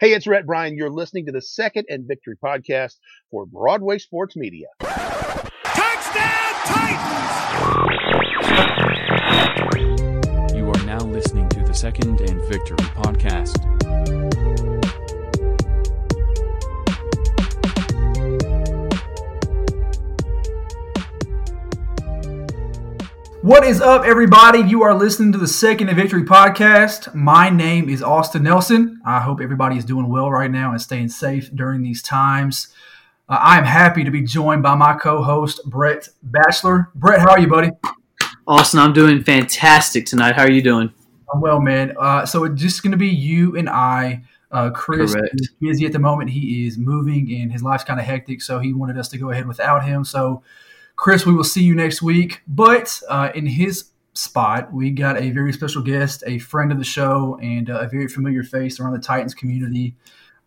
Hey, 0.00 0.14
it's 0.14 0.26
Rhett 0.26 0.46
Bryan. 0.46 0.78
You're 0.78 0.88
listening 0.88 1.26
to 1.26 1.32
the 1.32 1.42
Second 1.42 1.84
and 1.90 2.08
Victory 2.08 2.34
podcast 2.42 2.96
for 3.30 3.44
Broadway 3.44 3.98
Sports 3.98 4.34
Media. 4.34 4.68
Touchdown 4.80 6.54
Titans! 6.64 7.36
You 10.56 10.70
are 10.70 10.86
now 10.86 11.00
listening 11.00 11.50
to 11.50 11.62
the 11.62 11.74
Second 11.74 12.22
and 12.22 12.40
Victory 12.48 12.78
podcast. 12.96 14.69
What 23.42 23.64
is 23.64 23.80
up, 23.80 24.04
everybody? 24.04 24.58
You 24.58 24.82
are 24.82 24.94
listening 24.94 25.32
to 25.32 25.38
the 25.38 25.48
Second 25.48 25.88
and 25.88 25.96
Victory 25.96 26.24
podcast. 26.24 27.14
My 27.14 27.48
name 27.48 27.88
is 27.88 28.02
Austin 28.02 28.42
Nelson. 28.42 29.00
I 29.02 29.20
hope 29.20 29.40
everybody 29.40 29.78
is 29.78 29.84
doing 29.86 30.10
well 30.10 30.30
right 30.30 30.50
now 30.50 30.72
and 30.72 30.80
staying 30.80 31.08
safe 31.08 31.50
during 31.54 31.80
these 31.80 32.02
times. 32.02 32.68
Uh, 33.30 33.38
I 33.40 33.56
am 33.56 33.64
happy 33.64 34.04
to 34.04 34.10
be 34.10 34.20
joined 34.20 34.62
by 34.62 34.74
my 34.74 34.92
co-host 34.92 35.62
Brett 35.64 36.10
Batchelor. 36.22 36.90
Brett, 36.94 37.20
how 37.20 37.30
are 37.30 37.40
you, 37.40 37.48
buddy? 37.48 37.70
Austin, 38.46 38.78
I'm 38.78 38.92
doing 38.92 39.24
fantastic 39.24 40.04
tonight. 40.04 40.36
How 40.36 40.42
are 40.42 40.50
you 40.50 40.60
doing? 40.60 40.92
I'm 41.32 41.40
well, 41.40 41.62
man. 41.62 41.94
Uh, 41.98 42.26
so 42.26 42.44
it's 42.44 42.60
just 42.60 42.82
going 42.82 42.92
to 42.92 42.98
be 42.98 43.08
you 43.08 43.56
and 43.56 43.70
I. 43.70 44.22
Uh, 44.50 44.68
Chris 44.68 45.14
Correct. 45.14 45.40
is 45.40 45.48
busy 45.58 45.86
at 45.86 45.92
the 45.92 45.98
moment. 45.98 46.28
He 46.28 46.66
is 46.66 46.76
moving 46.76 47.32
and 47.40 47.50
his 47.50 47.62
life's 47.62 47.84
kind 47.84 47.98
of 48.00 48.04
hectic, 48.04 48.42
so 48.42 48.58
he 48.58 48.74
wanted 48.74 48.98
us 48.98 49.08
to 49.08 49.18
go 49.18 49.30
ahead 49.30 49.46
without 49.46 49.82
him. 49.82 50.04
So, 50.04 50.42
Chris, 51.00 51.24
we 51.24 51.32
will 51.32 51.42
see 51.42 51.62
you 51.62 51.74
next 51.74 52.02
week. 52.02 52.42
But 52.46 53.00
uh, 53.08 53.30
in 53.34 53.46
his 53.46 53.86
spot, 54.12 54.70
we 54.70 54.90
got 54.90 55.16
a 55.16 55.30
very 55.30 55.50
special 55.50 55.82
guest, 55.82 56.22
a 56.26 56.38
friend 56.40 56.70
of 56.70 56.76
the 56.76 56.84
show, 56.84 57.38
and 57.40 57.70
uh, 57.70 57.80
a 57.80 57.88
very 57.88 58.06
familiar 58.06 58.42
face 58.42 58.78
around 58.78 58.92
the 58.92 58.98
Titans 58.98 59.32
community, 59.32 59.94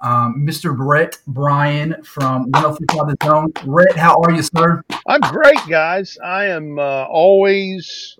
um, 0.02 0.46
Mr. 0.48 0.76
Rhett 0.78 1.18
Bryan 1.26 2.04
from 2.04 2.52
103 2.52 2.86
The 2.86 3.26
Zone. 3.26 3.52
Rhett, 3.66 3.96
how 3.96 4.22
are 4.22 4.30
you, 4.30 4.44
sir? 4.44 4.84
I'm 5.08 5.22
great, 5.22 5.58
guys. 5.68 6.20
I 6.24 6.46
am 6.46 6.78
uh, 6.78 7.06
always 7.06 8.20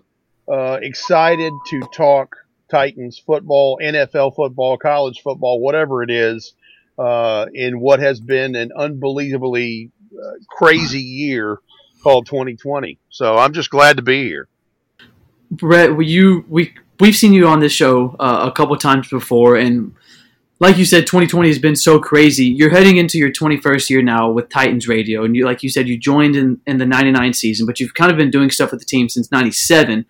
uh, 0.52 0.80
excited 0.82 1.52
to 1.68 1.82
talk 1.94 2.34
Titans 2.68 3.16
football, 3.16 3.78
NFL 3.80 4.34
football, 4.34 4.76
college 4.76 5.20
football, 5.22 5.60
whatever 5.60 6.02
it 6.02 6.10
is, 6.10 6.54
uh, 6.98 7.46
in 7.54 7.78
what 7.78 8.00
has 8.00 8.18
been 8.18 8.56
an 8.56 8.72
unbelievably 8.76 9.92
uh, 10.20 10.32
crazy 10.50 11.00
year 11.00 11.60
called 12.04 12.26
2020. 12.26 12.98
So 13.08 13.36
I'm 13.36 13.52
just 13.52 13.70
glad 13.70 13.96
to 13.96 14.02
be 14.02 14.24
here. 14.28 14.46
Brett, 15.50 15.90
you 16.04 16.44
we 16.48 16.74
we've 17.00 17.16
seen 17.16 17.32
you 17.32 17.48
on 17.48 17.60
this 17.60 17.72
show 17.72 18.14
uh, 18.20 18.48
a 18.48 18.52
couple 18.52 18.76
times 18.76 19.08
before, 19.08 19.56
and 19.56 19.94
like 20.60 20.76
you 20.76 20.84
said, 20.84 21.06
2020 21.06 21.48
has 21.48 21.58
been 21.58 21.76
so 21.76 21.98
crazy. 21.98 22.46
You're 22.46 22.70
heading 22.70 22.98
into 22.98 23.18
your 23.18 23.30
21st 23.30 23.90
year 23.90 24.02
now 24.02 24.30
with 24.30 24.48
Titans 24.48 24.86
Radio, 24.86 25.24
and 25.24 25.34
you 25.34 25.44
like 25.44 25.62
you 25.62 25.70
said, 25.70 25.88
you 25.88 25.98
joined 25.98 26.36
in 26.36 26.60
in 26.66 26.78
the 26.78 26.86
99 26.86 27.32
season, 27.32 27.66
but 27.66 27.80
you've 27.80 27.94
kind 27.94 28.10
of 28.10 28.16
been 28.16 28.30
doing 28.30 28.50
stuff 28.50 28.70
with 28.70 28.80
the 28.80 28.86
team 28.86 29.08
since 29.08 29.32
97. 29.32 30.04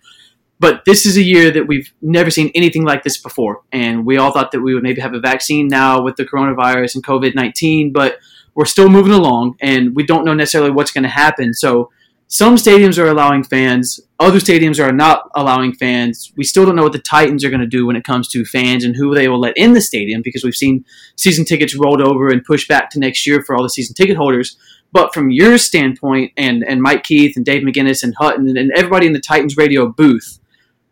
But 0.57 0.83
this 0.85 1.05
is 1.05 1.17
a 1.17 1.21
year 1.21 1.51
that 1.51 1.67
we've 1.67 1.91
never 2.01 2.31
seen 2.31 2.49
anything 2.55 2.85
like 2.85 3.03
this 3.03 3.17
before, 3.17 3.61
and 3.71 4.05
we 4.05 4.17
all 4.17 4.31
thought 4.31 4.51
that 4.51 4.61
we 4.61 4.73
would 4.73 4.83
maybe 4.83 5.01
have 5.01 5.13
a 5.13 5.19
vaccine 5.19 5.67
now 5.67 6.01
with 6.01 6.15
the 6.17 6.25
coronavirus 6.25 6.95
and 6.95 7.03
COVID 7.05 7.35
19, 7.35 7.91
but 7.91 8.19
we're 8.55 8.65
still 8.65 8.89
moving 8.89 9.13
along, 9.13 9.55
and 9.61 9.95
we 9.95 10.03
don't 10.03 10.25
know 10.25 10.33
necessarily 10.33 10.71
what's 10.71 10.91
going 10.91 11.03
to 11.03 11.09
happen. 11.09 11.53
So 11.53 11.91
some 12.27 12.55
stadiums 12.55 12.97
are 12.97 13.07
allowing 13.07 13.43
fans, 13.43 13.99
other 14.19 14.39
stadiums 14.39 14.83
are 14.83 14.91
not 14.91 15.29
allowing 15.35 15.73
fans. 15.73 16.31
We 16.37 16.43
still 16.43 16.65
don't 16.65 16.75
know 16.75 16.83
what 16.83 16.93
the 16.93 16.99
Titans 16.99 17.43
are 17.43 17.49
going 17.49 17.61
to 17.61 17.67
do 17.67 17.85
when 17.85 17.95
it 17.95 18.03
comes 18.03 18.27
to 18.29 18.45
fans 18.45 18.83
and 18.83 18.95
who 18.95 19.13
they 19.13 19.27
will 19.27 19.39
let 19.39 19.57
in 19.57 19.73
the 19.73 19.81
stadium 19.81 20.21
because 20.23 20.43
we've 20.43 20.55
seen 20.55 20.85
season 21.17 21.45
tickets 21.45 21.75
rolled 21.75 22.01
over 22.01 22.29
and 22.29 22.43
pushed 22.43 22.67
back 22.67 22.89
to 22.91 22.99
next 22.99 23.27
year 23.27 23.43
for 23.43 23.55
all 23.55 23.63
the 23.63 23.69
season 23.69 23.93
ticket 23.93 24.17
holders. 24.17 24.57
But 24.91 25.13
from 25.13 25.29
your 25.29 25.57
standpoint, 25.57 26.31
and, 26.37 26.63
and 26.63 26.81
Mike 26.81 27.03
Keith 27.03 27.35
and 27.35 27.45
Dave 27.45 27.63
McGinnis 27.63 28.03
and 28.03 28.15
Hutton 28.17 28.47
and, 28.47 28.57
and 28.57 28.71
everybody 28.71 29.05
in 29.05 29.13
the 29.13 29.19
Titans 29.19 29.57
radio 29.57 29.87
booth, 29.87 30.39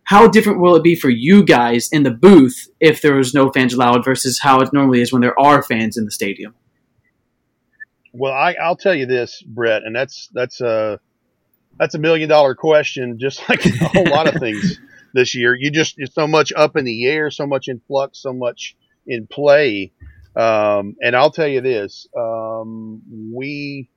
how 0.04 0.28
different 0.28 0.60
will 0.60 0.76
it 0.76 0.84
be 0.84 0.96
for 0.96 1.10
you 1.10 1.44
guys 1.44 1.88
in 1.92 2.04
the 2.04 2.12
booth 2.12 2.68
if 2.82 3.02
there 3.02 3.16
was 3.16 3.34
no 3.34 3.50
fans 3.52 3.74
allowed 3.74 4.04
versus 4.04 4.40
how 4.40 4.60
it 4.60 4.74
normally 4.74 5.02
is 5.02 5.14
when 5.14 5.22
there 5.22 5.40
are 5.40 5.64
fans 5.64 5.96
in 5.96 6.04
the 6.04 6.12
stadium? 6.12 6.54
Well, 8.14 8.32
I, 8.32 8.54
I'll 8.62 8.76
tell 8.76 8.94
you 8.94 9.08
this, 9.08 9.42
Brett, 9.42 9.82
and 9.84 9.96
that's 9.96 10.30
that's 10.34 10.62
a 10.62 11.00
that's 11.80 11.96
a 11.96 12.00
million 12.00 12.30
dollar 12.30 12.56
question, 12.56 13.18
just 13.20 13.42
like 13.50 13.66
a 13.66 13.72
whole 13.88 14.06
lot 14.06 14.34
of 14.34 14.40
things 14.40 14.80
this 15.14 15.36
year. 15.36 15.56
You 15.56 15.72
just 15.72 15.96
it's 15.98 16.14
so 16.14 16.28
much 16.28 16.54
up 16.56 16.76
in 16.78 16.86
the 16.86 17.08
air, 17.08 17.32
so 17.32 17.48
much 17.48 17.68
in 17.68 17.82
flux, 17.88 18.20
so 18.22 18.32
much 18.32 18.76
in 19.08 19.26
play. 19.28 19.92
Um, 20.36 20.96
and 21.02 21.16
I'll 21.16 21.32
tell 21.32 21.48
you 21.48 21.62
this: 21.62 22.08
um, 22.16 23.02
we 23.34 23.90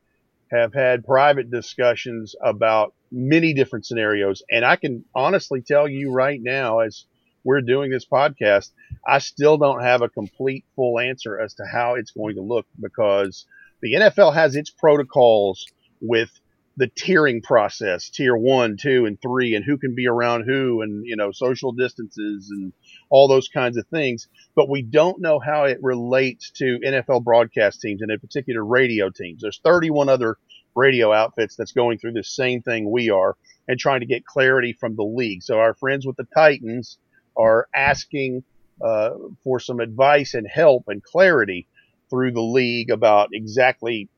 have 0.50 0.72
had 0.72 1.04
private 1.04 1.50
discussions 1.50 2.34
about 2.42 2.94
many 3.12 3.52
different 3.52 3.84
scenarios, 3.84 4.42
and 4.50 4.64
I 4.64 4.76
can 4.76 5.04
honestly 5.14 5.60
tell 5.60 5.86
you 5.86 6.10
right 6.10 6.40
now, 6.42 6.80
as 6.80 7.04
we're 7.44 7.60
doing 7.60 7.90
this 7.90 8.06
podcast, 8.06 8.70
I 9.06 9.18
still 9.18 9.58
don't 9.58 9.82
have 9.82 10.02
a 10.02 10.08
complete 10.08 10.64
full 10.74 10.98
answer 10.98 11.38
as 11.38 11.54
to 11.54 11.64
how 11.70 11.94
it's 11.94 12.10
going 12.10 12.36
to 12.36 12.42
look 12.42 12.66
because 12.80 13.46
the 13.86 13.94
NFL 13.94 14.34
has 14.34 14.56
its 14.56 14.70
protocols 14.70 15.66
with 16.00 16.30
the 16.76 16.88
tiering 16.88 17.42
process, 17.42 18.10
tier 18.10 18.36
one, 18.36 18.76
two, 18.76 19.06
and 19.06 19.20
three, 19.22 19.54
and 19.54 19.64
who 19.64 19.78
can 19.78 19.94
be 19.94 20.08
around 20.08 20.44
who, 20.44 20.82
and 20.82 21.06
you 21.06 21.16
know, 21.16 21.30
social 21.30 21.72
distances 21.72 22.50
and 22.50 22.72
all 23.10 23.28
those 23.28 23.48
kinds 23.48 23.76
of 23.76 23.86
things. 23.86 24.28
But 24.56 24.68
we 24.68 24.82
don't 24.82 25.20
know 25.20 25.38
how 25.38 25.64
it 25.64 25.78
relates 25.82 26.50
to 26.56 26.80
NFL 26.84 27.22
broadcast 27.24 27.80
teams 27.80 28.02
and 28.02 28.10
in 28.10 28.18
particular 28.18 28.64
radio 28.64 29.08
teams. 29.08 29.42
There's 29.42 29.60
31 29.62 30.08
other 30.08 30.36
radio 30.74 31.12
outfits 31.12 31.54
that's 31.56 31.72
going 31.72 31.98
through 31.98 32.12
the 32.12 32.24
same 32.24 32.62
thing 32.62 32.90
we 32.90 33.08
are 33.08 33.36
and 33.68 33.78
trying 33.78 34.00
to 34.00 34.06
get 34.06 34.26
clarity 34.26 34.72
from 34.72 34.96
the 34.96 35.04
league. 35.04 35.42
So 35.42 35.58
our 35.58 35.74
friends 35.74 36.04
with 36.04 36.16
the 36.16 36.26
Titans 36.34 36.98
are 37.38 37.68
asking 37.74 38.42
uh, 38.84 39.10
for 39.44 39.60
some 39.60 39.80
advice 39.80 40.34
and 40.34 40.46
help 40.46 40.84
and 40.88 41.02
clarity 41.02 41.68
through 42.10 42.32
the 42.32 42.42
league 42.42 42.90
about 42.90 43.30
exactly 43.32 44.08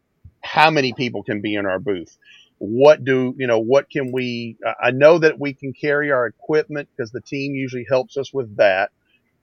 how 0.42 0.70
many 0.70 0.92
people 0.92 1.22
can 1.22 1.40
be 1.40 1.54
in 1.54 1.66
our 1.66 1.78
booth. 1.78 2.16
What 2.58 3.04
do 3.04 3.34
you 3.38 3.46
know? 3.46 3.60
What 3.60 3.88
can 3.88 4.10
we? 4.12 4.56
I 4.82 4.90
know 4.90 5.18
that 5.18 5.38
we 5.38 5.54
can 5.54 5.72
carry 5.72 6.10
our 6.10 6.26
equipment 6.26 6.88
because 6.96 7.12
the 7.12 7.20
team 7.20 7.54
usually 7.54 7.86
helps 7.88 8.16
us 8.16 8.32
with 8.32 8.56
that. 8.56 8.90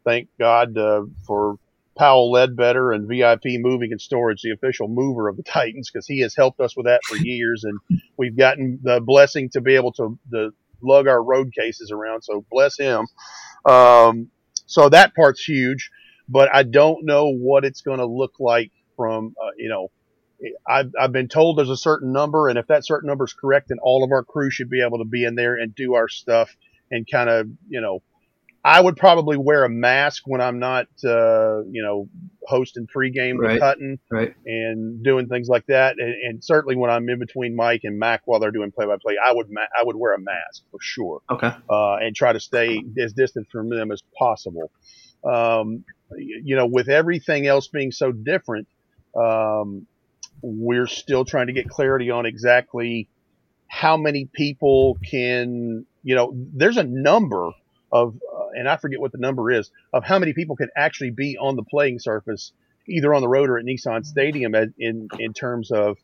Thank 0.04 0.28
God 0.38 0.78
uh, 0.78 1.04
for 1.26 1.58
Powell 1.98 2.32
Ledbetter 2.32 2.92
and 2.92 3.08
VIP 3.08 3.60
Moving 3.60 3.92
and 3.92 4.02
Storage, 4.02 4.42
the 4.42 4.52
official 4.52 4.88
mover 4.88 5.28
of 5.28 5.38
the 5.38 5.44
Titans, 5.58 5.90
because 5.90 6.06
he 6.08 6.20
has 6.22 6.36
helped 6.36 6.60
us 6.60 6.76
with 6.76 6.86
that 6.86 7.02
for 7.06 7.16
years, 7.16 7.64
and 7.64 7.80
we've 8.18 8.38
gotten 8.38 8.80
the 8.84 9.00
blessing 9.00 9.50
to 9.50 9.62
be 9.62 9.76
able 9.76 9.94
to, 9.94 10.18
lug 10.82 11.08
our 11.08 11.24
road 11.24 11.52
cases 11.58 11.90
around. 11.90 12.22
So 12.22 12.46
bless 12.52 12.78
him. 12.78 13.08
Um, 13.66 14.30
so 14.68 14.90
that 14.90 15.16
part's 15.16 15.44
huge, 15.44 15.90
but 16.28 16.53
I 16.53 16.63
don't 16.63 17.06
know 17.06 17.31
what 17.31 17.66
it's 17.66 17.81
going 17.81 18.00
to 18.00 18.06
look 18.06 18.34
like 18.40 18.72
from 18.96 19.36
uh, 19.41 19.52
you 19.58 19.69
know. 19.69 19.90
I've, 20.68 20.91
I've 21.00 21.13
been 21.13 21.30
told 21.30 21.58
there's 21.58 21.69
a 21.69 21.78
certain 21.78 22.12
number, 22.12 22.50
and 22.50 22.59
if 22.59 22.68
that 22.68 22.86
certain 22.86 23.08
number 23.08 23.24
is 23.24 23.34
correct, 23.34 23.69
then 23.69 23.78
all 23.81 24.03
of 24.03 24.12
our 24.12 24.22
crew 24.22 24.52
should 24.52 24.69
be 24.69 24.84
able 24.85 24.97
to 24.97 25.06
be 25.06 25.24
in 25.24 25.35
there 25.35 25.56
and 25.56 25.74
do 25.74 25.94
our 25.96 26.09
stuff 26.09 26.53
and 26.91 27.08
kind 27.09 27.30
of, 27.30 27.47
you 27.69 27.80
know, 27.80 28.03
I 28.64 28.81
would 28.81 28.97
probably 28.97 29.38
wear 29.38 29.64
a 29.64 29.69
mask 29.69 30.24
when 30.25 30.41
I'm 30.41 30.59
not, 30.59 30.88
uh, 31.06 31.64
you 31.72 31.81
know, 31.81 32.09
hosting 32.46 32.85
pregame 32.85 33.38
Right. 33.40 33.53
with 33.53 33.62
Hutton 33.62 33.97
Right. 34.12 34.34
and 34.46 35.02
doing 35.03 35.30
things 35.30 35.47
like 35.47 35.66
that. 35.68 35.96
And, 36.00 36.14
and 36.14 36.44
certainly 36.44 36.75
when 36.75 36.91
I'm 36.91 37.08
in 37.08 37.18
between 37.18 37.56
Mike 37.56 37.81
and 37.84 37.97
Mac 37.97 38.24
while 38.25 38.41
they're 38.41 38.52
doing 38.52 38.74
play 38.74 38.88
by 38.88 38.97
play, 39.02 39.16
I 39.24 39.34
would, 39.34 39.47
ma- 39.50 39.62
I 39.62 39.85
would 39.85 39.96
wear 39.96 40.14
a 40.14 40.19
mask 40.19 40.64
for 40.69 40.80
sure 40.81 41.22
Okay. 41.31 41.52
uh, 41.69 41.96
and 41.96 42.14
try 42.14 42.34
to 42.34 42.41
stay 42.41 42.84
as 43.02 43.14
distant 43.14 43.47
from 43.52 43.69
them 43.69 43.90
as 43.90 44.02
possible. 44.19 44.69
Um, 45.24 45.85
you 46.18 46.56
know, 46.56 46.66
with 46.66 46.90
everything 46.90 47.48
else 47.48 47.68
being 47.68 47.92
so 47.92 48.12
different, 48.12 48.68
um, 49.16 49.88
we're 50.41 50.88
still 50.88 51.26
trying 51.26 51.47
to 51.47 51.53
get 51.53 51.68
clarity 51.68 52.12
on 52.12 52.26
exactly 52.26 53.09
how 53.68 53.97
many 53.97 54.29
people 54.34 54.97
can, 55.09 55.85
you 56.03 56.16
know, 56.16 56.34
there's 56.53 56.78
a 56.78 56.84
number 56.84 57.50
of, 57.91 58.16
uh, 58.16 58.47
and 58.53 58.70
I 58.70 58.78
forget 58.78 59.00
what 59.00 59.12
the 59.12 59.18
number 59.18 59.52
is, 59.52 59.72
of 59.94 60.03
how 60.03 60.20
many 60.20 60.34
people 60.34 60.56
can 60.56 60.70
actually 60.78 61.12
be 61.12 61.38
on 61.38 61.56
the 61.56 61.64
playing 61.64 62.00
surface, 62.00 62.52
either 62.88 63.14
on 63.14 63.22
the 63.22 63.28
road 63.28 63.50
or 63.50 63.58
at 63.58 63.66
Nissan 63.66 64.06
Stadium, 64.06 64.53
as, 64.56 64.70
in 64.78 65.08
in 65.18 65.34
terms 65.34 65.72
of 65.72 65.97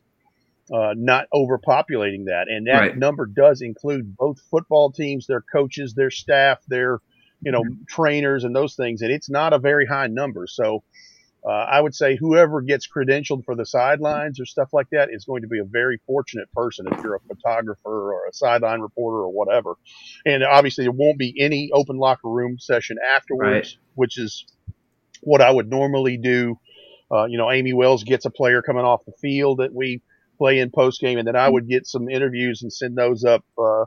uh, 0.74 0.94
not 0.96 1.26
overpopulating 1.32 2.26
that. 2.26 2.46
And 2.48 2.66
that 2.66 2.80
Right. 2.80 2.96
number 2.96 3.26
does 3.26 3.60
include 3.62 4.16
both 4.16 4.38
football 4.50 4.90
teams, 4.92 5.26
their 5.26 5.42
coaches, 5.52 5.94
their 5.94 6.10
staff, 6.10 6.58
their 6.68 7.00
you 7.42 7.52
know 7.52 7.64
trainers, 7.88 8.44
and 8.44 8.54
those 8.54 8.74
things. 8.74 9.02
And 9.02 9.10
it's 9.10 9.30
not 9.30 9.52
a 9.52 9.58
very 9.58 9.86
high 9.86 10.06
number. 10.06 10.46
So 10.46 10.82
uh, 11.44 11.50
I 11.50 11.80
would 11.80 11.94
say 11.94 12.16
whoever 12.16 12.60
gets 12.60 12.86
credentialed 12.88 13.44
for 13.44 13.56
the 13.56 13.66
sidelines 13.66 14.38
or 14.38 14.46
stuff 14.46 14.68
like 14.72 14.86
that 14.92 15.08
is 15.10 15.24
going 15.24 15.42
to 15.42 15.48
be 15.48 15.58
a 15.58 15.64
very 15.64 15.98
fortunate 16.06 16.50
person 16.52 16.86
if 16.90 17.02
you're 17.02 17.16
a 17.16 17.20
photographer 17.20 18.12
or 18.12 18.26
a 18.28 18.32
sideline 18.32 18.80
reporter 18.80 19.18
or 19.18 19.32
whatever. 19.32 19.74
And 20.24 20.44
obviously, 20.44 20.84
there 20.84 20.92
won't 20.92 21.18
be 21.18 21.34
any 21.40 21.70
open 21.72 21.96
locker 21.96 22.28
room 22.28 22.58
session 22.60 22.96
afterwards, 23.16 23.76
which 23.94 24.18
is 24.18 24.46
what 25.20 25.40
I 25.40 25.50
would 25.50 25.68
normally 25.68 26.16
do. 26.16 26.58
Uh, 27.10 27.24
you 27.26 27.38
know, 27.38 27.50
Amy 27.50 27.72
Wells 27.72 28.04
gets 28.04 28.24
a 28.24 28.30
player 28.30 28.62
coming 28.62 28.84
off 28.84 29.04
the 29.04 29.12
field 29.20 29.58
that 29.58 29.74
we 29.74 30.00
play 30.38 30.60
in 30.60 30.70
post 30.70 31.00
game, 31.00 31.18
and 31.18 31.26
then 31.26 31.36
I 31.36 31.48
would 31.48 31.68
get 31.68 31.86
some 31.86 32.08
interviews 32.08 32.62
and 32.62 32.72
send 32.72 32.96
those 32.96 33.24
up. 33.24 33.44
Uh, 33.58 33.84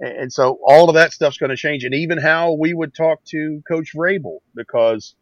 and, 0.00 0.32
so 0.32 0.58
all 0.62 0.88
of 0.88 0.94
that 0.94 1.12
stuff's 1.12 1.38
going 1.38 1.50
to 1.50 1.56
change, 1.56 1.84
and 1.84 1.94
even 1.94 2.18
how 2.18 2.52
we 2.52 2.74
would 2.74 2.94
talk 2.94 3.24
to 3.26 3.62
Coach 3.68 3.92
Vrabel 3.94 4.38
because 4.54 5.14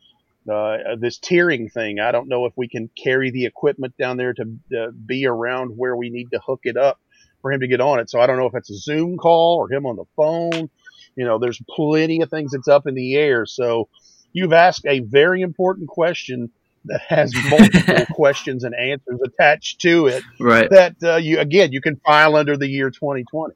uh, 0.51 0.97
this 0.99 1.19
tiering 1.19 1.73
thing. 1.73 1.99
I 1.99 2.13
don't 2.13 2.29
know 2.29 2.47
if 2.47 2.53
we 2.57 2.69
can 2.69 2.89
carry 3.03 3.31
the 3.31 3.47
equipment 3.47 3.97
down 3.97 4.17
there 4.17 4.33
to 4.35 4.43
uh, 4.79 4.91
be 4.91 5.27
around 5.27 5.71
where 5.71 5.97
we 5.97 6.11
need 6.11 6.31
to 6.33 6.41
hook 6.45 6.61
it 6.65 6.77
up 6.77 7.01
for 7.43 7.53
him 7.53 7.61
to 7.61 7.69
get 7.69 7.81
on 7.81 7.99
it. 7.99 8.11
So 8.11 8.21
I 8.21 8.27
don't 8.27 8.39
know 8.39 8.47
if 8.47 8.55
it's 8.55 8.71
a 8.71 8.77
Zoom 8.77 9.17
call 9.17 9.57
or 9.57 9.73
him 9.73 9.87
on 9.87 9.97
the 9.97 10.05
phone. 10.17 10.71
You 11.17 11.25
know, 11.25 11.39
there's 11.39 11.61
plenty 11.69 12.21
of 12.23 12.31
things 12.31 12.53
that's 12.53 12.69
up 12.69 12.87
in 12.87 12.95
the 12.95 13.17
air. 13.17 13.47
So 13.47 13.89
you've 14.33 14.53
asked 14.53 14.87
a 14.87 15.01
very 15.01 15.43
important 15.43 15.89
question 15.89 16.51
that 16.85 17.01
has 17.09 17.35
multiple 17.51 18.07
questions 18.15 18.65
and 18.65 18.75
answers 18.75 19.21
attached 19.25 19.81
to 19.81 20.07
it. 20.07 20.23
Right. 20.39 20.69
That 20.71 20.97
uh, 21.03 21.17
you 21.17 21.41
again 21.41 21.73
you 21.73 21.81
can 21.81 21.97
file 21.97 22.37
under 22.37 22.57
the 22.57 22.69
year 22.69 22.91
2020. 22.91 23.55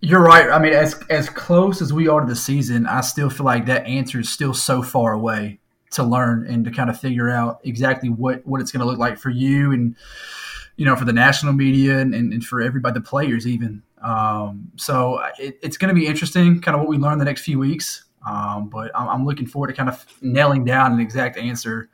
You're 0.00 0.22
right. 0.22 0.48
I 0.48 0.60
mean, 0.60 0.72
as 0.72 1.00
as 1.10 1.28
close 1.28 1.82
as 1.82 1.92
we 1.92 2.06
are 2.06 2.20
to 2.20 2.26
the 2.26 2.36
season, 2.36 2.86
I 2.86 3.00
still 3.00 3.30
feel 3.30 3.46
like 3.46 3.66
that 3.66 3.84
answer 3.86 4.20
is 4.20 4.28
still 4.28 4.54
so 4.54 4.80
far 4.80 5.12
away 5.12 5.58
to 5.90 6.04
learn 6.04 6.46
and 6.46 6.64
to 6.64 6.70
kind 6.70 6.88
of 6.88 7.00
figure 7.00 7.28
out 7.28 7.60
exactly 7.64 8.08
what 8.08 8.46
what 8.46 8.60
it's 8.60 8.70
going 8.70 8.80
to 8.80 8.86
look 8.86 8.98
like 8.98 9.18
for 9.18 9.30
you 9.30 9.72
and 9.72 9.96
you 10.76 10.84
know 10.84 10.94
for 10.94 11.04
the 11.04 11.12
national 11.12 11.52
media 11.52 11.98
and, 11.98 12.14
and 12.14 12.44
for 12.44 12.62
everybody, 12.62 12.94
the 12.94 13.00
players 13.00 13.46
even. 13.46 13.82
Um, 14.00 14.70
so 14.76 15.20
it, 15.38 15.58
it's 15.62 15.76
going 15.76 15.92
to 15.92 16.00
be 16.00 16.06
interesting, 16.06 16.60
kind 16.60 16.76
of 16.76 16.80
what 16.80 16.88
we 16.88 16.96
learn 16.96 17.18
the 17.18 17.24
next 17.24 17.42
few 17.42 17.58
weeks. 17.58 18.04
Um, 18.28 18.68
but 18.68 18.92
I'm, 18.94 19.08
I'm, 19.08 19.26
looking 19.26 19.46
forward 19.46 19.68
to 19.68 19.72
kind 19.72 19.88
of 19.88 20.04
nailing 20.20 20.64
down 20.64 20.92
an 20.92 21.00
exact 21.00 21.38
answer 21.38 21.88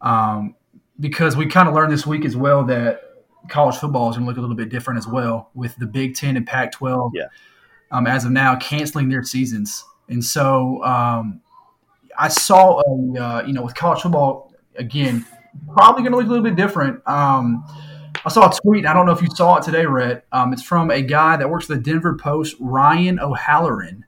um, 0.00 0.54
because 0.98 1.36
we 1.36 1.46
kind 1.46 1.68
of 1.68 1.74
learned 1.74 1.92
this 1.92 2.06
week 2.06 2.24
as 2.24 2.36
well 2.36 2.64
that 2.64 3.07
college 3.48 3.76
football 3.76 4.10
is 4.10 4.16
going 4.16 4.24
to 4.24 4.28
look 4.28 4.38
a 4.38 4.40
little 4.40 4.56
bit 4.56 4.68
different 4.68 4.98
as 4.98 5.06
well 5.06 5.50
with 5.54 5.76
the 5.76 5.86
Big 5.86 6.14
Ten 6.14 6.36
and 6.36 6.46
Pac-12. 6.46 7.12
Yeah. 7.14 7.24
Um, 7.90 8.06
as 8.06 8.24
of 8.24 8.32
now, 8.32 8.56
canceling 8.56 9.08
their 9.08 9.22
seasons, 9.22 9.82
and 10.08 10.22
so 10.22 10.84
um, 10.84 11.40
I 12.18 12.28
saw 12.28 12.80
a 12.80 13.18
uh, 13.18 13.42
you 13.46 13.54
know 13.54 13.62
with 13.62 13.74
college 13.74 14.02
football 14.02 14.52
again, 14.76 15.24
probably 15.72 16.02
going 16.02 16.12
to 16.12 16.18
look 16.18 16.26
a 16.26 16.30
little 16.30 16.44
bit 16.44 16.56
different. 16.56 17.00
Um, 17.08 17.64
I 18.24 18.28
saw 18.30 18.50
a 18.50 18.52
tweet. 18.52 18.84
I 18.84 18.92
don't 18.92 19.06
know 19.06 19.12
if 19.12 19.22
you 19.22 19.28
saw 19.34 19.56
it 19.56 19.62
today, 19.62 19.86
Rhett. 19.86 20.26
Um, 20.32 20.52
it's 20.52 20.62
from 20.62 20.90
a 20.90 21.00
guy 21.00 21.36
that 21.36 21.48
works 21.48 21.66
for 21.66 21.76
the 21.76 21.80
Denver 21.80 22.16
Post, 22.16 22.56
Ryan 22.60 23.18
O'Halloran, 23.20 24.04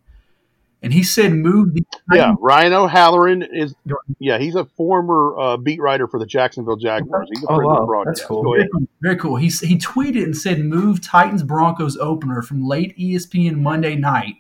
and 0.83 0.93
he 0.93 1.03
said 1.03 1.33
move 1.33 1.75
the 1.75 1.85
yeah 2.13 2.35
Ryan 2.39 2.73
O'Halloran 2.73 3.43
is 3.43 3.75
yeah 4.19 4.39
he's 4.39 4.55
a 4.55 4.65
former 4.65 5.39
uh, 5.39 5.57
beat 5.57 5.81
writer 5.81 6.07
for 6.07 6.19
the 6.19 6.27
Jacksonville 6.27 6.77
Jaguars. 6.77 7.29
He's 7.33 7.43
a 7.45 7.47
oh, 7.51 7.59
wow. 7.59 7.87
broadcast. 7.87 8.21
That's 8.21 8.29
cool. 8.29 8.43
Go 8.43 8.51
Very 8.51 8.61
ahead. 8.63 8.71
cool. 8.73 8.87
Very 9.01 9.17
cool. 9.17 9.37
He 9.37 9.47
he 9.49 9.79
tweeted 9.79 10.25
and 10.25 10.37
said 10.37 10.61
move 10.61 11.01
Titans 11.01 11.43
Broncos 11.43 11.97
opener 11.99 12.43
from 12.43 12.67
late 12.67 12.97
ESPN 12.97 13.57
Monday 13.57 13.97
night 13.97 14.37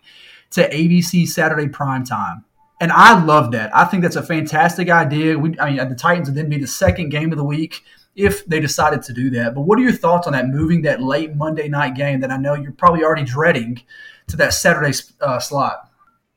to 0.52 0.68
ABC 0.68 1.28
Saturday 1.28 1.68
prime 1.68 2.04
time. 2.04 2.44
And 2.80 2.90
I 2.92 3.22
love 3.22 3.52
that. 3.52 3.74
I 3.76 3.84
think 3.84 4.02
that's 4.02 4.16
a 4.16 4.22
fantastic 4.22 4.88
idea. 4.88 5.38
We, 5.38 5.58
I 5.60 5.70
mean, 5.72 5.88
the 5.88 5.94
Titans 5.94 6.28
would 6.28 6.34
then 6.34 6.48
be 6.48 6.58
the 6.58 6.66
second 6.66 7.10
game 7.10 7.30
of 7.30 7.36
the 7.36 7.44
week 7.44 7.82
if 8.16 8.44
they 8.46 8.58
decided 8.58 9.02
to 9.02 9.12
do 9.12 9.28
that. 9.30 9.54
But 9.54 9.62
what 9.62 9.78
are 9.78 9.82
your 9.82 9.92
thoughts 9.92 10.26
on 10.26 10.32
that 10.32 10.48
moving 10.48 10.82
that 10.82 11.02
late 11.02 11.36
Monday 11.36 11.68
night 11.68 11.94
game 11.94 12.20
that 12.20 12.30
I 12.30 12.38
know 12.38 12.54
you're 12.54 12.72
probably 12.72 13.04
already 13.04 13.24
dreading 13.24 13.82
to 14.28 14.36
that 14.38 14.54
Saturday 14.54 14.96
uh, 15.20 15.38
slot? 15.38 15.89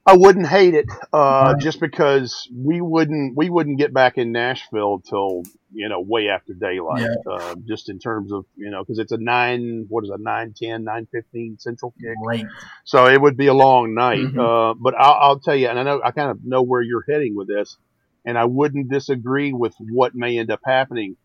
I 0.06 0.18
wouldn't 0.18 0.48
hate 0.48 0.74
it, 0.74 0.86
uh, 1.14 1.54
Right. 1.54 1.62
just 1.62 1.80
because 1.80 2.50
we 2.54 2.82
wouldn't 2.82 3.38
we 3.38 3.50
wouldn't 3.50 3.78
get 3.78 3.94
back 3.94 4.18
in 4.18 4.34
Nashville 4.34 5.00
till 5.00 5.44
you 5.72 5.88
know 5.88 6.02
way 6.02 6.28
after 6.28 6.54
daylight. 6.54 7.08
Uh, 7.26 7.56
just 7.66 7.90
in 7.90 8.00
terms 8.00 8.34
of 8.34 8.46
you 8.58 8.70
know 8.70 8.84
because 8.84 9.00
it's 9.00 9.14
a 9.14 9.18
nine 9.18 9.86
what 9.88 10.04
is 10.04 10.10
it 10.10 10.20
nine 10.20 10.54
ten 10.62 10.84
nine 10.84 11.08
fifteen 11.10 11.58
central 11.58 11.94
kick, 12.02 12.16
Great. 12.26 12.46
so 12.84 13.06
it 13.08 13.22
would 13.22 13.38
be 13.38 13.48
a 13.48 13.54
long 13.54 13.94
night. 13.94 14.20
Mhm. 14.20 14.38
Uh, 14.38 14.74
but 14.78 14.94
I'll, 14.96 15.18
I'll 15.30 15.40
tell 15.40 15.56
you, 15.56 15.70
and 15.70 15.80
I 15.80 15.84
know 15.84 16.02
I 16.04 16.12
kind 16.12 16.32
of 16.32 16.44
know 16.44 16.64
where 16.64 16.82
you're 16.82 17.06
heading 17.10 17.34
with 17.36 17.48
this, 17.48 17.78
and 18.26 18.38
I 18.38 18.44
wouldn't 18.44 18.90
disagree 18.92 19.54
with 19.54 19.74
what 19.80 20.14
may 20.16 20.38
end 20.38 20.52
up 20.52 20.60
happening 20.66 21.16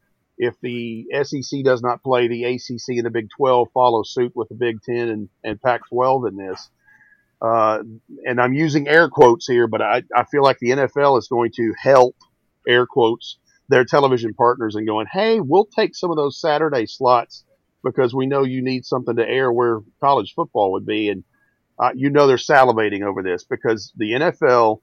if 0.41 0.55
the 0.63 1.05
SEC 1.25 1.65
does 1.65 1.83
not 1.83 2.05
play 2.05 2.29
the 2.29 2.45
ACC 2.45 2.99
and 2.99 3.07
the 3.07 3.11
Big 3.11 3.27
12 3.37 3.67
follow 3.75 4.05
suit 4.05 4.37
with 4.37 4.49
the 4.49 4.55
Big 4.55 4.81
10 4.83 5.09
and, 5.09 5.29
and 5.43 5.61
Pac 5.61 5.81
12 5.89 6.27
in 6.27 6.37
this. 6.37 6.71
Uh, 7.40 7.82
and 8.25 8.40
I'm 8.40 8.52
using 8.52 8.88
air 8.88 9.08
quotes 9.08 9.46
here, 9.46 9.69
but 9.69 9.81
I, 9.81 10.02
I 10.14 10.25
feel 10.25 10.43
like 10.43 10.58
the 10.58 10.70
NFL 10.70 11.19
is 11.19 11.29
going 11.29 11.52
to 11.56 11.73
help 11.81 12.17
air 12.67 12.87
quotes 12.87 13.38
their 13.69 13.85
television 13.85 14.35
partners 14.35 14.75
and 14.75 14.87
going, 14.87 15.06
hey, 15.12 15.40
we'll 15.40 15.67
take 15.67 15.94
some 15.94 16.11
of 16.11 16.17
those 16.17 16.40
Saturday 16.40 16.87
slots 16.87 17.44
because 17.85 18.14
we 18.14 18.26
know 18.26 18.43
you 18.43 18.62
need 18.62 18.85
something 18.85 19.17
to 19.17 19.29
air 19.29 19.52
where 19.52 19.81
college 20.00 20.32
football 20.35 20.73
would 20.73 20.87
be. 20.87 21.11
And 21.11 21.25
uh, 21.79 21.90
you 21.94 22.11
know 22.11 22.26
they're 22.26 22.37
salivating 22.37 23.02
over 23.02 23.23
this 23.23 23.44
because 23.44 23.93
the 23.96 24.12
NFL 24.12 24.81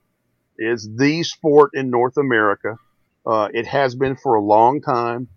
is 0.58 0.88
the 0.96 1.24
sport 1.24 1.72
in 1.74 1.90
North 1.90 2.18
America. 2.18 2.78
Uh, 3.26 3.50
it 3.54 3.66
has 3.66 3.96
been 3.96 4.16
for 4.16 4.36
a 4.36 4.42
long 4.42 4.82
time. 4.82 5.28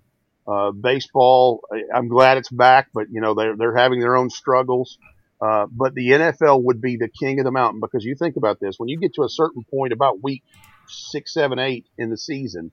Uh, 0.47 0.71
baseball, 0.71 1.62
I'm 1.93 2.09
glad 2.09 2.38
it's 2.38 2.49
back, 2.49 2.88
but 2.94 3.06
you 3.11 3.21
know 3.21 3.35
they're 3.35 3.56
they're 3.56 3.76
having 3.76 4.00
their 4.00 4.17
own 4.17 4.31
struggles. 4.31 4.99
Uh, 5.40 5.67
but 5.70 5.94
the 5.94 6.08
NFL 6.08 6.64
would 6.64 6.81
be 6.81 6.96
the 6.96 7.08
king 7.08 7.38
of 7.38 7.44
the 7.44 7.52
mountain 7.52 7.81
because 7.81 8.05
you 8.05 8.14
think 8.14 8.37
about 8.37 8.58
this: 8.61 8.75
when 8.79 8.88
you 8.88 8.99
get 8.99 9.14
to 9.14 9.23
a 9.23 9.29
certain 9.29 9.64
point, 9.70 9.93
about 9.93 10.23
week 10.23 10.43
six, 10.88 11.32
seven, 11.32 11.58
eight 11.58 11.87
in 11.96 12.11
the 12.11 12.17
season, 12.17 12.73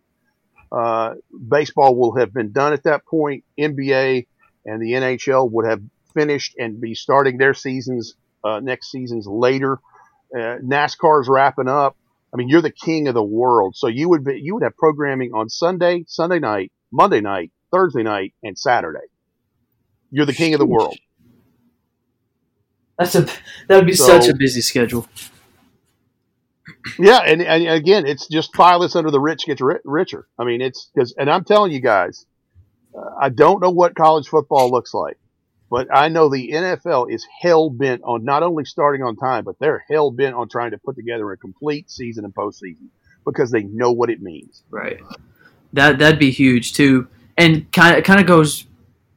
uh, 0.71 1.13
baseball 1.47 1.95
will 1.95 2.15
have 2.17 2.33
been 2.33 2.51
done 2.51 2.73
at 2.73 2.83
that 2.83 3.05
point. 3.05 3.43
NBA 3.59 4.27
and 4.65 4.81
the 4.81 4.93
NHL 4.93 5.49
would 5.51 5.65
have 5.67 5.81
finished 6.13 6.55
and 6.57 6.81
be 6.81 6.95
starting 6.95 7.37
their 7.37 7.53
seasons 7.53 8.15
uh, 8.43 8.59
next 8.59 8.91
seasons 8.91 9.27
later. 9.27 9.79
Uh, 10.33 10.57
NASCAR's 10.63 11.27
wrapping 11.29 11.67
up. 11.67 11.95
I 12.33 12.37
mean, 12.37 12.49
you're 12.49 12.61
the 12.61 12.71
king 12.71 13.07
of 13.07 13.13
the 13.13 13.23
world, 13.23 13.75
so 13.77 13.87
you 13.87 14.09
would 14.09 14.25
be 14.25 14.39
you 14.41 14.55
would 14.55 14.63
have 14.63 14.75
programming 14.75 15.31
on 15.33 15.49
Sunday, 15.49 16.03
Sunday 16.07 16.39
night, 16.39 16.71
Monday 16.91 17.21
night, 17.21 17.51
Thursday 17.71 18.03
night, 18.03 18.33
and 18.43 18.57
Saturday. 18.57 19.07
You're 20.11 20.25
the 20.25 20.33
king 20.33 20.53
of 20.53 20.59
the 20.59 20.65
world. 20.65 20.97
That's 22.97 23.15
a 23.15 23.21
that 23.21 23.75
would 23.77 23.85
be 23.85 23.93
So- 23.93 24.05
such 24.07 24.27
a 24.29 24.35
busy 24.35 24.61
schedule. 24.61 25.07
Yeah, 26.99 27.19
and, 27.19 27.41
and 27.41 27.67
again, 27.67 28.05
it's 28.05 28.27
just 28.27 28.55
file 28.55 28.79
this 28.79 28.95
under 28.95 29.09
the 29.11 29.19
rich 29.19 29.45
gets 29.45 29.59
ri- 29.61 29.79
richer. 29.83 30.27
I 30.37 30.43
mean, 30.43 30.61
it's 30.61 30.89
because, 30.93 31.13
and 31.17 31.29
I'm 31.31 31.43
telling 31.43 31.71
you 31.71 31.79
guys, 31.79 32.25
uh, 32.95 33.01
I 33.19 33.29
don't 33.29 33.59
know 33.61 33.71
what 33.71 33.95
college 33.95 34.27
football 34.27 34.69
looks 34.69 34.93
like, 34.93 35.17
but 35.69 35.87
I 35.93 36.09
know 36.09 36.29
the 36.29 36.51
NFL 36.51 37.11
is 37.11 37.25
hell 37.41 37.69
bent 37.71 38.01
on 38.03 38.23
not 38.23 38.43
only 38.43 38.65
starting 38.65 39.01
on 39.03 39.15
time, 39.15 39.43
but 39.45 39.57
they're 39.59 39.83
hell 39.89 40.11
bent 40.11 40.35
on 40.35 40.47
trying 40.47 40.71
to 40.71 40.77
put 40.77 40.95
together 40.95 41.31
a 41.31 41.37
complete 41.37 41.89
season 41.89 42.23
and 42.23 42.33
postseason 42.33 42.87
because 43.25 43.49
they 43.49 43.63
know 43.63 43.91
what 43.91 44.09
it 44.11 44.21
means. 44.21 44.61
Right. 44.69 44.99
That 45.73 45.97
that'd 45.97 46.19
be 46.19 46.31
huge 46.31 46.73
too, 46.73 47.07
and 47.35 47.69
kind 47.71 47.97
of 47.97 48.03
kind 48.03 48.19
of 48.19 48.27
goes 48.27 48.65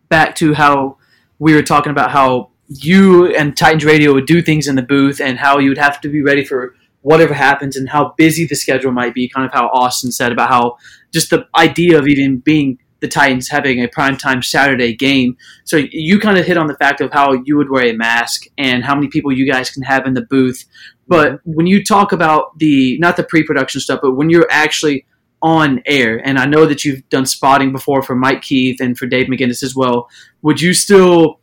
back 0.09 0.35
to 0.37 0.55
how 0.55 0.97
we 1.39 1.55
were 1.55 1.63
talking 1.63 1.91
about 1.93 2.11
how 2.11 2.49
you 2.69 3.27
and 3.35 3.57
Titans 3.57 3.85
Radio 3.85 4.13
would 4.15 4.27
do 4.27 4.43
things 4.43 4.69
in 4.69 4.77
the 4.77 4.83
booth, 4.83 5.21
and 5.21 5.39
how 5.39 5.59
you 5.59 5.71
would 5.71 5.79
have 5.79 6.01
to 6.03 6.09
be 6.09 6.23
ready 6.23 6.45
for 6.45 6.75
whatever 7.03 7.35
happens, 7.35 7.77
and 7.77 7.89
how 7.89 8.15
busy 8.17 8.47
the 8.47 8.55
schedule 8.55 8.93
might 8.93 9.15
be. 9.15 9.29
Kind 9.29 9.47
of 9.47 9.53
how 9.53 9.69
Austin 9.69 10.13
said 10.13 10.33
about 10.33 10.51
how 10.51 10.77
just 11.13 11.31
the 11.31 11.47
idea 11.57 11.99
of 11.99 12.07
even 12.07 12.39
being 12.39 12.79
the 13.01 13.09
Titans 13.09 13.49
having 13.49 13.83
a 13.83 13.89
primetime 13.89 14.45
Saturday 14.45 14.93
game. 14.93 15.37
So 15.65 15.77
you 15.77 16.19
kind 16.19 16.37
of 16.37 16.45
hit 16.45 16.59
on 16.59 16.67
the 16.67 16.75
fact 16.75 17.01
of 17.01 17.13
how 17.13 17.33
you 17.45 17.57
would 17.57 17.71
wear 17.71 17.87
a 17.87 17.93
mask 17.93 18.47
and 18.59 18.85
how 18.85 18.95
many 18.97 19.07
people 19.07 19.31
you 19.31 19.51
guys 19.51 19.71
can 19.71 19.85
have 19.85 20.05
in 20.05 20.15
the 20.15 20.27
booth. 20.29 20.65
But 21.07 21.41
when 21.45 21.69
you 21.69 21.85
talk 21.85 22.11
about 22.13 22.59
the 22.59 22.99
not 22.99 23.17
the 23.17 23.23
pre-production 23.23 23.81
stuff, 23.81 24.01
but 24.03 24.17
when 24.17 24.31
you're 24.31 24.49
actually 24.51 25.07
on 25.41 25.81
air, 25.87 26.21
and 26.27 26.39
I 26.39 26.47
know 26.47 26.67
that 26.67 26.85
you've 26.85 27.09
done 27.09 27.25
spotting 27.25 27.71
before 27.71 28.03
for 28.03 28.17
Mike 28.17 28.43
Keith 28.43 28.81
and 28.81 28.99
for 28.99 29.07
Dave 29.07 29.29
McGinnis 29.29 29.63
as 29.63 29.77
well. 29.77 30.09
Would 30.43 30.61
you 30.61 30.75
still 30.75 31.39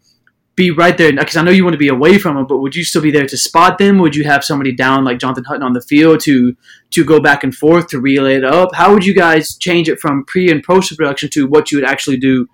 be 0.56 0.72
right 0.72 0.98
there? 0.98 1.12
Because 1.12 1.36
I 1.36 1.44
know 1.44 1.52
you 1.52 1.64
want 1.64 1.74
to 1.74 1.80
be 1.80 1.90
away 1.90 2.18
from 2.18 2.36
them, 2.36 2.48
but 2.48 2.60
would 2.60 2.76
you 2.76 2.84
still 2.84 3.02
be 3.02 3.12
there 3.12 3.28
to 3.28 3.38
spot 3.38 3.78
them? 3.78 4.00
Would 4.00 4.16
you 4.16 4.24
have 4.24 4.44
somebody 4.44 4.74
down 4.74 5.04
like 5.04 5.20
Jonathan 5.20 5.44
Hutton 5.44 5.64
on 5.64 5.74
the 5.74 5.82
field 5.82 6.22
to 6.22 6.56
to 6.92 7.04
go 7.04 7.20
back 7.20 7.44
and 7.44 7.54
forth 7.54 7.88
to 7.88 8.00
relay 8.00 8.36
it 8.36 8.46
up? 8.46 8.74
How 8.74 8.94
would 8.94 9.06
you 9.06 9.14
guys 9.14 9.56
change 9.56 9.90
it 9.90 10.00
from 10.00 10.26
pre 10.26 10.50
and 10.50 10.64
post 10.64 10.96
production 10.98 11.30
to 11.32 11.48
what 11.48 11.72
you 11.72 11.78
would 11.78 11.88
actually 11.88 12.18
do 12.18 12.48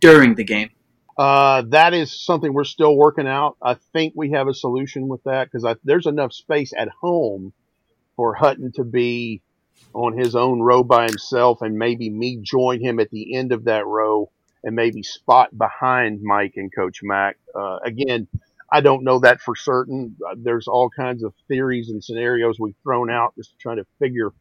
during 0.00 0.34
the 0.34 0.44
game? 0.44 0.70
Uh, 1.16 1.62
that 1.68 1.94
is 1.94 2.12
something 2.12 2.52
we're 2.52 2.64
still 2.64 2.94
working 2.94 3.26
out. 3.26 3.56
I 3.62 3.74
think 3.92 4.12
we 4.16 4.32
have 4.32 4.48
a 4.48 4.54
solution 4.54 5.08
with 5.08 5.22
that 5.24 5.50
because 5.50 5.76
there's 5.82 6.06
enough 6.06 6.32
space 6.32 6.72
at 6.76 6.88
home 7.00 7.52
for 8.16 8.34
Hutton 8.34 8.72
to 8.72 8.84
be 8.84 9.40
on 9.94 10.18
his 10.18 10.36
own 10.36 10.60
row 10.60 10.82
by 10.82 11.06
himself, 11.06 11.62
and 11.62 11.78
maybe 11.78 12.10
me 12.10 12.38
join 12.42 12.80
him 12.80 13.00
at 13.00 13.10
the 13.10 13.34
end 13.34 13.52
of 13.52 13.64
that 13.64 13.86
row 13.86 14.30
and 14.66 14.76
maybe 14.76 15.02
spot 15.02 15.56
behind 15.56 16.22
Mike 16.22 16.54
and 16.56 16.70
Coach 16.74 17.00
Mack. 17.02 17.38
Uh, 17.54 17.78
again, 17.82 18.28
I 18.70 18.82
don't 18.82 19.04
know 19.04 19.20
that 19.20 19.40
for 19.40 19.56
certain. 19.56 20.16
Uh, 20.28 20.34
There's 20.36 20.68
all 20.68 20.90
kinds 20.90 21.22
of 21.22 21.32
theories 21.48 21.88
and 21.88 22.04
scenarios 22.04 22.58
we've 22.60 22.76
thrown 22.82 23.10
out 23.10 23.34
just 23.36 23.58
trying 23.58 23.78
to 23.78 23.86
figure 23.98 24.32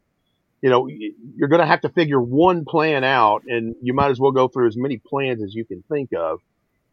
you 0.62 0.72
know, 0.72 0.88
you're 0.88 1.50
going 1.50 1.62
to 1.62 1.68
have 1.68 1.82
to 1.82 1.90
figure 1.90 2.20
one 2.20 2.66
plan 2.66 3.04
out, 3.04 3.44
and 3.48 3.76
you 3.84 3.94
might 3.94 4.10
as 4.10 4.20
well 4.20 4.32
go 4.32 4.48
through 4.48 4.68
as 4.68 4.76
many 4.76 4.98
plans 4.98 5.44
as 5.44 5.54
you 5.54 5.64
can 5.64 5.84
think 5.84 6.10
of 6.18 6.40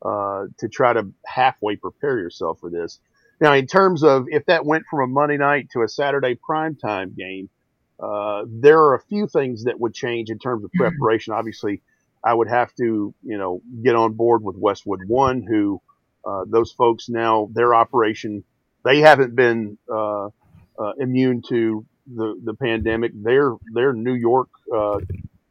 uh, 0.03 0.45
to 0.59 0.69
try 0.69 0.93
to 0.93 1.09
halfway 1.25 1.77
prepare 1.77 2.19
yourself 2.19 2.61
for 2.61 2.69
this. 2.69 2.99
Now, 3.41 3.55
in 3.55 3.67
terms 3.67 4.05
of 4.05 4.27
if 4.29 4.45
that 4.47 4.67
went 4.67 4.85
from 4.91 5.01
a 5.01 5.07
Monday 5.07 5.39
night 5.39 5.71
to 5.71 5.83
a 5.83 5.89
Saturday 5.89 6.37
primetime 6.47 7.17
game, 7.17 7.49
uh, 7.99 8.45
there 8.47 8.79
are 8.79 8.95
a 8.95 9.01
few 9.01 9.27
things 9.27 9.65
that 9.65 9.81
would 9.81 9.95
change 9.95 10.29
in 10.29 10.39
terms 10.39 10.65
of 10.65 10.73
preparation. 10.73 11.33
Obviously, 11.33 11.81
I 12.25 12.35
would 12.35 12.49
have 12.49 12.75
to, 12.76 13.14
you 13.23 13.38
know, 13.38 13.62
get 13.83 13.95
on 13.95 14.12
board 14.14 14.43
with 14.45 14.57
Westwood 14.57 15.00
One, 15.09 15.43
who 15.43 15.81
uh, 16.25 16.45
those 16.47 16.73
folks 16.73 17.09
now 17.09 17.49
their 17.52 17.75
operation 17.75 18.45
they 18.85 19.00
haven't 19.00 19.35
been 19.37 19.79
uh, 19.93 20.26
uh, 20.26 20.93
immune 20.99 21.43
to 21.49 21.85
the 22.07 22.41
the 22.45 22.55
pandemic. 22.55 23.12
Their 23.14 23.55
their 23.73 23.93
New 23.93 24.14
York 24.14 24.49
uh, 24.75 25.00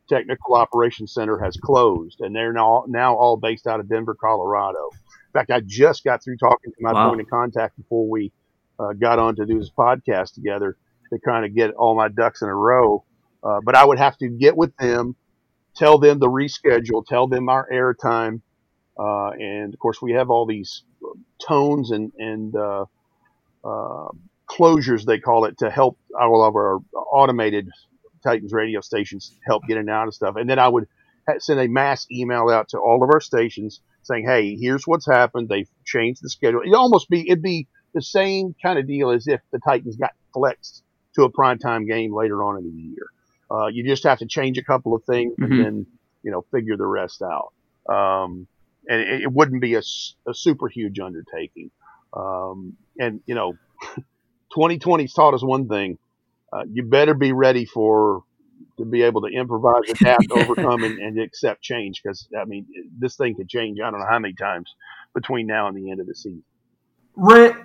technical 0.09 0.55
operations 0.55 1.13
center 1.13 1.37
has 1.39 1.55
closed, 1.57 2.21
and 2.21 2.35
they're 2.35 2.53
now 2.53 2.85
now 2.87 3.15
all 3.15 3.37
based 3.37 3.67
out 3.67 3.79
of 3.79 3.89
Denver, 3.89 4.15
Colorado. 4.15 4.89
In 4.93 5.33
fact, 5.33 5.51
I 5.51 5.61
just 5.65 6.03
got 6.03 6.23
through 6.23 6.37
talking 6.37 6.71
to 6.71 6.77
my 6.81 6.91
Wow. 6.93 7.09
point 7.09 7.21
of 7.21 7.29
contact 7.29 7.77
before 7.77 8.07
we 8.09 8.31
uh, 8.79 8.93
got 8.93 9.17
on 9.19 9.35
to 9.37 9.45
do 9.45 9.59
this 9.59 9.69
podcast 9.69 10.33
together 10.33 10.75
to 11.11 11.19
kind 11.19 11.45
of 11.45 11.55
get 11.55 11.73
all 11.75 11.95
my 11.95 12.09
ducks 12.09 12.41
in 12.41 12.49
a 12.49 12.55
row. 12.55 13.03
Uh, 13.43 13.59
but 13.63 13.75
I 13.75 13.85
would 13.85 13.97
have 13.97 14.17
to 14.17 14.27
get 14.27 14.55
with 14.57 14.75
them, 14.75 15.15
tell 15.75 15.97
them 15.97 16.19
the 16.19 16.27
reschedule, 16.27 17.05
tell 17.05 17.27
them 17.27 17.49
our 17.49 17.67
airtime, 17.71 18.41
uh, 18.99 19.29
and 19.31 19.73
of 19.73 19.79
course 19.79 20.01
we 20.01 20.13
have 20.13 20.29
all 20.29 20.45
these 20.45 20.83
tones 21.45 21.91
and 21.91 22.11
and 22.17 22.55
uh, 22.55 22.85
uh, 23.63 24.07
closures 24.47 25.05
they 25.05 25.19
call 25.19 25.45
it 25.45 25.57
to 25.59 25.69
help 25.69 25.97
all 26.19 26.43
of 26.43 26.55
our 26.55 26.79
automated 27.11 27.69
Titans 28.23 28.53
radio 28.53 28.81
stations 28.81 29.35
help 29.45 29.63
get 29.67 29.77
in 29.77 29.81
and 29.81 29.89
out 29.89 30.07
of 30.07 30.13
stuff. 30.13 30.35
And 30.35 30.49
then 30.49 30.59
I 30.59 30.67
would 30.67 30.87
send 31.39 31.59
a 31.59 31.67
mass 31.67 32.05
email 32.11 32.49
out 32.49 32.69
to 32.69 32.77
all 32.77 33.03
of 33.03 33.09
our 33.09 33.21
stations 33.21 33.81
saying, 34.03 34.25
"Hey, 34.25 34.55
here's 34.55 34.85
what's 34.85 35.05
happened. 35.05 35.49
They've 35.49 35.69
changed 35.85 36.21
the 36.23 36.29
schedule." 36.29 36.61
It'd 36.61 36.73
almost 36.73 37.09
be 37.09 37.27
it'd 37.27 37.41
be 37.41 37.67
the 37.93 38.01
same 38.01 38.55
kind 38.61 38.79
of 38.79 38.87
deal 38.87 39.11
as 39.11 39.27
if 39.27 39.41
the 39.51 39.59
Titans 39.59 39.95
got 39.95 40.11
flexed 40.33 40.83
to 41.15 41.23
a 41.23 41.31
primetime 41.31 41.87
game 41.87 42.13
later 42.13 42.43
on 42.43 42.57
in 42.57 42.63
the 42.63 42.81
year. 42.81 43.07
Uh, 43.51 43.67
you 43.67 43.83
just 43.83 44.03
have 44.03 44.19
to 44.19 44.25
change 44.25 44.57
a 44.57 44.63
couple 44.63 44.95
of 44.95 45.03
things 45.03 45.35
Mhm. 45.37 45.45
and 45.45 45.65
then 45.65 45.85
you 46.23 46.31
know 46.31 46.41
figure 46.51 46.77
the 46.77 46.85
rest 46.85 47.21
out. 47.21 47.51
Um, 47.93 48.47
and 48.87 49.01
it, 49.01 49.21
it 49.23 49.31
wouldn't 49.31 49.61
be 49.61 49.75
a 49.75 49.81
super 50.33 50.67
huge 50.67 50.99
undertaking. 50.99 51.69
Um, 52.13 52.77
and 52.99 53.21
you 53.25 53.35
know, 53.35 53.53
2020's 54.55 55.13
taught 55.13 55.33
us 55.33 55.43
one 55.43 55.67
thing: 55.67 55.97
uh, 56.53 56.63
you 56.71 56.83
better 56.83 57.13
be 57.13 57.31
ready 57.31 57.65
for 57.65 58.23
to 58.77 58.85
be 58.85 59.01
able 59.01 59.21
to 59.21 59.27
improvise, 59.27 59.83
adapt, 59.89 60.31
overcome, 60.31 60.83
and, 60.83 60.97
and 60.99 61.19
accept 61.19 61.61
change. 61.61 62.01
Because 62.01 62.27
I 62.39 62.45
mean, 62.45 62.65
this 62.97 63.15
thing 63.15 63.35
could 63.35 63.49
change. 63.49 63.79
I 63.79 63.89
don't 63.91 63.99
know 63.99 64.07
how 64.09 64.19
many 64.19 64.33
times 64.33 64.73
between 65.13 65.47
now 65.47 65.67
and 65.67 65.75
the 65.75 65.91
end 65.91 65.99
of 65.99 66.07
the 66.07 66.15
season. 66.15 66.43
Rhett, 67.15 67.55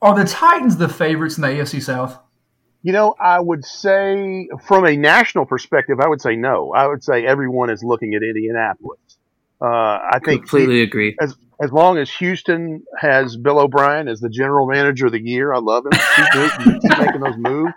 are 0.00 0.14
the 0.16 0.24
Titans 0.24 0.76
the 0.76 0.88
favorites 0.88 1.36
in 1.36 1.42
the 1.42 1.48
AFC 1.48 1.80
South? 1.80 2.18
You 2.82 2.92
know, 2.92 3.14
I 3.18 3.38
would 3.40 3.64
say 3.64 4.48
from 4.66 4.86
a 4.86 4.96
national 4.96 5.46
perspective, 5.46 6.00
I 6.00 6.08
would 6.08 6.20
say 6.20 6.34
no. 6.34 6.72
I 6.72 6.86
would 6.88 7.04
say 7.04 7.24
everyone 7.24 7.70
is 7.70 7.84
looking 7.84 8.14
at 8.14 8.22
Indianapolis. 8.22 8.98
Uh, 9.60 9.66
I 9.66 10.18
think 10.24 10.42
Completely 10.42 10.82
agree. 10.82 11.16
as 11.20 11.36
as 11.62 11.70
long 11.70 11.96
as 11.98 12.10
Houston 12.14 12.82
has 12.98 13.36
Bill 13.36 13.60
O'Brien 13.60 14.08
as 14.08 14.18
the 14.18 14.28
general 14.28 14.66
manager 14.66 15.06
of 15.06 15.12
the 15.12 15.20
year, 15.20 15.52
I 15.52 15.58
love 15.58 15.84
him. 15.86 15.92
Keep, 15.92 16.80
keep 16.82 16.98
making 16.98 17.20
those 17.20 17.36
moves. 17.36 17.72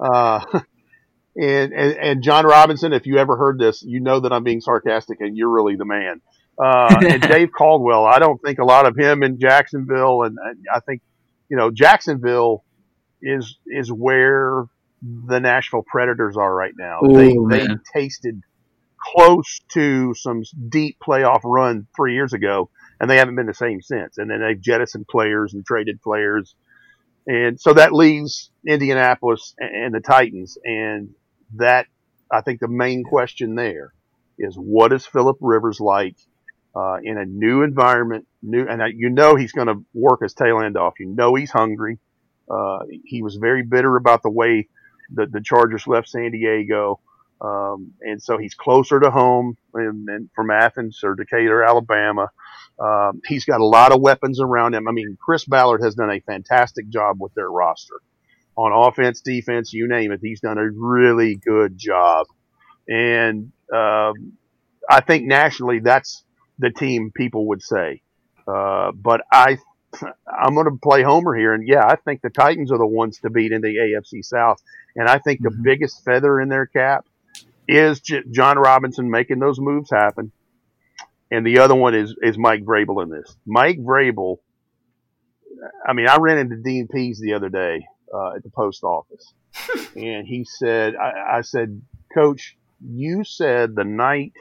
Uh, 0.00 0.40
and, 1.36 1.72
and 1.74 1.92
and 1.92 2.22
Jon 2.22 2.46
Robinson, 2.46 2.94
if 2.94 3.04
you 3.04 3.18
ever 3.18 3.36
heard 3.36 3.58
this, 3.58 3.82
you 3.82 4.00
know 4.00 4.20
that 4.20 4.32
I'm 4.32 4.44
being 4.44 4.62
sarcastic, 4.62 5.20
and 5.20 5.36
you're 5.36 5.50
really 5.50 5.76
the 5.76 5.84
man. 5.84 6.22
Uh, 6.58 6.96
and 7.06 7.20
Dave 7.28 7.50
Caldwell, 7.52 8.06
I 8.06 8.18
don't 8.18 8.40
think 8.40 8.58
a 8.58 8.64
lot 8.64 8.86
of 8.86 8.96
him 8.96 9.22
in 9.22 9.38
Jacksonville, 9.38 10.22
and 10.22 10.38
I 10.74 10.80
think 10.80 11.02
you 11.50 11.58
know 11.58 11.70
Jacksonville 11.70 12.64
is 13.24 13.58
is 13.66 13.90
where 13.90 14.64
the 15.02 15.40
Nashville 15.40 15.84
Predators 15.86 16.36
are 16.36 16.54
right 16.54 16.74
now. 16.76 17.00
they 17.02 17.32
Ooh, 17.32 17.48
they 17.50 17.66
man. 17.66 17.80
tasted 17.92 18.42
close 18.98 19.60
to 19.72 20.14
some 20.14 20.42
deep 20.68 20.96
playoff 21.06 21.40
run 21.44 21.86
three 21.94 22.14
years 22.14 22.32
ago, 22.32 22.70
and 23.00 23.10
they 23.10 23.16
haven't 23.16 23.36
been 23.36 23.46
the 23.46 23.54
same 23.54 23.82
since. 23.82 24.18
And 24.18 24.30
then 24.30 24.40
they've 24.40 24.60
jettisoned 24.60 25.06
players 25.08 25.52
and 25.52 25.64
traded 25.64 26.00
players, 26.02 26.54
and 27.26 27.60
so 27.60 27.74
that 27.74 27.92
leaves 27.92 28.50
Indianapolis 28.66 29.54
and 29.58 29.94
the 29.94 30.00
Titans. 30.00 30.56
And 30.64 31.14
that 31.56 31.86
I 32.30 32.40
think 32.40 32.60
the 32.60 32.68
main 32.68 33.04
question 33.04 33.54
there 33.54 33.92
is 34.38 34.56
what 34.56 34.92
is 34.92 35.06
Philip 35.06 35.38
Rivers 35.40 35.80
like 35.80 36.16
uh, 36.74 36.98
in 37.02 37.18
a 37.18 37.24
new 37.24 37.62
environment? 37.62 38.26
New, 38.42 38.66
and 38.68 38.82
uh, 38.82 38.86
you 38.86 39.10
know 39.10 39.36
he's 39.36 39.52
going 39.52 39.68
to 39.68 39.84
work 39.94 40.22
his 40.22 40.34
tail 40.34 40.60
end 40.60 40.76
off. 40.76 40.94
You 40.98 41.06
know 41.06 41.34
he's 41.34 41.50
hungry. 41.50 41.98
Uh, 42.50 42.80
he 43.04 43.22
was 43.22 43.36
very 43.36 43.62
bitter 43.62 43.96
about 43.96 44.22
the 44.22 44.30
way 44.30 44.68
the, 45.12 45.26
the 45.26 45.40
Chargers 45.40 45.86
left 45.86 46.08
San 46.08 46.30
Diego. 46.30 47.00
Um, 47.40 47.92
and 48.00 48.22
so 48.22 48.38
he's 48.38 48.54
closer 48.54 49.00
to 49.00 49.10
home 49.10 49.56
and, 49.74 50.30
from 50.34 50.50
Athens 50.50 51.00
or 51.02 51.14
Decatur, 51.14 51.62
Alabama. 51.62 52.30
Um, 52.78 53.20
he's 53.26 53.44
got 53.44 53.60
a 53.60 53.66
lot 53.66 53.92
of 53.92 54.00
weapons 54.00 54.40
around 54.40 54.74
him. 54.74 54.88
I 54.88 54.92
mean, 54.92 55.16
Chris 55.20 55.44
Ballard 55.44 55.82
has 55.82 55.94
done 55.94 56.10
a 56.10 56.20
fantastic 56.20 56.88
job 56.88 57.16
with 57.20 57.34
their 57.34 57.50
roster 57.50 58.00
on 58.56 58.72
offense, 58.72 59.20
defense, 59.20 59.72
you 59.72 59.88
name 59.88 60.12
it. 60.12 60.20
He's 60.22 60.40
done 60.40 60.58
a 60.58 60.70
really 60.70 61.36
good 61.36 61.76
job. 61.76 62.26
And 62.88 63.52
um, 63.72 64.34
I 64.88 65.00
think 65.00 65.24
nationally, 65.24 65.80
that's 65.80 66.24
the 66.58 66.70
team 66.70 67.10
people 67.14 67.48
would 67.48 67.62
say. 67.62 68.02
Uh, 68.46 68.92
but 68.92 69.22
I, 69.32 69.58
I'm 70.26 70.54
going 70.54 70.66
to 70.66 70.78
play 70.82 71.02
Homer 71.02 71.34
here, 71.36 71.54
and 71.54 71.66
yeah, 71.66 71.84
I 71.86 71.96
think 71.96 72.22
the 72.22 72.30
Titans 72.30 72.72
are 72.72 72.78
the 72.78 72.86
ones 72.86 73.18
to 73.20 73.30
beat 73.30 73.52
in 73.52 73.60
the 73.62 73.68
AFC 73.76 74.22
South. 74.24 74.60
And 74.96 75.08
I 75.08 75.18
think 75.18 75.40
the 75.42 75.50
Mhm. 75.50 75.62
biggest 75.62 76.04
feather 76.04 76.40
in 76.40 76.48
their 76.48 76.66
cap 76.66 77.04
is 77.66 78.00
J- 78.00 78.22
Jon 78.30 78.58
Robinson 78.58 79.10
making 79.10 79.38
those 79.38 79.58
moves 79.58 79.90
happen, 79.90 80.32
and 81.30 81.46
the 81.46 81.58
other 81.60 81.74
one 81.74 81.94
is 81.94 82.14
is 82.22 82.36
Mike 82.38 82.64
Vrabel 82.64 83.02
in 83.02 83.08
this. 83.10 83.36
Mike 83.46 83.78
Vrabel. 83.78 84.38
I 85.86 85.92
mean, 85.94 86.08
I 86.08 86.18
ran 86.18 86.38
into 86.38 86.56
Dean 86.56 86.88
Pees 86.88 87.18
the 87.20 87.34
other 87.34 87.48
day 87.48 87.86
uh, 88.12 88.34
at 88.36 88.42
the 88.42 88.50
post 88.50 88.82
office, 88.84 89.32
and 89.96 90.26
he 90.26 90.44
said, 90.44 90.94
I, 90.96 91.38
"I 91.38 91.40
said, 91.40 91.80
Coach, 92.12 92.56
you 92.84 93.24
said 93.24 93.74
the 93.74 93.84
night 93.84 94.32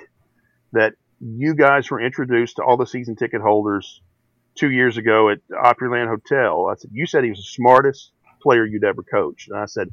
that 0.74 0.94
you 1.20 1.56
guys 1.56 1.90
were 1.90 2.02
introduced 2.02 2.58
to 2.58 2.64
all 2.64 2.76
the 2.78 2.86
season 2.86 3.16
ticket 3.16 3.42
holders 3.42 4.02
two 4.56 4.72
years 4.72 4.98
ago 4.98 5.30
at 5.30 5.40
Opryland 5.50 6.08
Hotel. 6.08 6.68
I 6.68 6.76
said 6.76 6.92
you 6.94 7.06
said 7.06 7.24
he 7.24 7.30
was 7.30 7.40
the 7.40 7.44
smartest 7.44 8.12
player 8.42 8.66
you'd 8.66 8.84
ever 8.84 9.04
coached, 9.04 9.50
and 9.50 9.60
I 9.60 9.66
said." 9.66 9.90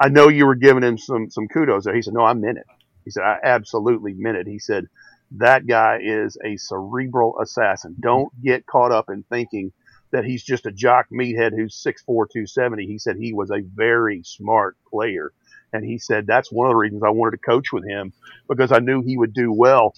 I 0.00 0.08
know 0.08 0.28
you 0.28 0.44
were 0.44 0.56
giving 0.56 0.82
him 0.82 0.98
some 0.98 1.30
some 1.30 1.46
kudos 1.46 1.84
there. 1.84 1.94
He 1.94 2.02
said, 2.02 2.14
"No, 2.14 2.24
I 2.24 2.34
meant 2.34 2.58
it." 2.58 2.66
He 3.04 3.10
said, 3.10 3.22
"I 3.22 3.38
absolutely 3.42 4.12
meant 4.12 4.36
it." 4.36 4.46
He 4.46 4.58
said, 4.58 4.88
"That 5.30 5.66
guy 5.66 6.00
is 6.02 6.36
a 6.44 6.56
cerebral 6.56 7.38
assassin. 7.40 7.94
Don't 8.00 8.32
get 8.42 8.66
caught 8.66 8.90
up 8.90 9.08
in 9.08 9.22
thinking 9.22 9.72
that 10.10 10.24
he's 10.24 10.42
just 10.42 10.66
a 10.66 10.72
jock 10.72 11.06
meathead 11.12 11.52
who's 11.52 11.76
6'4", 11.76 12.26
270. 12.26 12.86
He 12.86 12.98
said 12.98 13.16
he 13.16 13.32
was 13.32 13.50
a 13.50 13.62
very 13.74 14.22
smart 14.24 14.76
player, 14.90 15.32
and 15.72 15.84
he 15.84 15.98
said 15.98 16.26
that's 16.26 16.50
one 16.50 16.66
of 16.66 16.72
the 16.72 16.76
reasons 16.76 17.02
I 17.04 17.10
wanted 17.10 17.38
to 17.38 17.46
coach 17.48 17.72
with 17.72 17.84
him 17.84 18.12
because 18.48 18.72
I 18.72 18.80
knew 18.80 19.00
he 19.00 19.16
would 19.16 19.32
do 19.32 19.52
well. 19.52 19.94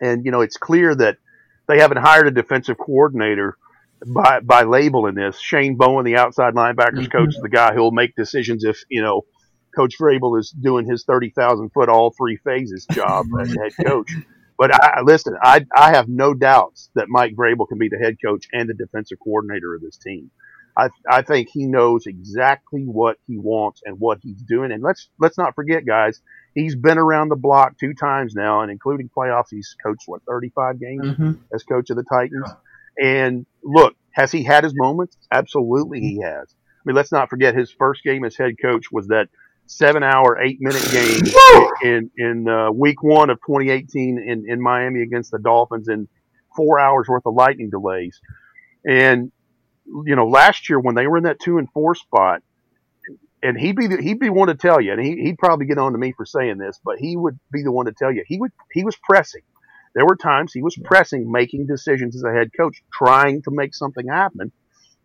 And 0.00 0.24
you 0.24 0.30
know, 0.30 0.42
it's 0.42 0.56
clear 0.56 0.94
that 0.94 1.18
they 1.68 1.78
haven't 1.78 1.98
hired 1.98 2.26
a 2.26 2.30
defensive 2.30 2.78
coordinator 2.78 3.56
by 4.06 4.40
by 4.40 4.62
labeling 4.62 5.14
this. 5.14 5.38
Shane 5.38 5.76
Bowen, 5.76 6.04
the 6.04 6.16
outside 6.16 6.54
linebackers 6.54 7.06
mm-hmm. 7.06 7.16
coach, 7.16 7.30
is 7.30 7.40
the 7.40 7.48
guy 7.48 7.74
who'll 7.74 7.92
make 7.92 8.16
decisions 8.16 8.64
if 8.64 8.82
you 8.88 9.02
know 9.02 9.26
Coach 9.76 9.94
Vrabel 9.98 10.38
is 10.38 10.50
doing 10.50 10.86
his 10.86 11.04
thirty 11.04 11.30
thousand 11.30 11.70
foot 11.70 11.88
all 11.88 12.12
three 12.16 12.36
phases 12.38 12.86
job 12.90 13.26
as 13.40 13.48
head 13.54 13.86
coach. 13.86 14.10
But 14.58 14.74
I 14.74 15.02
listen, 15.02 15.36
I 15.40 15.64
I 15.76 15.90
have 15.94 16.08
no 16.08 16.34
doubts 16.34 16.90
that 16.94 17.08
Mike 17.08 17.34
Vrabel 17.36 17.68
can 17.68 17.78
be 17.78 17.88
the 17.88 17.98
head 17.98 18.16
coach 18.24 18.46
and 18.52 18.68
the 18.68 18.74
defensive 18.74 19.18
coordinator 19.22 19.74
of 19.74 19.82
this 19.82 19.96
team. 19.96 20.30
I 20.76 20.90
I 21.08 21.22
think 21.22 21.48
he 21.48 21.66
knows 21.66 22.06
exactly 22.06 22.82
what 22.82 23.18
he 23.26 23.38
wants 23.38 23.82
and 23.84 23.98
what 24.00 24.18
he's 24.22 24.42
doing. 24.42 24.72
And 24.72 24.82
let's 24.82 25.10
let's 25.18 25.38
not 25.38 25.54
forget, 25.54 25.84
guys, 25.84 26.20
he's 26.58 26.76
been 26.76 26.98
around 26.98 27.28
the 27.28 27.36
block 27.36 27.78
two 27.78 27.94
times 27.94 28.34
now, 28.34 28.62
and 28.62 28.70
including 28.70 29.08
playoffs, 29.16 29.48
he's 29.50 29.74
coached 29.84 30.02
what 30.06 30.22
thirty 30.28 30.50
five 30.54 30.80
games 30.80 31.06
Mm-hmm. 31.06 31.32
as 31.54 31.62
coach 31.64 31.90
of 31.90 31.96
the 31.96 32.04
Titans. 32.04 32.50
And 33.00 33.46
look, 33.62 33.94
has 34.12 34.32
he 34.32 34.42
had 34.42 34.64
his 34.64 34.74
moments? 34.74 35.16
Absolutely, 35.30 36.00
he 36.00 36.20
has. 36.20 36.48
I 36.50 36.80
mean, 36.84 36.96
let's 36.96 37.12
not 37.12 37.28
forget 37.30 37.54
his 37.54 37.70
first 37.70 38.02
game 38.02 38.24
as 38.24 38.36
head 38.36 38.54
coach 38.60 38.86
was 38.90 39.08
that 39.08 39.28
seven-hour, 39.66 40.40
eight-minute 40.42 40.88
game 40.90 41.20
in 41.82 42.10
in 42.16 42.48
uh, 42.48 42.70
week 42.72 43.02
one 43.02 43.30
of 43.30 43.38
2018 43.46 44.18
in 44.18 44.44
in 44.50 44.60
Miami 44.60 45.02
against 45.02 45.30
the 45.30 45.38
Dolphins, 45.38 45.88
and 45.88 46.08
four 46.56 46.80
hours 46.80 47.06
worth 47.08 47.26
of 47.26 47.34
lightning 47.34 47.70
delays. 47.70 48.20
And 48.84 49.30
you 50.04 50.16
know, 50.16 50.26
last 50.28 50.68
year 50.68 50.78
when 50.80 50.94
they 50.94 51.06
were 51.06 51.16
in 51.18 51.24
that 51.24 51.40
two 51.40 51.58
and 51.58 51.70
four 51.72 51.94
spot, 51.94 52.42
and 53.42 53.58
he'd 53.58 53.76
be 53.76 53.86
the, 53.86 54.00
he'd 54.02 54.18
be 54.18 54.30
one 54.30 54.48
to 54.48 54.54
tell 54.54 54.80
you, 54.80 54.92
and 54.92 55.04
he, 55.04 55.16
he'd 55.22 55.38
probably 55.38 55.66
get 55.66 55.78
on 55.78 55.92
to 55.92 55.98
me 55.98 56.12
for 56.12 56.26
saying 56.26 56.58
this, 56.58 56.80
but 56.84 56.98
he 56.98 57.16
would 57.16 57.38
be 57.52 57.62
the 57.62 57.72
one 57.72 57.86
to 57.86 57.92
tell 57.92 58.12
you 58.12 58.24
he 58.26 58.38
would 58.38 58.52
he 58.72 58.84
was 58.84 58.96
pressing. 58.96 59.42
There 59.94 60.06
were 60.06 60.16
times 60.16 60.52
he 60.52 60.62
was 60.62 60.76
pressing, 60.84 61.30
making 61.30 61.66
decisions 61.66 62.14
as 62.16 62.22
a 62.22 62.32
head 62.32 62.50
coach, 62.56 62.82
trying 62.92 63.42
to 63.42 63.50
make 63.50 63.74
something 63.74 64.06
happen, 64.08 64.52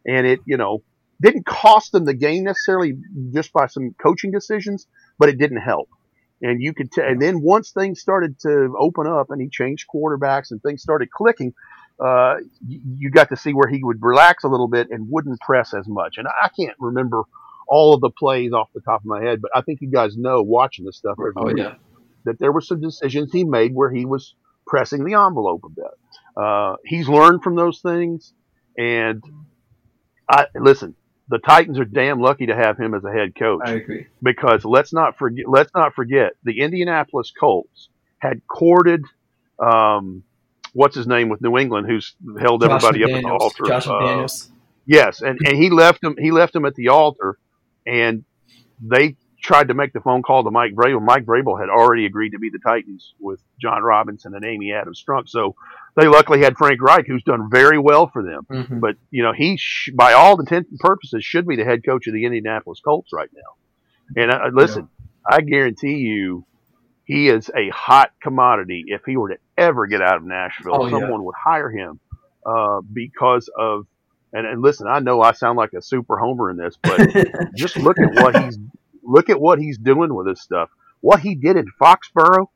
and 0.05 0.27
it 0.27 0.39
you 0.45 0.57
know 0.57 0.83
didn't 1.21 1.45
cost 1.45 1.91
them 1.91 2.05
the 2.05 2.13
game 2.13 2.43
necessarily 2.43 2.93
just 3.33 3.53
by 3.53 3.67
some 3.67 3.95
coaching 4.01 4.31
decisions, 4.31 4.87
but 5.17 5.29
it 5.29 5.37
didn't 5.37 5.61
help. 5.61 5.89
And 6.41 6.61
you 6.61 6.73
could, 6.73 6.91
t- 6.91 7.01
and 7.01 7.21
then 7.21 7.41
once 7.41 7.71
things 7.71 8.01
started 8.01 8.37
to 8.41 8.75
open 8.77 9.07
up, 9.07 9.31
and 9.31 9.41
he 9.41 9.47
changed 9.47 9.85
quarterbacks, 9.93 10.51
and 10.51 10.61
things 10.61 10.81
started 10.81 11.09
clicking, 11.09 11.53
uh, 12.03 12.35
you 12.67 13.09
got 13.09 13.29
to 13.29 13.37
see 13.37 13.53
where 13.53 13.69
he 13.69 13.81
would 13.81 14.01
relax 14.01 14.43
a 14.43 14.49
little 14.49 14.67
bit 14.67 14.89
and 14.91 15.09
wouldn't 15.09 15.39
press 15.39 15.73
as 15.73 15.87
much. 15.87 16.17
And 16.17 16.27
I 16.27 16.49
can't 16.49 16.75
remember 16.79 17.23
all 17.75 17.93
of 17.95 18.01
the 18.01 18.09
plays 18.11 18.51
off 18.53 18.69
the 18.75 18.81
top 18.81 19.01
of 19.01 19.05
my 19.05 19.21
head, 19.27 19.41
but 19.41 19.51
I 19.55 19.61
think 19.61 19.81
you 19.81 19.89
guys 19.89 20.15
know 20.17 20.41
watching 20.43 20.85
this 20.85 20.97
stuff 20.97 21.17
Oh 21.19 21.45
week 21.45 21.57
yeah. 21.57 21.75
that 22.25 22.37
there 22.39 22.51
were 22.51 22.61
some 22.61 22.79
decisions 22.81 23.31
he 23.31 23.43
made 23.43 23.73
where 23.73 23.91
he 23.91 24.05
was 24.05 24.35
pressing 24.67 25.03
the 25.03 25.13
envelope 25.15 25.63
a 25.65 25.69
bit. 25.69 25.93
Uh, 26.43 26.75
he's 26.85 27.07
learned 27.07 27.41
from 27.43 27.55
those 27.55 27.79
things, 27.81 28.33
and 28.77 29.23
I 30.29 30.45
listen. 30.55 30.95
The 31.29 31.39
Titans 31.39 31.79
are 31.79 31.85
damn 31.85 32.19
lucky 32.19 32.47
to 32.47 32.55
have 32.55 32.77
him 32.77 32.93
as 32.93 33.03
a 33.05 33.11
head 33.11 33.33
coach 33.33 33.61
I 33.65 33.73
agree. 33.75 34.07
because 34.21 34.65
let's 34.65 34.91
not 34.93 35.17
forget. 35.17 35.45
Let's 35.47 35.71
not 35.73 35.95
forget 35.95 36.33
the 36.43 36.59
Indianapolis 36.59 37.31
Colts 37.39 37.89
had 38.19 38.41
courted. 38.47 39.01
Um, 39.57 40.23
what's 40.73 40.95
his 40.95 41.07
name 41.07 41.29
with 41.29 41.41
New 41.41 41.57
England, 41.57 41.87
who's 41.87 42.13
held 42.39 42.61
Josh 42.61 42.83
everybody 42.83 43.03
up 43.05 43.11
at 43.17 43.23
the 43.23 43.29
altar. 43.29 43.63
Josh 43.65 43.87
Uh, 43.87 43.91
McDaniels. 43.91 44.49
Yes, 44.85 45.21
and, 45.21 45.39
and 45.45 45.55
he 45.57 45.69
left 45.69 46.03
him. 46.03 46.15
He 46.19 46.31
left 46.31 46.53
him 46.53 46.65
at 46.65 46.75
the 46.75 46.89
altar, 46.89 47.37
and 47.85 48.23
they 48.81 49.15
tried 49.41 49.67
to 49.67 49.73
make 49.73 49.91
the 49.91 49.99
phone 49.99 50.21
call 50.21 50.43
to 50.43 50.51
Mike 50.51 50.73
Vrabel. 50.73 51.01
Mike 51.03 51.25
Vrabel 51.25 51.59
had 51.59 51.69
already 51.69 52.05
agreed 52.05 52.29
to 52.31 52.39
be 52.39 52.49
the 52.49 52.59
Titans 52.59 53.13
with 53.19 53.41
Jon 53.61 53.81
Robinson 53.83 54.33
and 54.35 54.45
Amy 54.45 54.71
Adams 54.71 55.03
Strunk. 55.05 55.27
So 55.27 55.55
they 55.97 56.07
luckily 56.07 56.39
had 56.41 56.55
Frank 56.57 56.81
Reich, 56.81 57.05
who's 57.07 57.23
done 57.23 57.49
very 57.51 57.77
well 57.77 58.07
for 58.07 58.23
them. 58.23 58.45
Mhm. 58.49 58.79
But 58.79 58.95
you 59.11 59.21
know, 59.21 59.33
he 59.33 59.57
sh- 59.57 59.89
by 59.93 60.13
all 60.13 60.39
intents 60.39 60.69
and 60.71 60.79
purposes 60.79 61.25
should 61.25 61.45
be 61.45 61.57
the 61.57 61.65
head 61.65 61.83
coach 61.85 62.07
of 62.07 62.13
the 62.13 62.23
Indianapolis 62.25 62.79
Colts 62.83 63.11
right 63.11 63.29
now. 63.33 64.21
And 64.21 64.31
uh, 64.31 64.49
listen, 64.53 64.87
I 65.29 65.41
guarantee 65.41 65.97
you, 65.97 66.45
he 67.05 67.27
is 67.27 67.49
a 67.55 67.69
hot 67.69 68.11
commodity. 68.21 68.85
If 68.87 69.01
he 69.05 69.17
were 69.17 69.29
to 69.29 69.37
ever 69.57 69.87
get 69.87 70.01
out 70.01 70.15
of 70.17 70.23
Nashville, 70.23 70.73
Oh, 70.73 70.85
yeah. 70.85 70.99
someone 70.99 71.23
would 71.25 71.35
hire 71.35 71.69
him 71.69 71.99
uh, 72.45 72.79
because 72.81 73.49
of. 73.57 73.87
And, 74.33 74.47
and 74.47 74.61
listen, 74.61 74.87
I 74.87 74.99
know 74.99 75.21
I 75.21 75.31
sound 75.33 75.57
like 75.57 75.73
a 75.73 75.81
super 75.81 76.17
homer 76.17 76.49
in 76.49 76.57
this, 76.57 76.75
but 76.81 76.99
just 77.55 77.77
look 77.77 77.97
at 77.99 78.15
what 78.15 78.43
he's 78.43 78.57
look 79.03 79.29
at 79.29 79.39
what 79.39 79.59
he's 79.59 79.77
doing 79.77 80.13
with 80.13 80.25
this 80.25 80.41
stuff. 80.41 80.69
What 81.01 81.19
he 81.19 81.35
did 81.35 81.55
in 81.55 81.67
Foxborough, 81.79 82.47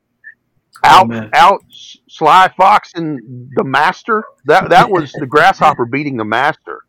out 0.84 1.12
Oh, 1.12 1.28
out 1.32 1.62
Sly 2.08 2.52
Fox 2.56 2.92
and 2.94 3.50
the 3.54 3.64
Master. 3.64 4.24
That 4.46 4.70
that 4.70 4.90
was 4.90 5.12
the 5.12 5.26
grasshopper 5.26 5.86
beating 5.90 6.16
the 6.16 6.24
Master. 6.24 6.82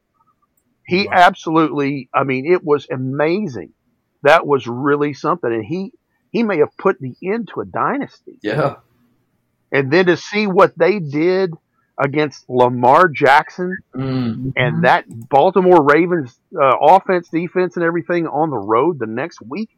He 0.85 1.07
absolutely. 1.07 2.09
I 2.13 2.23
mean, 2.23 2.51
it 2.51 2.63
was 2.63 2.87
amazing. 2.91 3.73
That 4.23 4.47
was 4.47 4.67
really 4.67 5.13
something, 5.13 5.51
and 5.51 5.63
he 5.63 5.93
he 6.31 6.43
may 6.43 6.57
have 6.57 6.75
put 6.77 6.99
the 6.99 7.15
end 7.23 7.49
to 7.53 7.61
a 7.61 7.65
dynasty. 7.65 8.39
yeah. 8.41 8.77
And 9.71 9.91
then 9.91 10.07
to 10.07 10.17
see 10.17 10.47
what 10.47 10.75
they 10.79 10.97
did 10.97 11.53
against 11.99 12.45
Lamar 12.49 13.09
Jackson 13.09 13.75
Mm. 13.95 14.53
and 14.55 14.83
that 14.85 15.05
Baltimore 15.07 15.83
Ravens 15.83 16.39
uh, 16.55 16.77
offense, 16.79 17.27
defense, 17.29 17.75
and 17.75 17.83
everything 17.83 18.27
on 18.27 18.49
the 18.49 18.57
road 18.57 18.99
the 18.99 19.07
next 19.07 19.39
week. 19.41 19.69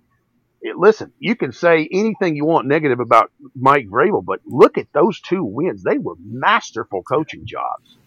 It, 0.62 0.78
listen, 0.78 1.12
you 1.18 1.36
can 1.36 1.52
say 1.54 1.88
anything 1.92 2.36
you 2.36 2.46
want 2.46 2.68
negative 2.68 3.00
about 3.00 3.32
Mike 3.56 3.88
Vrabel, 3.88 4.24
but 4.24 4.42
look 4.46 4.78
at 4.78 4.88
those 4.94 5.20
two 5.22 5.44
wins. 5.44 5.82
They 5.84 5.98
were 5.98 6.16
masterful 6.24 7.02
coaching 7.04 7.46
jobs. 7.46 7.98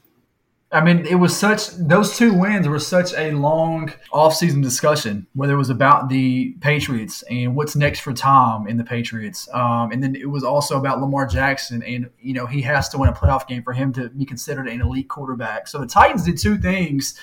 I 0.75 0.83
mean, 0.83 1.07
it 1.07 1.15
was 1.15 1.37
such 1.37 1.69
those 1.77 2.17
two 2.17 2.35
wins 2.35 2.67
were 2.67 2.81
such 2.81 3.15
a 3.15 3.31
long 3.31 3.93
offseason 4.13 4.61
discussion, 4.61 5.25
whether 5.33 5.55
it 5.55 5.59
was 5.59 5.71
about 5.71 6.09
the 6.09 6.51
Patriots 6.61 7.23
and 7.31 7.55
what's 7.55 7.77
next 7.77 8.01
for 8.01 8.13
Tom 8.13 8.67
and 8.67 8.79
the 8.79 8.83
Patriots, 8.83 9.49
um, 9.55 9.93
and 9.93 10.03
then 10.03 10.17
it 10.17 10.29
was 10.29 10.43
also 10.43 10.77
about 10.77 11.01
Lamar 11.01 11.27
Jackson 11.27 11.81
and 11.85 12.11
you 12.21 12.35
know 12.35 12.47
he 12.47 12.61
has 12.63 12.89
to 12.89 12.99
win 12.99 13.09
a 13.09 13.13
playoff 13.13 13.47
game 13.47 13.63
for 13.63 13.73
him 13.73 13.93
to 13.93 14.09
be 14.09 14.25
considered 14.25 14.67
an 14.67 14.81
elite 14.81 15.09
quarterback. 15.09 15.69
So 15.69 15.79
the 15.79 15.87
Titans 15.87 16.25
did 16.25 16.39
two 16.39 16.59
things 16.59 17.15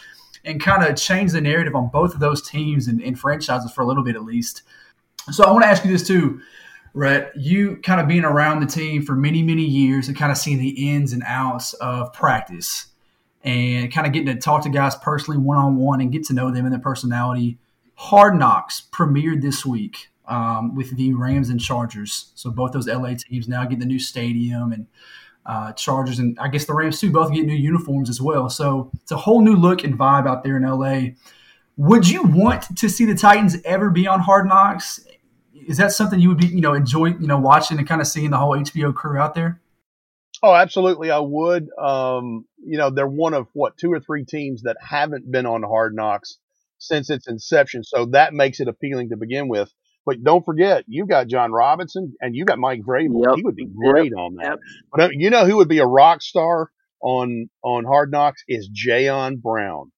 and 0.45 0.61
kind 0.63 0.85
of 0.85 0.95
changed 0.95 1.33
the 1.33 1.41
narrative 1.41 1.75
on 1.75 1.89
both 1.89 2.13
of 2.13 2.21
those 2.21 2.47
teams 2.47 2.87
and, 2.87 3.01
and 3.01 3.19
franchises 3.19 3.73
for 3.73 3.81
a 3.81 3.85
little 3.85 4.03
bit 4.03 4.15
at 4.15 4.23
least. 4.23 4.61
So 5.29 5.43
I 5.43 5.51
want 5.51 5.63
to 5.63 5.67
ask 5.67 5.83
you 5.83 5.91
this 5.91 6.07
too. 6.07 6.39
Rhett, 6.93 7.33
you 7.35 7.77
kind 7.83 7.99
of 7.99 8.07
being 8.07 8.25
around 8.25 8.61
the 8.61 8.65
team 8.65 9.01
for 9.01 9.15
many, 9.15 9.43
many 9.43 9.63
years 9.63 10.07
and 10.07 10.17
kind 10.17 10.31
of 10.31 10.37
seeing 10.37 10.57
the 10.57 10.89
ins 10.89 11.11
and 11.11 11.23
outs 11.25 11.73
of 11.73 12.11
practice 12.13 12.90
and 13.43 13.91
kind 13.91 14.05
of 14.05 14.13
getting 14.13 14.33
to 14.33 14.39
talk 14.39 14.63
to 14.63 14.69
guys 14.69 14.95
personally 14.95 15.39
one 15.39 15.57
on 15.57 15.75
one 15.75 16.01
and 16.01 16.11
get 16.11 16.23
to 16.25 16.33
know 16.33 16.51
them 16.51 16.65
and 16.65 16.73
their 16.73 16.81
personality. 16.81 17.57
Hard 17.95 18.37
Knocks 18.37 18.83
premiered 18.91 19.41
this 19.41 19.65
week 19.65 20.09
um, 20.27 20.75
with 20.75 20.95
the 20.95 21.13
Rams 21.13 21.49
and 21.49 21.59
Chargers. 21.59 22.31
So 22.35 22.51
both 22.51 22.71
those 22.71 22.87
LA 22.87 23.13
teams 23.17 23.47
now 23.47 23.65
get 23.65 23.79
the 23.79 23.85
new 23.85 23.99
stadium 23.99 24.71
and 24.71 24.87
uh, 25.45 25.73
Chargers 25.73 26.19
and 26.19 26.37
I 26.39 26.47
guess 26.47 26.65
the 26.65 26.73
Rams 26.73 26.99
too 26.99 27.11
both 27.11 27.33
get 27.33 27.45
new 27.45 27.55
uniforms 27.55 28.09
as 28.09 28.21
well. 28.21 28.49
So 28.49 28.91
it's 29.01 29.11
a 29.11 29.17
whole 29.17 29.41
new 29.41 29.55
look 29.55 29.83
and 29.83 29.97
vibe 29.97 30.27
out 30.27 30.43
there 30.43 30.57
in 30.57 30.63
LA. 30.63 31.15
Would 31.77 32.07
you 32.07 32.23
want 32.23 32.77
to 32.77 32.89
see 32.89 33.05
the 33.05 33.15
Titans 33.15 33.57
ever 33.65 33.89
be 33.89 34.07
on 34.07 34.19
Hard 34.19 34.47
Knocks? 34.47 35.05
Is 35.67 35.77
that 35.77 35.91
something 35.91 36.19
you 36.19 36.29
would 36.29 36.37
be, 36.37 36.47
you 36.47 36.61
know, 36.61 36.73
enjoy, 36.73 37.07
you 37.07 37.27
know, 37.27 37.39
watching 37.39 37.77
and 37.77 37.87
kind 37.87 38.01
of 38.01 38.07
seeing 38.07 38.29
the 38.29 38.37
whole 38.37 38.55
HBO 38.55 38.93
crew 38.93 39.17
out 39.17 39.33
there? 39.33 39.59
Oh, 40.43 40.53
absolutely, 40.53 41.11
I 41.11 41.19
would. 41.19 41.67
Um, 41.77 42.45
you 42.63 42.77
know, 42.77 42.89
they're 42.89 43.07
one 43.07 43.33
of 43.33 43.47
what 43.53 43.77
two 43.77 43.91
or 43.91 43.99
three 43.99 44.25
teams 44.25 44.63
that 44.63 44.77
haven't 44.81 45.31
been 45.31 45.45
on 45.45 45.61
Hard 45.63 45.95
Knocks 45.95 46.37
since 46.79 47.09
its 47.09 47.27
inception, 47.27 47.83
so 47.83 48.05
that 48.07 48.33
makes 48.33 48.59
it 48.59 48.67
appealing 48.67 49.09
to 49.09 49.17
begin 49.17 49.47
with. 49.47 49.71
But 50.05 50.23
don't 50.23 50.43
forget, 50.43 50.83
you've 50.87 51.07
got 51.07 51.27
Jon 51.27 51.51
Robinson 51.51 52.13
and 52.19 52.35
you 52.35 52.43
got 52.43 52.57
Mike 52.57 52.81
Vrabel. 52.81 53.23
Yep. 53.23 53.35
He 53.35 53.43
would 53.43 53.55
be 53.55 53.67
great 53.67 54.13
on 54.13 54.35
that. 54.35 54.45
Yep. 54.45 54.59
But 54.91 55.01
uh, 55.01 55.09
you 55.11 55.29
know 55.29 55.45
who 55.45 55.57
would 55.57 55.67
be 55.67 55.77
a 55.77 55.85
rock 55.85 56.23
star 56.23 56.71
on 57.01 57.49
on 57.63 57.85
Hard 57.85 58.11
Knocks 58.11 58.43
is 58.47 58.69
Jayon 58.69 59.41
Brown. 59.41 59.91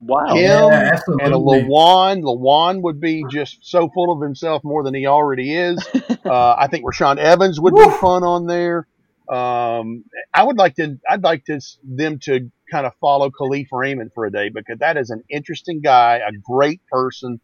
Wow. 0.00 0.34
Him 0.34 0.36
Yeah, 0.36 0.64
and 0.66 0.74
a 0.74 0.92
absolutely. 0.94 1.62
Lewan. 1.62 2.22
Lewan 2.22 2.82
would 2.82 3.00
be 3.00 3.24
just 3.30 3.58
so 3.62 3.88
full 3.94 4.12
of 4.12 4.20
himself 4.20 4.62
more 4.64 4.82
than 4.82 4.94
he 4.94 5.06
already 5.06 5.54
is. 5.54 5.78
uh, 6.24 6.54
I 6.58 6.66
think 6.70 6.84
Rashaan 6.84 7.18
Evans 7.18 7.60
would 7.60 7.74
be 7.74 7.88
fun 8.00 8.22
on 8.24 8.46
there. 8.46 8.86
Um, 9.28 10.04
I 10.32 10.44
would 10.44 10.56
like 10.56 10.76
to. 10.76 10.98
I'd 11.08 11.22
like 11.22 11.44
to 11.46 11.60
them 11.82 12.18
to 12.24 12.50
kind 12.70 12.86
of 12.86 12.92
follow 13.00 13.30
Kalif 13.30 13.68
Raymond 13.72 14.12
for 14.14 14.24
a 14.24 14.30
day 14.30 14.50
because 14.50 14.78
that 14.78 14.96
is 14.96 15.10
an 15.10 15.22
interesting 15.30 15.80
guy, 15.80 16.16
a 16.18 16.32
great 16.32 16.80
person, 16.90 17.40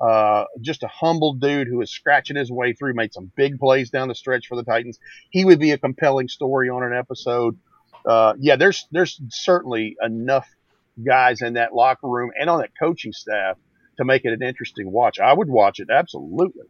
uh, 0.00 0.44
just 0.60 0.82
a 0.82 0.88
humble 0.88 1.34
dude 1.34 1.68
who 1.68 1.80
is 1.80 1.90
scratching 1.90 2.36
his 2.36 2.50
way 2.50 2.72
through, 2.72 2.94
made 2.94 3.12
some 3.12 3.30
big 3.36 3.58
plays 3.58 3.90
down 3.90 4.08
the 4.08 4.14
stretch 4.14 4.46
for 4.46 4.56
the 4.56 4.64
Titans. 4.64 4.98
He 5.30 5.44
would 5.44 5.58
be 5.58 5.72
a 5.72 5.78
compelling 5.78 6.28
story 6.28 6.68
on 6.68 6.82
an 6.82 6.92
episode. 6.96 7.58
Uh, 8.04 8.34
yeah, 8.38 8.56
there's 8.56 8.86
there's 8.90 9.20
certainly 9.30 9.96
enough 10.02 10.48
guys 11.04 11.42
in 11.42 11.54
that 11.54 11.74
locker 11.74 12.08
room 12.08 12.30
and 12.38 12.48
on 12.48 12.60
that 12.60 12.70
coaching 12.78 13.12
staff 13.12 13.58
to 13.98 14.04
make 14.04 14.24
it 14.24 14.32
an 14.32 14.42
interesting 14.42 14.90
watch. 14.90 15.18
I 15.18 15.32
would 15.32 15.48
watch 15.48 15.80
it 15.80 15.88
absolutely. 15.90 16.66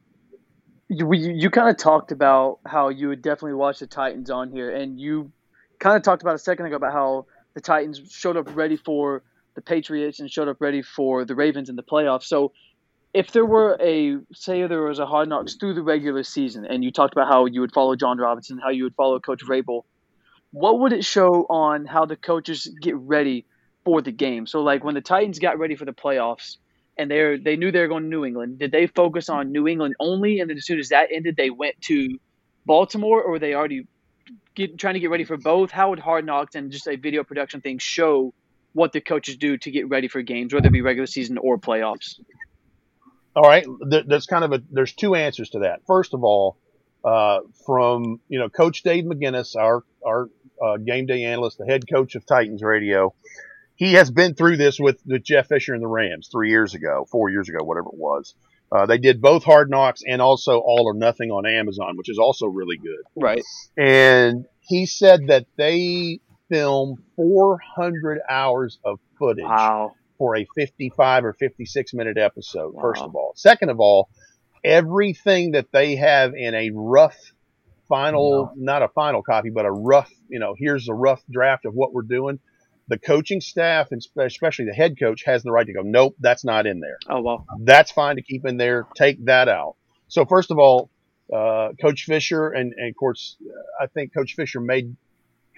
You, 0.89 1.13
you, 1.13 1.51
kind 1.51 1.69
of 1.69 1.77
talked 1.77 2.13
about 2.13 2.61
how 2.65 2.91
you 2.91 3.09
would 3.09 3.21
definitely 3.21 3.55
watch 3.55 3.81
the 3.81 3.89
Titans 3.89 4.31
on 4.31 4.53
here, 4.53 4.71
and 4.71 5.01
you 5.01 5.33
kind 5.81 5.97
of 5.97 6.03
talked 6.03 6.23
about 6.23 6.37
a 6.37 6.39
second 6.39 6.67
ago 6.67 6.77
about 6.77 6.93
how 6.93 7.27
the 7.55 7.61
Titans 7.61 8.01
showed 8.09 8.37
up 8.37 8.55
ready 8.55 8.77
for 8.77 9.23
the 9.57 9.63
Patriots 9.63 10.21
and 10.21 10.31
showed 10.31 10.47
up 10.47 10.61
ready 10.61 10.83
for 10.83 11.25
the 11.25 11.35
Ravens 11.35 11.69
in 11.69 11.75
the 11.75 11.83
playoffs. 11.83 12.25
So, 12.25 12.53
if 13.13 13.33
there 13.33 13.47
were 13.47 13.77
a 13.81 14.19
say 14.33 14.65
there 14.67 14.83
was 14.83 14.99
a 14.99 15.07
hard 15.07 15.29
knocks 15.29 15.55
through 15.55 15.75
the 15.75 15.83
regular 15.83 16.23
season, 16.23 16.65
and 16.65 16.85
you 16.85 16.93
talked 16.93 17.15
about 17.15 17.27
how 17.29 17.47
you 17.47 17.63
would 17.63 17.73
follow 17.73 17.97
Jon 17.97 18.19
Robinson, 18.19 18.59
how 18.59 18.71
you 18.71 18.85
would 18.85 18.95
follow 18.95 19.19
Coach 19.19 19.43
Vrabel, 19.43 19.85
what 20.53 20.79
would 20.81 20.93
it 20.93 21.05
show 21.05 21.47
on 21.49 21.85
how 21.85 22.05
the 22.05 22.17
coaches 22.17 22.69
get 22.81 22.95
ready 22.97 23.45
for 23.85 24.03
the 24.03 24.13
game? 24.13 24.47
So, 24.47 24.63
like 24.63 24.85
when 24.85 24.95
the 24.95 25.01
Titans 25.01 25.39
got 25.39 25.59
ready 25.59 25.75
for 25.75 25.85
the 25.85 25.93
playoffs, 25.93 26.59
and 26.99 27.11
they 27.11 27.37
they 27.37 27.57
knew 27.57 27.71
they 27.71 27.81
were 27.81 27.89
going 27.89 28.05
to 28.05 28.09
New 28.09 28.25
England. 28.25 28.59
Did 28.59 28.73
they 28.73 28.87
focus 28.87 29.29
on 29.29 29.53
New 29.53 29.69
England 29.69 29.95
only, 30.01 30.41
and 30.41 30.49
then 30.49 30.57
as 30.57 30.67
soon 30.67 30.79
as 30.79 30.89
that 30.91 31.09
ended, 31.13 31.37
they 31.37 31.51
went 31.51 31.81
to 31.83 32.19
Baltimore, 32.65 33.23
or 33.23 33.33
were 33.33 33.39
they 33.39 33.55
already 33.55 33.87
get, 34.55 34.79
trying 34.79 34.95
to 34.95 35.01
get 35.01 35.11
ready 35.11 35.25
for 35.25 35.37
both? 35.37 35.71
How 35.71 35.91
would 35.91 35.99
Hard 35.99 36.27
Knocks 36.27 36.55
and 36.55 36.71
just 36.71 36.89
a 36.89 36.97
video 36.97 37.25
production 37.25 37.61
thing 37.61 37.79
show 37.79 38.33
what 38.73 38.93
the 38.93 39.01
coaches 39.01 39.37
do 39.37 39.57
to 39.59 39.71
get 39.71 39.89
ready 39.89 40.09
for 40.09 40.23
games, 40.23 40.53
whether 40.53 40.67
it 40.67 40.73
be 40.73 40.83
regular 40.83 41.07
season 41.07 41.39
or 41.39 41.59
playoffs? 41.59 42.21
All 43.35 43.43
right, 43.43 43.67
there's 43.81 44.27
kind 44.27 44.45
of 44.45 44.53
a 44.53 44.63
there's 44.71 44.95
two 44.95 45.15
answers 45.15 45.51
to 45.51 45.61
that. 45.61 45.81
First 45.87 46.15
of 46.15 46.25
all, 46.25 46.57
uh, 47.05 47.41
from 47.67 48.21
you 48.29 48.39
know 48.39 48.49
Coach 48.49 48.83
Dave 48.83 49.05
McGinnis, 49.05 49.57
our 49.57 49.85
our 50.05 50.29
uh, 50.65 50.79
game 50.79 51.07
day 51.07 51.25
analyst, 51.25 51.59
the 51.59 51.67
head 51.67 51.85
coach 51.89 52.15
of 52.15 52.25
Titans 52.25 52.63
Radio, 52.63 53.15
he 53.77 53.93
has 53.95 54.11
been 54.11 54.35
through 54.35 54.57
this 54.57 54.79
with, 54.81 55.01
with 55.07 55.23
Jeff 55.23 55.49
Fisher 55.49 55.75
and 55.75 55.83
the 55.83 55.87
Rams 55.89 56.29
three 56.33 56.51
years 56.51 56.75
ago, 56.75 57.07
four 57.11 57.31
years 57.31 57.49
ago, 57.49 57.63
whatever 57.63 57.89
it 57.89 57.99
was. 57.99 58.35
Uh, 58.73 58.85
they 58.87 58.99
did 58.99 59.21
both 59.23 59.45
Hard 59.45 59.71
Knocks 59.71 60.03
and 60.07 60.21
also 60.21 60.59
All 60.59 60.85
or 60.87 60.95
Nothing 60.95 61.31
on 61.31 61.47
Amazon, 61.47 61.97
which 61.97 62.09
is 62.09 62.19
also 62.19 62.47
really 62.47 62.77
good. 62.79 63.05
Right. 63.15 63.43
And 63.77 64.47
he 64.61 64.87
said 64.87 65.29
that 65.29 65.47
they 65.57 66.19
filmed 66.51 66.99
400 67.17 68.21
hours 68.29 68.79
of 68.85 68.99
footage 69.19 69.45
Wow. 69.45 69.93
for 70.19 70.37
a 70.37 70.47
55 70.57 71.25
or 71.25 71.33
56 71.35 71.95
minute 71.95 72.19
episode, 72.19 72.75
first 72.81 73.03
of 73.03 73.15
all. 73.15 73.33
Second 73.37 73.69
of 73.71 73.79
all, 73.79 74.09
everything 74.65 75.53
that 75.53 75.71
they 75.73 75.97
have 75.97 76.35
in 76.35 76.55
a 76.55 76.71
rough 76.75 77.17
final, 77.89 78.53
not 78.57 78.83
a 78.83 78.89
final 78.89 79.23
copy, 79.23 79.51
but 79.51 79.65
a 79.65 79.71
rough, 79.71 80.11
you 80.29 80.41
know, 80.41 80.55
here's 80.59 80.89
a 80.89 80.95
rough 80.95 81.23
draft 81.31 81.67
of 81.67 81.75
what 81.75 81.93
we're 81.93 82.03
doing. 82.03 82.41
The 82.89 82.99
coaching 82.99 83.41
staff, 83.41 83.89
and 83.91 84.01
especially 84.17 84.67
the 84.67 84.75
head 84.75 84.97
coach, 84.99 85.25
has 85.25 85.43
the 85.43 85.51
right 85.51 85.67
to 85.67 85.73
go, 85.73 85.83
nope, 85.83 86.15
that's 86.21 86.45
not 86.45 86.67
in 86.67 86.81
there. 86.81 86.99
Oh 87.09 87.21
well. 87.21 87.45
That's 87.61 87.91
fine 87.91 88.17
to 88.17 88.23
keep 88.23 88.47
in 88.47 88.57
there. 88.57 88.87
Take 88.95 89.25
that 89.25 89.49
out. 89.49 89.75
So 90.09 90.25
first 90.25 90.51
of 90.53 90.59
all, 90.59 90.91
uh, 91.35 91.71
Coach 91.81 92.05
Fisher, 92.05 92.49
and, 92.51 92.73
and 92.77 92.89
of 92.89 92.95
course, 92.95 93.37
I 93.81 93.87
think 93.87 94.15
Coach 94.15 94.35
Fisher 94.35 94.61
made 94.61 94.97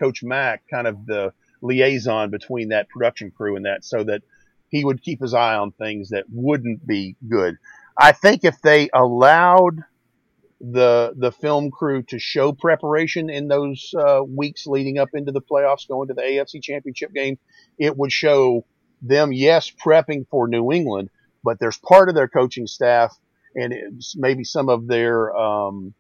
Coach 0.01 0.23
Mack 0.23 0.63
kind 0.71 0.87
of 0.87 1.05
the 1.05 1.33
liaison 1.61 2.31
between 2.31 2.69
that 2.71 2.89
production 2.89 3.31
crew 3.31 3.57
and 3.57 3.67
that, 3.67 3.85
so 3.85 4.05
that 4.05 4.23
he 4.71 4.85
would 4.85 5.03
keep 5.03 5.21
his 5.21 5.35
eye 5.35 5.57
on 5.57 5.73
things 5.73 6.11
that 6.11 6.25
wouldn't 6.31 6.87
be 6.87 7.17
good. 7.29 7.57
I 7.99 8.13
think 8.13 8.45
if 8.45 8.63
they 8.63 8.89
allowed 8.95 9.85
the 10.61 11.13
the 11.17 11.31
film 11.31 11.71
crew 11.71 12.03
to 12.05 12.19
show 12.19 12.53
preparation 12.53 13.31
in 13.31 13.49
those 13.49 13.95
uh, 13.97 14.21
weeks 14.25 14.67
leading 14.67 14.99
up 14.99 15.11
into 15.15 15.33
the 15.33 15.41
playoffs, 15.41 15.87
going 15.87 16.09
to 16.09 16.15
the 16.15 16.23
AFC 16.23 16.63
Championship 16.63 17.13
game, 17.13 17.39
it 17.79 17.97
would 17.97 18.13
show 18.13 18.65
them 19.01 19.33
yes 19.33 19.71
prepping 19.71 20.27
for 20.29 20.49
New 20.49 20.73
England, 20.73 21.11
but 21.45 21.59
there's 21.61 21.79
part 21.79 22.09
of 22.09 22.15
their 22.15 22.29
coaching 22.29 22.67
staff 22.67 23.17
and 23.55 24.03
maybe 24.17 24.45
some 24.45 24.69
of 24.69 24.87
their 24.87 25.35
um, 25.37 25.95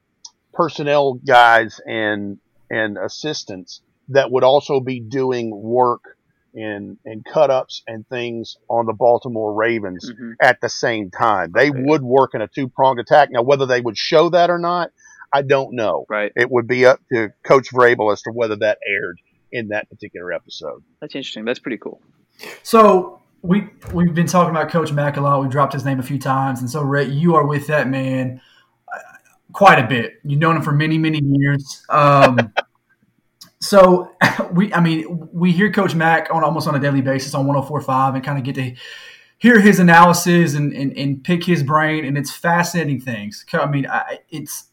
personnel 0.52 1.14
guys 1.14 1.80
and 1.86 2.38
and 2.70 2.98
assistants 2.98 3.80
that 4.08 4.30
would 4.30 4.44
also 4.44 4.80
be 4.80 5.00
doing 5.00 5.50
work 5.54 6.17
and 6.54 6.96
and 7.04 7.24
cut 7.24 7.50
ups 7.50 7.82
and 7.86 8.06
things 8.08 8.56
on 8.68 8.86
the 8.86 8.92
Baltimore 8.92 9.52
Ravens 9.54 10.10
Mhm. 10.10 10.34
at 10.40 10.60
the 10.60 10.68
same 10.68 11.10
time. 11.10 11.52
They 11.54 11.70
Okay. 11.70 11.82
would 11.82 12.02
work 12.02 12.34
in 12.34 12.40
a 12.42 12.48
two 12.48 12.68
pronged 12.68 13.00
attack. 13.00 13.30
Now, 13.30 13.42
whether 13.42 13.66
they 13.66 13.80
would 13.80 13.96
show 13.96 14.28
that 14.30 14.50
or 14.50 14.58
not, 14.58 14.90
I 15.32 15.42
don't 15.42 15.74
know. 15.74 16.06
Right. 16.08 16.32
It 16.34 16.50
would 16.50 16.66
be 16.66 16.86
up 16.86 17.00
to 17.12 17.30
Coach 17.44 17.70
Vrabel 17.72 18.12
as 18.12 18.22
to 18.22 18.30
whether 18.32 18.56
that 18.56 18.78
aired 18.86 19.18
in 19.52 19.68
that 19.68 19.88
particular 19.90 20.32
episode. 20.32 20.82
That's 21.00 21.14
interesting. 21.14 21.44
That's 21.44 21.58
pretty 21.58 21.78
cool. 21.78 22.00
So 22.62 23.20
we 23.42 23.68
we've 23.92 24.14
been 24.14 24.26
talking 24.26 24.50
about 24.50 24.70
Coach 24.70 24.92
Mack 24.92 25.16
a 25.16 25.20
lot. 25.20 25.42
We 25.42 25.48
dropped 25.48 25.72
his 25.72 25.84
name 25.84 25.98
a 25.98 26.02
few 26.02 26.18
times, 26.18 26.60
and 26.60 26.70
so 26.70 26.82
Rhett, 26.82 27.08
you 27.08 27.34
are 27.34 27.46
with 27.46 27.66
that 27.68 27.88
man 27.88 28.40
uh, 28.94 28.98
quite 29.52 29.78
a 29.78 29.86
bit. 29.86 30.14
You've 30.24 30.40
known 30.40 30.56
him 30.56 30.62
for 30.62 30.72
many 30.72 30.98
many 30.98 31.20
years. 31.22 31.84
Um, 31.90 32.52
so 33.68 34.12
we, 34.52 34.72
I 34.72 34.80
mean, 34.80 35.28
we 35.32 35.52
hear 35.52 35.70
Coach 35.70 35.94
Mack 35.94 36.28
on 36.32 36.42
almost 36.42 36.66
on 36.66 36.74
a 36.74 36.80
daily 36.80 37.02
basis 37.02 37.34
on 37.34 37.46
104.5 37.46 38.14
and 38.14 38.24
kind 38.24 38.38
of 38.38 38.44
get 38.44 38.54
to 38.54 38.74
hear 39.38 39.60
his 39.60 39.78
analysis 39.78 40.54
and, 40.54 40.72
and, 40.72 40.96
and 40.96 41.22
pick 41.22 41.44
his 41.44 41.62
brain, 41.62 42.04
and 42.04 42.18
it's 42.18 42.32
fascinating 42.32 43.00
things. 43.00 43.44
I 43.52 43.66
mean, 43.66 43.86
I, 43.86 44.20
it's 44.30 44.64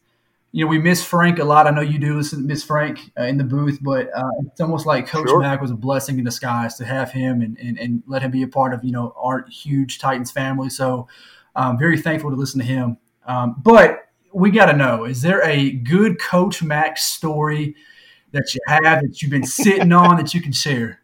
you 0.52 0.64
know, 0.64 0.70
we 0.70 0.80
miss 0.80 1.04
Frank 1.04 1.40
a 1.40 1.44
lot. 1.44 1.68
I 1.68 1.72
know 1.72 1.82
you 1.82 2.00
do 2.00 2.16
listen, 2.16 2.48
miss 2.48 2.64
Frank 2.64 3.12
uh, 3.20 3.24
in 3.24 3.38
the 3.38 3.44
booth, 3.44 3.78
but 3.82 4.08
uh, 4.16 4.24
it's 4.48 4.62
almost 4.62 4.86
like 4.86 5.06
Coach 5.06 5.28
Sure. 5.28 5.42
Mack 5.42 5.60
was 5.60 5.70
a 5.70 5.76
blessing 5.76 6.18
in 6.18 6.24
disguise 6.24 6.76
to 6.76 6.86
have 6.86 7.12
him 7.12 7.42
and, 7.42 7.58
and, 7.58 7.78
and 7.78 8.04
let 8.08 8.22
him 8.22 8.32
be 8.32 8.42
a 8.44 8.48
part 8.48 8.74
of, 8.74 8.82
you 8.82 8.94
know, 8.94 9.14
our 9.18 9.46
huge 9.50 10.00
Titans 10.00 10.32
family. 10.32 10.70
So 10.70 11.10
I'm 11.58 11.78
very 11.78 12.00
thankful 12.00 12.30
to 12.30 12.38
listen 12.38 12.62
to 12.62 12.66
him. 12.66 12.96
Um, 13.28 13.56
but 13.62 14.08
we 14.32 14.50
got 14.50 14.68
to 14.68 14.78
know, 14.78 15.04
is 15.04 15.22
there 15.22 15.44
a 15.44 15.72
good 15.72 16.22
Coach 16.22 16.64
Mack 16.64 16.98
story 16.98 17.76
that 18.36 18.54
you 18.54 18.60
have 18.68 19.02
that 19.02 19.22
you've 19.22 19.32
been 19.32 19.46
sitting 19.46 19.92
on 19.92 20.18
that 20.18 20.34
you 20.34 20.42
can 20.42 20.52
share? 20.52 21.02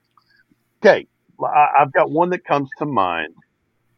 Okay, 0.83 1.07
I've 1.43 1.91
got 1.91 2.11
one 2.11 2.29
that 2.29 2.45
comes 2.45 2.69
to 2.79 2.85
mind, 2.85 3.33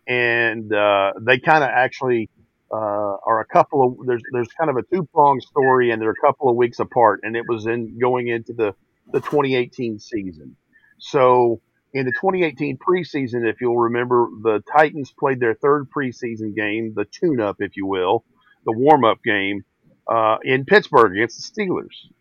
and 0.07 0.71
uh, 0.73 1.13
they 1.19 1.39
kind 1.39 1.63
of 1.63 1.69
actually 1.69 2.29
uh, 2.71 3.17
are 3.25 3.39
a 3.39 3.45
couple 3.45 3.83
of 3.83 4.07
there's 4.07 4.21
there's 4.31 4.49
kind 4.57 4.69
of 4.69 4.77
a 4.77 4.83
two 4.83 5.07
pronged 5.13 5.43
story, 5.43 5.91
and 5.91 6.01
they're 6.01 6.11
a 6.11 6.25
couple 6.25 6.49
of 6.49 6.55
weeks 6.55 6.79
apart, 6.79 7.21
and 7.23 7.35
it 7.35 7.43
was 7.47 7.65
in 7.65 7.97
going 7.99 8.27
into 8.27 8.53
the 8.53 8.73
the 9.11 9.19
2018 9.19 9.99
season. 9.99 10.55
So 10.97 11.61
in 11.93 12.05
the 12.05 12.13
2018 12.13 12.77
preseason, 12.77 13.47
if 13.47 13.61
you'll 13.61 13.77
remember, 13.77 14.27
the 14.41 14.63
Titans 14.71 15.13
played 15.17 15.39
their 15.39 15.53
third 15.53 15.89
preseason 15.95 16.55
game, 16.55 16.93
the 16.95 17.05
tune 17.05 17.41
up, 17.41 17.57
if 17.59 17.75
you 17.75 17.85
will, 17.85 18.23
the 18.65 18.71
warm 18.71 19.03
up 19.03 19.21
game 19.23 19.63
uh, 20.07 20.37
in 20.43 20.65
Pittsburgh 20.65 21.13
against 21.13 21.55
the 21.55 21.61
Steelers. 21.61 22.13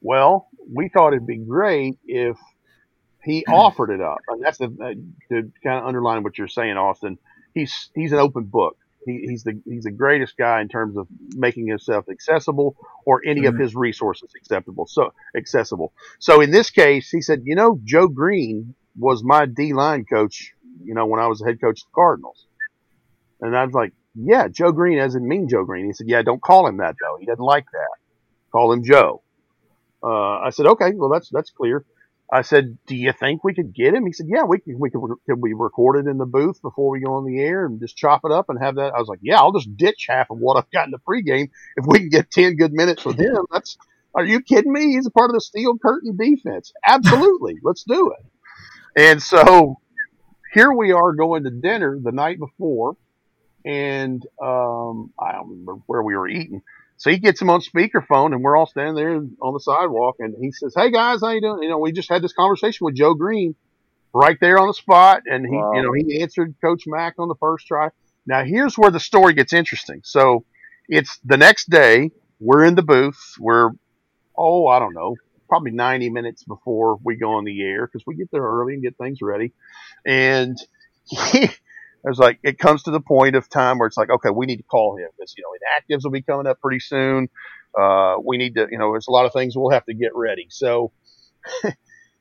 Well, 0.00 0.48
we 0.72 0.88
thought 0.88 1.12
it'd 1.12 1.26
be 1.26 1.38
great 1.38 1.98
if 2.06 2.36
he 3.22 3.44
offered 3.48 3.90
it 3.90 4.00
up, 4.00 4.18
and 4.28 4.42
that's 4.42 4.58
the, 4.58 4.66
uh, 4.66 4.94
to 5.34 5.52
kind 5.62 5.78
of 5.80 5.86
underline 5.86 6.22
what 6.22 6.38
you're 6.38 6.48
saying, 6.48 6.76
Austin. 6.76 7.18
He's 7.54 7.90
he's 7.94 8.12
an 8.12 8.18
open 8.18 8.44
book. 8.44 8.76
He, 9.06 9.24
he's 9.28 9.42
the 9.44 9.60
he's 9.64 9.84
the 9.84 9.90
greatest 9.90 10.36
guy 10.36 10.60
in 10.60 10.68
terms 10.68 10.96
of 10.96 11.08
making 11.34 11.66
himself 11.66 12.06
accessible 12.10 12.76
or 13.06 13.22
any 13.26 13.46
of 13.46 13.54
Mhm. 13.54 13.60
his 13.60 13.74
resources 13.74 14.30
acceptable. 14.36 14.86
So 14.86 15.12
accessible. 15.36 15.92
So 16.18 16.40
in 16.40 16.50
this 16.50 16.70
case, 16.70 17.10
he 17.10 17.20
said, 17.22 17.40
you 17.44 17.54
know, 17.56 17.80
Joe 17.84 18.08
Greene 18.08 18.74
was 18.98 19.24
my 19.24 19.46
D 19.46 19.72
line 19.72 20.04
coach. 20.04 20.52
You 20.84 20.94
know, 20.94 21.06
when 21.06 21.20
I 21.20 21.26
was 21.26 21.38
the 21.40 21.46
head 21.46 21.60
coach 21.60 21.80
of 21.82 21.86
the 21.86 21.94
Cardinals, 21.94 22.46
and 23.40 23.56
I 23.56 23.64
was 23.64 23.74
like, 23.74 23.92
yeah, 24.14 24.48
Joe 24.48 24.72
Greene 24.72 24.98
doesn't 24.98 25.26
mean 25.26 25.48
Joe 25.48 25.64
Greene. 25.64 25.86
He 25.86 25.92
said, 25.92 26.08
yeah, 26.08 26.22
don't 26.22 26.42
call 26.42 26.66
him 26.66 26.78
that 26.78 26.96
though. 27.00 27.16
He 27.18 27.26
doesn't 27.26 27.44
like 27.44 27.66
that. 27.72 27.88
Call 28.52 28.72
him 28.72 28.82
Joe. 28.84 29.22
Uh, 30.02 30.38
I 30.38 30.50
said, 30.50 30.66
okay, 30.66 30.92
well 30.94 31.10
that's 31.10 31.28
that's 31.30 31.50
clear. 31.50 31.84
I 32.32 32.42
said, 32.42 32.78
do 32.86 32.94
you 32.94 33.12
think 33.12 33.42
we 33.42 33.54
could 33.54 33.74
get 33.74 33.92
him? 33.92 34.06
He 34.06 34.12
said, 34.12 34.26
yeah, 34.28 34.44
we 34.44 34.60
could. 34.60 34.78
We 34.78 34.90
could. 34.90 35.00
Could 35.26 35.40
we 35.40 35.52
record 35.52 36.06
it 36.06 36.08
in 36.08 36.16
the 36.16 36.26
booth 36.26 36.62
before 36.62 36.90
we 36.90 37.00
go 37.00 37.14
on 37.14 37.24
the 37.24 37.40
air 37.40 37.66
and 37.66 37.80
just 37.80 37.96
chop 37.96 38.20
it 38.24 38.30
up 38.30 38.48
and 38.48 38.62
have 38.62 38.76
that? 38.76 38.94
I 38.94 39.00
was 39.00 39.08
like, 39.08 39.18
yeah, 39.20 39.38
I'll 39.38 39.52
just 39.52 39.76
ditch 39.76 40.06
half 40.08 40.30
of 40.30 40.38
what 40.38 40.56
I've 40.56 40.70
got 40.70 40.86
in 40.86 40.92
the 40.92 40.98
pregame 40.98 41.50
if 41.76 41.86
we 41.86 41.98
can 41.98 42.08
get 42.08 42.30
ten 42.30 42.54
good 42.56 42.72
minutes 42.72 43.04
with 43.04 43.18
him. 43.18 43.46
That's. 43.50 43.76
Are 44.12 44.24
you 44.24 44.40
kidding 44.40 44.72
me? 44.72 44.94
He's 44.94 45.06
a 45.06 45.10
part 45.10 45.30
of 45.30 45.34
the 45.34 45.40
steel 45.40 45.78
curtain 45.78 46.16
defense. 46.16 46.72
Absolutely, 46.84 47.58
let's 47.62 47.84
do 47.84 48.12
it. 48.18 48.26
And 49.00 49.22
so 49.22 49.76
here 50.52 50.72
we 50.72 50.90
are 50.90 51.12
going 51.12 51.44
to 51.44 51.50
dinner 51.50 51.96
the 52.02 52.10
night 52.10 52.40
before, 52.40 52.96
and 53.64 54.20
um, 54.42 55.12
I 55.16 55.30
don't 55.32 55.50
remember 55.50 55.74
where 55.86 56.02
we 56.02 56.16
were 56.16 56.26
eating. 56.26 56.62
So 57.00 57.10
he 57.10 57.16
gets 57.16 57.40
him 57.40 57.48
on 57.48 57.62
speakerphone, 57.62 58.34
and 58.34 58.42
we're 58.42 58.58
all 58.58 58.66
standing 58.66 58.94
there 58.94 59.16
on 59.40 59.54
the 59.54 59.60
sidewalk, 59.60 60.16
and 60.18 60.34
he 60.38 60.52
says, 60.52 60.74
"Hey 60.76 60.90
guys, 60.90 61.20
how 61.22 61.30
you 61.30 61.40
doing? 61.40 61.62
You 61.62 61.70
know, 61.70 61.78
we 61.78 61.92
just 61.92 62.10
had 62.10 62.20
this 62.20 62.34
conversation 62.34 62.84
with 62.84 62.94
Joe 62.94 63.14
Greene, 63.14 63.54
right 64.12 64.36
there 64.38 64.58
on 64.58 64.66
the 64.66 64.74
spot, 64.74 65.22
and 65.24 65.46
he, 65.46 65.56
Wow. 65.56 65.72
you 65.76 65.82
know, 65.82 65.92
he 65.94 66.20
answered 66.20 66.54
Coach 66.62 66.82
Mack 66.86 67.14
on 67.18 67.28
the 67.28 67.34
first 67.40 67.66
try. 67.66 67.88
Now 68.26 68.44
here's 68.44 68.76
where 68.76 68.90
the 68.90 69.00
story 69.00 69.32
gets 69.32 69.54
interesting. 69.54 70.02
So 70.04 70.44
it's 70.90 71.18
the 71.24 71.38
next 71.38 71.70
day. 71.70 72.10
We're 72.38 72.64
in 72.64 72.74
the 72.74 72.82
booth. 72.82 73.34
We're 73.38 73.70
oh, 74.36 74.66
I 74.66 74.78
don't 74.78 74.92
know, 74.92 75.16
probably 75.48 75.70
90 75.70 76.10
minutes 76.10 76.44
before 76.44 76.98
we 77.02 77.16
go 77.16 77.32
on 77.32 77.44
the 77.44 77.62
air 77.62 77.86
because 77.86 78.02
we 78.06 78.14
get 78.14 78.30
there 78.30 78.42
early 78.42 78.74
and 78.74 78.82
get 78.82 78.98
things 78.98 79.22
ready. 79.22 79.54
And 80.04 80.58
he, 81.04 81.48
I 82.04 82.08
was 82.08 82.18
like, 82.18 82.38
it 82.42 82.58
comes 82.58 82.84
to 82.84 82.90
the 82.90 83.00
point 83.00 83.36
of 83.36 83.48
time 83.48 83.78
where 83.78 83.86
it's 83.86 83.96
like, 83.96 84.10
okay, 84.10 84.30
we 84.30 84.46
need 84.46 84.56
to 84.56 84.62
call 84.62 84.96
him 84.96 85.08
because, 85.16 85.34
you 85.36 85.44
know, 85.44 85.50
inactives 85.50 86.04
will 86.04 86.10
be 86.10 86.22
coming 86.22 86.46
up 86.46 86.60
pretty 86.60 86.80
soon. 86.80 87.28
Uh, 87.78 88.16
we 88.24 88.38
need 88.38 88.54
to, 88.54 88.66
you 88.70 88.78
know, 88.78 88.92
there's 88.92 89.08
a 89.08 89.12
lot 89.12 89.26
of 89.26 89.32
things 89.32 89.56
we'll 89.56 89.70
have 89.70 89.84
to 89.84 89.94
get 89.94 90.14
ready. 90.14 90.46
So 90.48 90.92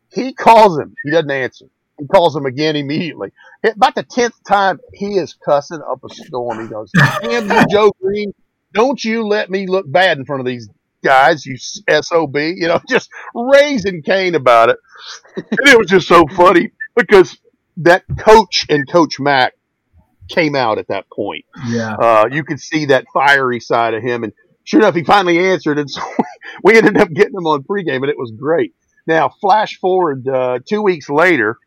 he 0.10 0.34
calls 0.34 0.78
him. 0.78 0.96
He 1.04 1.12
doesn't 1.12 1.32
answer. 1.32 1.66
He 1.98 2.08
calls 2.08 2.36
him 2.36 2.46
again 2.46 2.76
immediately. 2.76 3.32
About 3.64 3.96
the 3.96 4.04
10th 4.04 4.34
time, 4.48 4.80
he 4.94 5.18
is 5.18 5.34
cussing 5.34 5.82
up 5.82 6.04
a 6.04 6.14
storm. 6.14 6.62
He 6.62 6.68
goes, 6.68 6.92
damn 7.22 7.50
you, 7.50 7.66
Joe 7.70 7.92
Greene. 8.02 8.34
Don't 8.74 9.04
you 9.04 9.28
let 9.28 9.50
me 9.50 9.66
look 9.68 9.90
bad 9.90 10.18
in 10.18 10.26
front 10.26 10.42
of 10.42 10.46
these 10.46 10.70
guys, 11.04 11.46
you 11.46 11.58
SOB, 11.58 12.36
you 12.36 12.68
know, 12.68 12.80
just 12.88 13.10
raising 13.34 14.02
Cain 14.02 14.36
about 14.36 14.70
it. 14.70 14.78
And 15.36 15.68
it 15.68 15.78
was 15.78 15.88
just 15.88 16.08
so 16.08 16.26
funny 16.36 16.72
because 16.96 17.38
that 17.78 18.04
coach 18.20 18.66
and 18.70 18.90
Coach 18.90 19.20
Mack 19.20 19.54
came 20.30 20.56
out 20.56 20.78
at 20.78 20.88
that 20.88 21.06
point. 21.12 21.46
Yeah. 21.68 21.96
Uh, 21.96 22.30
you 22.32 22.44
could 22.44 22.60
see 22.60 22.86
that 22.86 23.06
fiery 23.14 23.60
side 23.60 23.94
of 23.94 24.04
him. 24.04 24.24
And 24.24 24.34
sure 24.64 24.80
enough, 24.82 24.96
he 24.96 25.04
finally 25.04 25.40
answered. 25.40 25.80
And 25.80 25.90
so 25.92 26.02
we 26.64 26.78
ended 26.78 26.98
up 26.98 27.10
getting 27.12 27.34
him 27.36 27.46
on 27.48 27.64
pregame, 27.64 27.98
and 27.98 28.10
it 28.10 28.18
was 28.18 28.32
great. 28.32 28.74
Now, 29.08 29.30
flash 29.30 29.80
forward 29.80 30.28
uh, 30.28 30.60
two 30.68 30.82
weeks 30.82 31.10
later, 31.10 31.58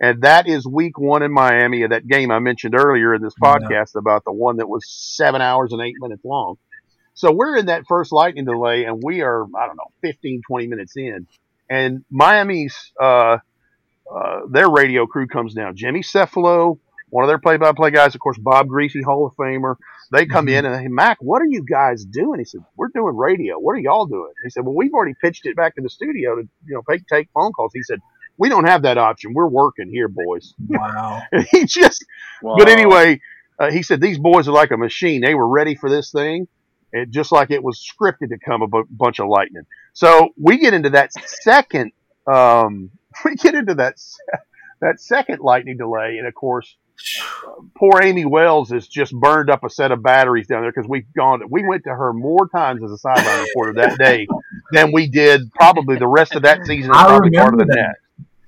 and 0.00 0.22
that 0.22 0.46
is 0.48 0.66
week 0.66 0.98
one 0.98 1.22
in 1.22 1.32
Miami 1.32 1.82
of 1.82 1.90
that 1.90 2.06
game 2.06 2.30
I 2.30 2.38
mentioned 2.38 2.74
earlier 2.74 3.14
in 3.14 3.22
this 3.22 3.34
Yeah. 3.42 3.56
podcast 3.56 3.96
about 3.96 4.24
the 4.24 4.32
one 4.32 4.56
that 4.58 4.68
was 4.68 4.86
seven 4.88 5.40
hours 5.40 5.72
and 5.72 5.80
eight 5.82 5.94
minutes 5.98 6.24
long. 6.24 6.56
So 7.14 7.32
we're 7.32 7.56
in 7.56 7.66
that 7.66 7.84
first 7.88 8.12
lightning 8.12 8.44
delay, 8.44 8.84
and 8.84 9.02
we 9.02 9.20
are, 9.22 9.44
I 9.44 9.66
don't 9.66 9.76
know, 9.76 9.90
15, 10.02 10.42
20 10.46 10.66
minutes 10.68 10.92
in. 10.96 11.26
And 11.68 12.04
Miami's, 12.10 12.92
uh, 13.00 13.38
uh, 14.14 14.40
their 14.50 14.68
radio 14.70 15.06
crew 15.06 15.26
comes 15.26 15.54
down. 15.54 15.76
Jimmy 15.76 16.00
Cefalo, 16.02 16.78
one 17.10 17.24
of 17.24 17.28
their 17.28 17.38
play-by-play 17.38 17.90
guys, 17.90 18.14
of 18.14 18.20
course, 18.20 18.38
Bob 18.38 18.68
Griese, 18.68 19.02
Hall 19.04 19.26
of 19.26 19.34
Famer. 19.34 19.76
They 20.12 20.26
come 20.26 20.46
Mhm. 20.46 20.52
in 20.58 20.64
and 20.66 20.80
hey, 20.80 20.88
Mac, 20.88 21.18
what 21.20 21.42
are 21.42 21.46
you 21.46 21.64
guys 21.64 22.04
doing? 22.04 22.38
He 22.40 22.44
said, 22.44 22.60
we're 22.76 22.88
doing 22.94 23.16
radio. 23.16 23.58
What 23.58 23.72
are 23.72 23.78
y'all 23.80 24.06
doing? 24.06 24.32
He 24.44 24.50
said, 24.50 24.64
well, 24.64 24.74
we've 24.74 24.92
already 24.92 25.14
pitched 25.20 25.46
it 25.46 25.56
back 25.56 25.74
to 25.76 25.82
the 25.82 25.90
studio 25.90 26.36
to 26.36 26.42
you 26.66 26.74
know 26.74 26.82
take 26.88 27.06
take 27.06 27.28
phone 27.34 27.52
calls. 27.52 27.72
He 27.74 27.82
said, 27.82 27.98
we 28.38 28.48
don't 28.48 28.64
have 28.66 28.82
that 28.82 28.96
option. 28.98 29.34
We're 29.34 29.48
working 29.48 29.90
here, 29.90 30.08
boys. 30.08 30.54
Wow. 30.68 31.22
He 31.50 31.66
just 31.66 32.04
but 32.42 32.68
anyway, 32.68 33.20
uh, 33.58 33.70
he 33.70 33.82
said 33.82 34.00
these 34.00 34.18
boys 34.18 34.48
are 34.48 34.52
like 34.52 34.70
a 34.70 34.76
machine. 34.76 35.20
They 35.20 35.34
were 35.34 35.46
ready 35.48 35.74
for 35.74 35.90
this 35.90 36.10
thing, 36.10 36.48
it, 36.92 37.10
just 37.10 37.32
like 37.32 37.50
it 37.50 37.62
was 37.62 37.78
scripted 37.78 38.30
to 38.30 38.38
come 38.38 38.62
a 38.62 38.68
bunch 38.90 39.20
of 39.20 39.28
lightning. 39.28 39.64
So 39.92 40.30
we 40.38 40.58
get 40.58 40.72
into 40.74 40.90
that 40.90 41.12
second, 41.12 41.92
um, 42.26 42.90
we 43.24 43.34
get 43.36 43.54
into 43.54 43.74
that 43.74 43.94
that 44.80 45.00
second 45.00 45.40
lightning 45.40 45.76
delay, 45.76 46.16
and 46.18 46.26
of 46.26 46.34
course, 46.34 46.74
poor 47.76 48.00
Amy 48.02 48.24
Wells 48.24 48.70
has 48.70 48.86
just 48.86 49.12
burned 49.12 49.50
up 49.50 49.64
a 49.64 49.70
set 49.70 49.92
of 49.92 50.02
batteries 50.02 50.46
down 50.46 50.62
there 50.62 50.72
because 50.72 50.88
we've 50.88 51.06
gone. 51.16 51.42
We 51.50 51.64
went 51.66 51.84
to 51.84 51.90
her 51.90 52.12
more 52.12 52.48
times 52.48 52.82
as 52.82 52.90
a 52.90 52.98
sideline 52.98 53.40
reporter 53.40 53.74
that 53.74 53.98
day 53.98 54.26
than 54.72 54.92
we 54.92 55.08
did 55.08 55.50
probably 55.52 55.96
the 55.96 56.06
rest 56.06 56.34
of 56.34 56.42
that 56.42 56.64
season. 56.66 56.90
and 56.90 56.98
I 57.00 57.04
probably 57.06 57.30
part 57.30 57.54
of 57.54 57.58
the 57.60 57.66
that. 57.66 57.74
next. 57.76 58.00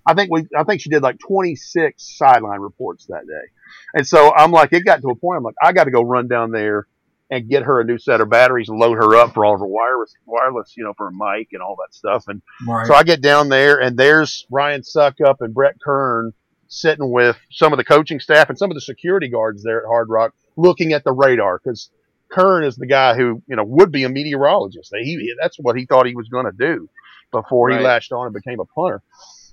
I 0.04 0.14
think 0.14 0.30
we, 0.32 0.46
I 0.56 0.64
think 0.64 0.80
she 0.80 0.90
did 0.90 1.02
like 1.02 1.18
26 1.20 2.16
sideline 2.18 2.60
reports 2.60 3.06
that 3.06 3.26
day. 3.26 3.50
And 3.94 4.06
so 4.06 4.32
I'm 4.34 4.50
like, 4.50 4.72
it 4.72 4.84
got 4.84 5.00
to 5.02 5.08
a 5.10 5.14
point, 5.14 5.38
I'm 5.38 5.44
like, 5.44 5.54
I 5.62 5.72
got 5.72 5.84
to 5.84 5.90
go 5.90 6.02
run 6.02 6.26
down 6.28 6.50
there 6.50 6.86
and 7.30 7.48
get 7.48 7.62
her 7.62 7.80
a 7.80 7.84
new 7.84 7.98
set 7.98 8.20
of 8.20 8.28
batteries 8.28 8.68
and 8.68 8.78
load 8.78 8.96
her 8.98 9.14
up 9.16 9.32
for 9.32 9.44
all 9.44 9.54
of 9.54 9.60
her 9.60 9.66
wireless, 9.66 10.12
wireless, 10.26 10.74
you 10.76 10.84
know, 10.84 10.92
for 10.94 11.08
a 11.08 11.12
mic 11.12 11.48
and 11.52 11.62
all 11.62 11.76
that 11.76 11.94
stuff. 11.94 12.24
And 12.28 12.42
Right. 12.66 12.86
so 12.86 12.94
I 12.94 13.04
get 13.04 13.22
down 13.22 13.48
there 13.48 13.80
and 13.80 13.96
there's 13.96 14.44
Ryan 14.50 14.82
Succop 14.82 15.36
and 15.40 15.54
Brett 15.54 15.76
Kern 15.82 16.32
sitting 16.72 17.10
with 17.10 17.36
some 17.50 17.72
of 17.72 17.76
the 17.76 17.84
coaching 17.84 18.18
staff 18.18 18.48
and 18.48 18.58
some 18.58 18.70
of 18.70 18.74
the 18.74 18.80
security 18.80 19.28
guards 19.28 19.62
there 19.62 19.82
at 19.82 19.86
Hard 19.86 20.08
Rock 20.08 20.32
looking 20.56 20.92
at 20.94 21.04
the 21.04 21.12
radar 21.12 21.60
because 21.62 21.90
Kern 22.30 22.64
is 22.64 22.76
the 22.76 22.86
guy 22.86 23.14
who, 23.14 23.42
you 23.46 23.56
know, 23.56 23.64
would 23.64 23.92
be 23.92 24.04
a 24.04 24.08
meteorologist. 24.08 24.90
He, 24.98 25.34
that's 25.40 25.58
what 25.58 25.76
he 25.76 25.84
thought 25.84 26.06
he 26.06 26.14
was 26.14 26.28
going 26.28 26.46
to 26.46 26.52
do 26.52 26.88
before 27.30 27.68
he 27.68 27.76
Right. 27.76 27.84
latched 27.84 28.12
on 28.12 28.26
and 28.26 28.34
became 28.34 28.58
a 28.58 28.64
punter. 28.64 29.02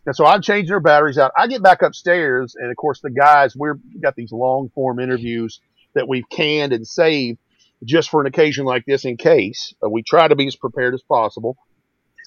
And 0.06 0.16
so 0.16 0.26
I'm 0.26 0.42
changing 0.42 0.70
their 0.70 0.80
batteries 0.80 1.18
out. 1.18 1.34
I 1.38 1.48
get 1.48 1.62
back 1.62 1.82
upstairs, 1.82 2.56
and 2.58 2.72
of 2.72 2.78
course 2.78 3.02
the 3.02 3.10
guys, 3.10 3.54
we've 3.54 3.74
got 4.02 4.16
these 4.16 4.32
long 4.32 4.70
form 4.74 5.00
interviews 5.00 5.60
that 5.96 6.08
we've 6.08 6.28
canned 6.32 6.72
and 6.72 6.88
saved 6.88 7.38
just 7.84 8.10
for 8.10 8.22
an 8.22 8.28
occasion 8.28 8.66
like 8.66 8.86
this 8.86 9.04
in 9.04 9.18
case. 9.18 9.74
We 9.88 10.04
try 10.04 10.30
to 10.30 10.36
be 10.38 10.48
as 10.48 10.56
prepared 10.56 10.94
as 10.94 11.02
possible. 11.02 11.58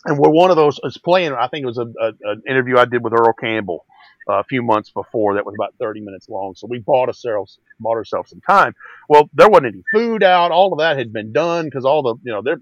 And 0.05 0.19
we're 0.19 0.31
one 0.31 0.51
of 0.51 0.57
those 0.57 0.79
is 0.85 0.99
playing. 0.99 1.33
I 1.33 1.49
think 1.49 1.63
it 1.63 1.67
was 1.67 1.79
an 1.79 2.43
interview 2.47 2.77
I 2.77 2.85
did 2.85 3.03
with 3.03 3.15
Earl 3.15 3.33
Campbell 3.41 3.87
a 4.29 4.45
few 4.45 4.63
months 4.63 4.91
before 4.91 5.35
that 5.35 5.45
was 5.45 5.55
about 5.55 5.75
30 5.81 6.01
minutes 6.01 6.29
long. 6.29 6.55
So 6.55 6.67
we 6.69 6.79
bought 6.79 7.09
ourselves 7.09 7.59
bought 7.81 7.97
ourselves 7.97 8.31
some 8.31 8.41
time. 8.41 8.75
Well, 9.09 9.29
there 9.35 9.49
wasn't 9.49 9.75
any 9.75 9.83
food 9.93 10.23
out. 10.23 10.53
All 10.53 10.73
of 10.73 10.79
that 10.79 10.97
had 10.97 11.13
been 11.13 11.33
done 11.33 11.65
because 11.67 11.85
all 11.85 12.03
the 12.03 12.15
you 12.23 12.33
know 12.33 12.43
they're 12.43 12.61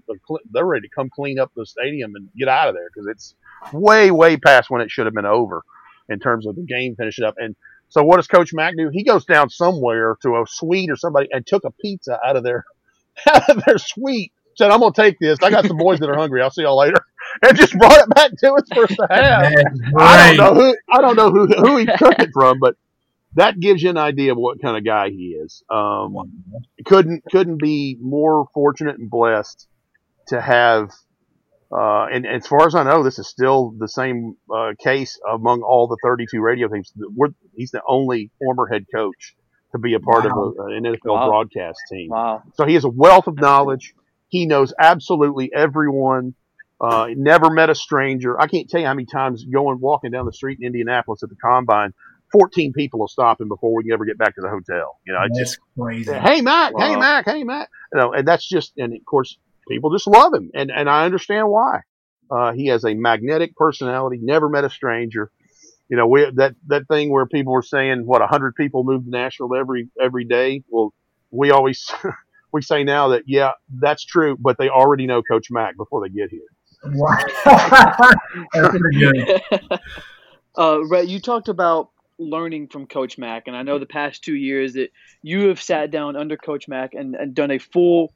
they're 0.51 0.65
ready 0.65 0.87
to 0.87 0.93
come 0.93 1.09
clean 1.09 1.39
up 1.39 1.51
the 1.55 1.65
stadium 1.65 2.15
and 2.15 2.29
get 2.37 2.47
out 2.47 2.69
of 2.69 2.75
there 2.75 2.89
because 2.93 3.07
it's 3.07 3.35
way 3.73 4.11
way 4.11 4.37
past 4.37 4.69
when 4.69 4.81
it 4.81 4.89
should 4.89 5.05
have 5.05 5.13
been 5.13 5.25
over 5.25 5.61
in 6.09 6.19
terms 6.19 6.47
of 6.47 6.55
the 6.55 6.63
game 6.63 6.95
finishing 6.95 7.25
up. 7.25 7.35
And 7.37 7.55
so 7.89 8.03
what 8.03 8.17
does 8.17 8.27
Coach 8.27 8.53
Mack 8.53 8.75
do? 8.77 8.89
He 8.91 9.03
goes 9.03 9.25
down 9.25 9.49
somewhere 9.49 10.17
to 10.23 10.29
a 10.35 10.45
suite 10.47 10.89
or 10.89 10.95
somebody 10.95 11.27
and 11.31 11.45
took 11.45 11.63
a 11.63 11.71
pizza 11.71 12.19
out 12.25 12.35
of 12.35 12.43
their 12.43 12.65
out 13.33 13.49
of 13.49 13.63
their 13.65 13.77
suite. 13.77 14.31
Said, 14.55 14.71
"I'm 14.71 14.79
gonna 14.79 14.93
take 14.93 15.17
this. 15.19 15.39
I 15.41 15.49
got 15.49 15.65
some 15.65 15.77
boys 15.77 15.99
that 15.99 16.09
are 16.09 16.17
hungry. 16.17 16.41
I'll 16.41 16.51
see 16.51 16.63
y'all 16.63 16.77
later." 16.77 17.05
And 17.47 17.57
just 17.57 17.73
brought 17.77 17.97
it 17.97 18.09
back 18.09 18.31
to 18.37 18.51
us 18.53 18.63
for 18.73 18.83
us 18.83 18.95
to 18.95 19.07
have. 19.09 19.53
I 19.97 20.35
don't 20.35 20.37
know 20.37 20.53
who 20.61 20.77
I 20.91 21.01
don't 21.01 21.15
know 21.15 21.31
who 21.31 21.47
who 21.47 21.77
he 21.77 21.85
took 21.87 22.19
it 22.19 22.29
from, 22.33 22.59
but 22.59 22.75
that 23.35 23.59
gives 23.59 23.81
you 23.81 23.89
an 23.89 23.97
idea 23.97 24.31
of 24.33 24.37
what 24.37 24.61
kind 24.61 24.77
of 24.77 24.85
guy 24.85 25.09
he 25.09 25.29
is. 25.41 25.63
Um, 25.69 26.15
couldn't 26.85 27.23
couldn't 27.31 27.57
be 27.59 27.97
more 27.99 28.47
fortunate 28.53 28.99
and 28.99 29.09
blessed 29.09 29.67
to 30.27 30.39
have. 30.39 30.91
Uh, 31.71 32.05
and 32.11 32.27
as 32.27 32.45
far 32.45 32.67
as 32.67 32.75
I 32.75 32.83
know, 32.83 33.01
this 33.01 33.17
is 33.17 33.27
still 33.29 33.73
the 33.77 33.87
same 33.87 34.35
uh, 34.53 34.73
case 34.77 35.17
among 35.31 35.61
all 35.61 35.87
the 35.87 35.97
32 36.03 36.41
radio 36.41 36.67
teams. 36.67 36.91
We're, 36.97 37.29
he's 37.55 37.71
the 37.71 37.81
only 37.87 38.29
former 38.39 38.67
head 38.67 38.85
coach 38.93 39.35
to 39.71 39.79
be 39.79 39.93
a 39.93 40.01
part 40.01 40.25
Wow. 40.25 40.31
of 40.31 40.55
a, 40.59 40.63
an 40.75 40.83
NFL 40.83 40.97
Wow. 41.05 41.27
broadcast 41.29 41.79
team. 41.89 42.09
Wow. 42.09 42.43
So 42.55 42.65
he 42.65 42.73
has 42.73 42.83
a 42.83 42.89
wealth 42.89 43.27
of 43.27 43.37
knowledge. 43.39 43.93
He 44.27 44.45
knows 44.45 44.73
absolutely 44.77 45.49
everyone. 45.55 46.35
Uh, 46.81 47.09
never 47.15 47.51
met 47.51 47.69
a 47.69 47.75
stranger. 47.75 48.41
I 48.41 48.47
can't 48.47 48.67
tell 48.67 48.81
you 48.81 48.87
how 48.87 48.95
many 48.95 49.05
times 49.05 49.45
going 49.45 49.79
walking 49.79 50.09
down 50.09 50.25
the 50.25 50.33
street 50.33 50.57
in 50.59 50.65
Indianapolis 50.65 51.21
at 51.21 51.29
the 51.29 51.35
combine, 51.35 51.93
14 52.31 52.73
people 52.73 52.99
will 52.99 53.07
stop 53.07 53.39
him 53.39 53.49
before 53.49 53.75
we 53.75 53.83
can 53.83 53.91
ever 53.91 54.05
get 54.05 54.17
back 54.17 54.33
to 54.35 54.41
the 54.41 54.49
hotel. 54.49 54.97
You 55.05 55.13
know, 55.13 55.19
it's 55.25 55.37
That's 55.37 55.51
just 55.51 55.59
crazy. 55.77 56.11
hey 56.11 56.41
Mac, 56.41 56.73
hey 56.75 56.95
Mac, 56.95 57.25
hey 57.25 57.43
Mac. 57.43 57.69
You 57.93 57.99
know, 57.99 58.13
and 58.13 58.27
that's 58.27 58.47
just 58.47 58.73
and 58.77 58.93
of 58.95 59.05
course 59.05 59.37
people 59.67 59.91
just 59.91 60.07
love 60.07 60.33
him, 60.33 60.49
and 60.55 60.71
and 60.71 60.89
I 60.89 61.05
understand 61.05 61.49
why. 61.49 61.81
Uh, 62.31 62.53
he 62.53 62.67
has 62.67 62.85
a 62.85 62.93
magnetic 62.93 63.55
personality. 63.55 64.17
Never 64.21 64.49
met 64.49 64.63
a 64.63 64.69
stranger. 64.69 65.29
You 65.89 65.97
know, 65.97 66.07
we 66.07 66.31
that 66.35 66.55
that 66.67 66.87
thing 66.87 67.11
where 67.11 67.25
people 67.27 67.53
were 67.53 67.61
saying 67.61 68.05
what 68.05 68.21
hundred 68.21 68.55
people 68.55 68.83
move 68.83 69.03
to 69.03 69.09
Nashville 69.09 69.53
every 69.53 69.89
every 70.01 70.23
day. 70.23 70.63
Well, 70.69 70.93
we 71.29 71.51
always 71.51 71.91
we 72.53 72.61
say 72.61 72.83
now 72.83 73.09
that 73.09 73.23
yeah, 73.27 73.51
that's 73.69 74.03
true, 74.03 74.37
but 74.39 74.57
they 74.57 74.69
already 74.69 75.05
know 75.05 75.21
Coach 75.21 75.51
Mac 75.51 75.75
before 75.77 76.01
they 76.01 76.09
get 76.09 76.31
here. 76.31 76.47
Wow. 76.83 77.17
That's 78.53 78.77
pretty 78.77 78.99
good. 78.99 79.41
uh, 80.57 80.79
Rhett, 80.85 81.07
you 81.07 81.19
talked 81.19 81.47
about 81.47 81.89
learning 82.17 82.67
from 82.67 82.87
Coach 82.87 83.17
Mack, 83.17 83.47
and 83.47 83.55
I 83.55 83.63
know 83.63 83.79
the 83.79 83.85
past 83.85 84.23
two 84.23 84.35
years 84.35 84.73
that 84.73 84.91
you 85.21 85.47
have 85.47 85.61
sat 85.61 85.91
down 85.91 86.15
under 86.15 86.37
Coach 86.37 86.67
Mack 86.67 86.93
and, 86.93 87.15
and 87.15 87.33
done 87.33 87.51
a 87.51 87.57
full 87.59 88.13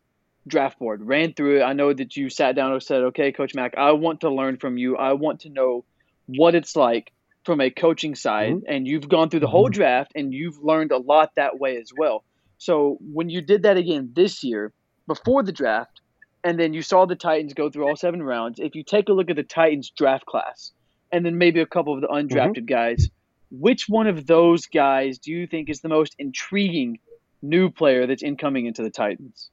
draft 0.48 0.80
board, 0.80 1.04
ran 1.04 1.34
through 1.34 1.60
it. 1.60 1.64
I 1.64 1.74
know 1.74 1.92
that 1.94 2.16
you 2.16 2.30
sat 2.30 2.56
down 2.56 2.72
and 2.72 2.82
said, 2.82 3.02
okay, 3.04 3.32
Coach 3.32 3.56
Mack, 3.56 3.78
I 3.78 3.92
want 3.92 4.22
to 4.22 4.30
learn 4.30 4.58
from 4.58 4.78
you. 4.78 4.96
I 4.98 5.14
want 5.14 5.42
to 5.42 5.50
know 5.50 5.86
what 6.28 6.56
it's 6.56 6.76
like 6.76 7.12
from 7.46 7.62
a 7.62 7.70
coaching 7.70 8.16
side. 8.16 8.62
And 8.68 8.88
you've 8.88 9.10
gone 9.10 9.30
through 9.30 9.40
the 9.42 9.48
whole 9.48 9.70
draft 9.70 10.12
and 10.16 10.34
you've 10.34 10.64
learned 10.64 10.92
a 10.92 10.98
lot 10.98 11.32
that 11.36 11.60
way 11.60 11.78
as 11.78 11.92
well. 11.96 12.24
So 12.58 12.98
when 13.02 13.30
you 13.30 13.42
did 13.42 13.64
that 13.64 13.78
again 13.78 14.12
this 14.16 14.44
year, 14.44 14.72
before 15.08 15.44
the 15.44 15.52
draft, 15.52 16.02
and 16.46 16.60
then 16.60 16.76
you 16.76 16.84
saw 16.84 17.06
the 17.06 17.16
Titans 17.16 17.56
go 17.56 17.72
through 17.72 17.88
all 17.88 17.96
seven 17.96 18.22
rounds, 18.22 18.60
if 18.60 18.76
you 18.76 18.84
take 18.84 19.10
a 19.10 19.14
look 19.14 19.32
at 19.32 19.36
the 19.36 19.44
Titans 19.44 19.90
draft 19.90 20.28
class, 20.28 20.72
and 21.12 21.26
then 21.26 21.40
maybe 21.40 21.60
a 21.60 21.66
couple 21.66 21.96
of 21.96 22.02
the 22.02 22.08
undrafted 22.08 22.70
guys, 22.70 23.10
which 23.50 23.90
one 23.90 24.06
of 24.06 24.28
those 24.28 24.68
guys 24.68 25.18
do 25.18 25.32
you 25.32 25.48
think 25.48 25.70
is 25.70 25.82
the 25.82 25.90
most 25.90 26.16
intriguing 26.20 27.00
new 27.42 27.72
player 27.72 28.06
that's 28.06 28.22
incoming 28.22 28.68
into 28.68 28.84
the 28.84 28.92
Titans? 28.92 29.50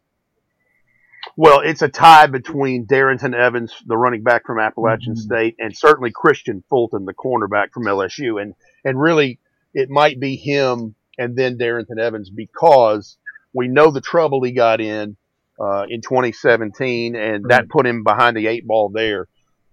Well, 1.34 1.60
it's 1.60 1.80
a 1.80 1.88
tie 1.88 2.26
between 2.26 2.86
Darrynton 2.86 3.34
Evans, 3.34 3.74
the 3.86 3.96
running 3.96 4.22
back 4.22 4.44
from 4.44 4.58
Appalachian 4.58 5.14
Mhm. 5.14 5.18
State, 5.18 5.56
and 5.58 5.74
certainly 5.74 6.12
Kristian 6.12 6.62
Fulton, 6.68 7.06
the 7.06 7.14
cornerback 7.14 7.72
from 7.72 7.84
LSU. 7.84 8.38
And 8.38 8.54
and 8.84 9.00
really, 9.00 9.38
it 9.72 9.88
might 9.88 10.20
be 10.20 10.36
him 10.36 10.94
and 11.16 11.36
then 11.36 11.56
Darrynton 11.56 11.98
Evans 11.98 12.28
because 12.28 13.16
we 13.54 13.68
know 13.68 13.90
the 13.90 14.00
trouble 14.02 14.42
he 14.42 14.52
got 14.52 14.80
in 14.82 15.16
uh, 15.62 15.84
in 15.88 16.00
2017, 16.00 17.14
and 17.14 17.44
that 17.48 17.68
put 17.68 17.86
him 17.86 18.02
behind 18.02 18.36
the 18.36 18.48
eight 18.48 18.66
ball 18.66 18.90
there. 18.92 19.28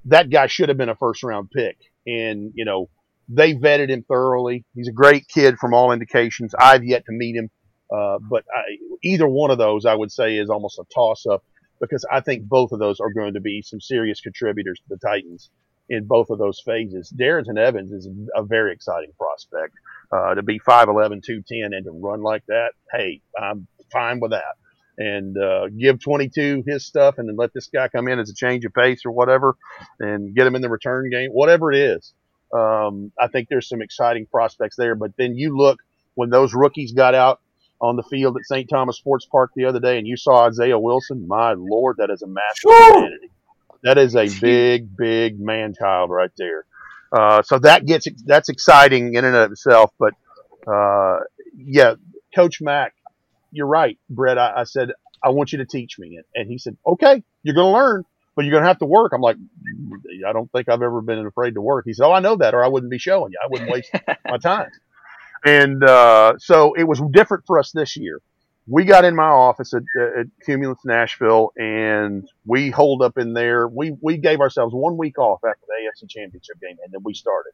That 0.06 0.30
guy 0.30 0.48
should 0.48 0.70
have 0.70 0.78
been 0.78 0.90
a 0.90 0.96
first 0.96 1.24
round 1.24 1.50
pick, 1.52 1.78
and 2.06 2.52
you 2.54 2.66
know 2.66 2.90
they 3.28 3.54
vetted 3.54 3.90
him 3.90 4.04
thoroughly. 4.08 4.66
He's 4.76 4.88
a 4.88 4.94
great 4.94 5.28
kid 5.28 5.58
from 5.58 5.74
all 5.74 5.92
indications. 5.92 6.54
I've 6.58 6.84
yet 6.84 7.06
to 7.06 7.12
meet 7.12 7.36
him, 7.36 7.50
uh, 7.94 8.20
but 8.30 8.46
I, 8.56 8.78
either 9.04 9.28
one 9.28 9.52
of 9.52 9.58
those 9.58 9.86
I 9.86 9.96
would 9.96 10.12
say 10.12 10.38
is 10.38 10.50
almost 10.50 10.80
a 10.80 10.84
toss 10.94 11.26
up 11.26 11.44
because 11.82 12.06
I 12.12 12.22
think 12.22 12.44
both 12.44 12.72
of 12.72 12.80
those 12.80 13.00
are 13.00 13.12
going 13.12 13.34
to 13.34 13.42
be 13.42 13.62
some 13.62 13.82
serious 13.82 14.22
contributors 14.22 14.80
to 14.80 14.86
the 14.90 14.98
Titans 14.98 15.50
in 15.90 16.06
both 16.06 16.30
of 16.30 16.38
those 16.38 16.62
phases. 16.64 17.12
Darrynton 17.20 17.58
Evans 17.58 17.92
is 17.92 18.08
a 18.36 18.44
very 18.44 18.74
exciting 18.74 19.12
prospect. 19.18 19.74
Uh, 20.12 20.36
to 20.36 20.44
be 20.44 20.60
5'11", 20.60 21.24
210 21.24 21.74
and 21.74 21.86
to 21.86 21.92
run 21.92 22.22
like 22.22 22.44
that, 22.48 22.72
hey, 22.92 23.22
I'm 23.40 23.68
fine 23.92 24.20
with 24.20 24.32
that. 24.32 24.56
And 25.02 25.38
uh, 25.38 25.70
give 25.70 26.02
22 26.02 26.66
his 26.68 26.86
stuff 26.86 27.20
and 27.20 27.30
then 27.30 27.38
let 27.38 27.54
this 27.54 27.70
guy 27.74 27.88
come 27.88 28.10
in 28.10 28.20
as 28.20 28.30
a 28.30 28.34
change 28.34 28.66
of 28.66 28.74
pace 28.74 29.06
or 29.06 29.12
whatever 29.12 29.56
and 29.98 30.36
get 30.36 30.46
him 30.46 30.56
in 30.56 30.62
the 30.62 30.70
return 30.70 31.10
game, 31.10 31.30
whatever 31.32 31.72
it 31.72 31.80
is. 31.80 32.14
Um, 32.54 33.14
I 33.18 33.28
think 33.28 33.48
there's 33.48 33.70
some 33.70 33.82
exciting 33.82 34.26
prospects 34.26 34.76
there. 34.76 34.96
But 34.96 35.12
then 35.18 35.36
you 35.36 35.56
look 35.56 35.80
when 36.16 36.30
those 36.30 36.54
rookies 36.54 36.92
got 36.92 37.16
out 37.16 37.40
on 37.82 37.96
the 37.96 38.04
field 38.04 38.36
at 38.36 38.44
St. 38.44 38.70
Thomas 38.70 38.98
Sports 38.98 39.26
Park 39.26 39.52
the 39.56 39.66
other 39.66 39.80
day, 39.80 39.98
and 39.98 40.06
you 40.06 40.18
saw 40.18 40.48
Isaiah 40.48 40.78
Wilson. 40.78 41.28
My 41.28 41.54
lord, 41.54 41.98
that 41.98 42.10
is 42.10 42.22
a 42.22 42.28
massive 42.28 42.70
humanity. 42.70 43.32
That 43.84 43.98
is 43.98 44.16
a 44.16 44.28
big, 44.42 44.98
big 44.98 45.40
man 45.40 45.74
child 45.74 46.10
right 46.10 46.32
there. 46.38 46.66
Uh, 47.12 47.42
so 47.42 47.58
that 47.60 47.86
gets 47.86 48.08
that's 48.26 48.50
exciting 48.50 49.14
in 49.14 49.24
and 49.24 49.36
of 49.36 49.52
itself. 49.52 49.92
But 49.98 50.14
uh, 50.68 51.20
yeah, 51.56 51.96
Coach 52.36 52.62
Mack, 52.62 52.94
you're 53.52 53.68
right, 53.68 53.98
Brett. 54.10 54.38
I, 54.38 54.62
I 54.62 54.64
said 54.64 54.92
I 55.24 55.30
want 55.30 55.52
you 55.52 55.60
to 55.60 55.66
teach 55.66 56.00
me, 56.00 56.16
and, 56.18 56.26
and 56.36 56.52
he 56.52 56.58
said, 56.58 56.78
okay, 56.86 57.24
you're 57.44 57.56
going 57.56 57.74
to 57.74 57.78
learn, 57.78 58.04
but 58.36 58.46
you're 58.46 58.52
going 58.52 58.64
to 58.64 58.68
have 58.68 58.80
to 58.80 58.86
work. 58.86 59.12
I'm 59.14 59.22
like, 59.22 59.38
I 60.28 60.34
don't 60.34 60.52
think 60.52 60.70
I've 60.70 60.82
ever 60.82 61.02
been 61.02 61.26
afraid 61.26 61.56
to 61.56 61.62
work. 61.62 61.86
He 61.86 61.94
said, 61.94 62.06
oh, 62.06 62.14
I 62.14 62.20
know 62.22 62.38
that, 62.38 62.54
or 62.54 62.64
I 62.64 62.68
wouldn't 62.70 62.92
be 62.92 63.00
showing 63.00 63.32
you. 63.34 63.40
I 63.44 63.48
wouldn't 63.50 63.72
waste 63.72 63.92
my 64.30 64.38
time. 64.44 64.70
And 65.46 65.84
uh, 65.84 66.36
so 66.40 66.74
it 66.76 66.86
was 66.86 67.02
different 67.12 67.46
for 67.48 67.60
us 67.60 67.72
this 67.72 67.98
year. 67.98 68.22
We 68.68 68.86
got 68.86 69.06
in 69.06 69.16
my 69.16 69.24
office 69.30 69.74
at, 69.74 69.84
at 70.00 70.28
Cumulus 70.46 70.80
Nashville, 70.86 71.52
and 71.58 72.28
we 72.46 72.70
holed 72.70 73.02
up 73.02 73.18
in 73.18 73.34
there. 73.34 73.68
We 73.68 73.94
we 74.02 74.18
gave 74.18 74.42
ourselves 74.42 74.74
one 74.76 74.98
week 74.98 75.18
off 75.20 75.40
after 75.44 75.62
the 75.68 75.74
AFC 75.86 76.10
Championship 76.10 76.60
game, 76.62 76.78
and 76.84 76.94
then 76.94 77.02
we 77.04 77.14
started. 77.16 77.54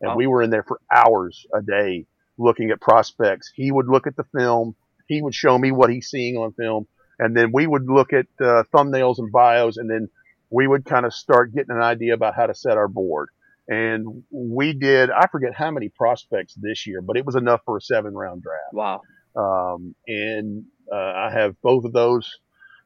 And 0.00 0.10
Wow. 0.10 0.16
we 0.16 0.26
were 0.26 0.42
in 0.42 0.50
there 0.50 0.64
for 0.64 0.80
hours 0.94 1.46
a 1.54 1.62
day 1.62 2.06
looking 2.38 2.70
at 2.70 2.80
prospects. 2.80 3.52
He 3.54 3.72
would 3.72 3.88
look 3.88 4.06
at 4.06 4.16
the 4.16 4.24
film. 4.36 4.76
He 5.06 5.22
would 5.22 5.34
show 5.34 5.58
me 5.58 5.72
what 5.72 5.90
he's 5.90 6.08
seeing 6.08 6.36
on 6.36 6.52
film, 6.52 6.86
and 7.18 7.36
then 7.36 7.50
we 7.52 7.66
would 7.66 7.88
look 7.88 8.12
at 8.12 8.26
uh, 8.40 8.64
thumbnails 8.72 9.18
and 9.18 9.30
bios, 9.30 9.76
and 9.76 9.90
then 9.90 10.08
we 10.50 10.66
would 10.66 10.84
kind 10.84 11.06
of 11.06 11.12
start 11.12 11.54
getting 11.54 11.74
an 11.74 11.82
idea 11.82 12.14
about 12.14 12.34
how 12.34 12.46
to 12.46 12.54
set 12.54 12.76
our 12.76 12.88
board. 12.88 13.28
And 13.66 14.24
we 14.30 14.74
did, 14.74 15.10
I 15.10 15.26
forget 15.26 15.54
how 15.54 15.70
many 15.70 15.88
prospects 15.88 16.54
this 16.54 16.86
year, 16.86 17.00
but 17.00 17.16
it 17.16 17.24
was 17.24 17.34
enough 17.34 17.62
for 17.64 17.78
a 17.78 17.80
seven 17.80 18.14
round 18.14 18.42
draft. 18.42 18.72
Wow. 18.74 19.02
Um, 19.36 19.94
and 20.06 20.64
uh, 20.92 20.96
I 20.96 21.30
have 21.32 21.60
both 21.62 21.84
of 21.84 21.92
those 21.92 22.30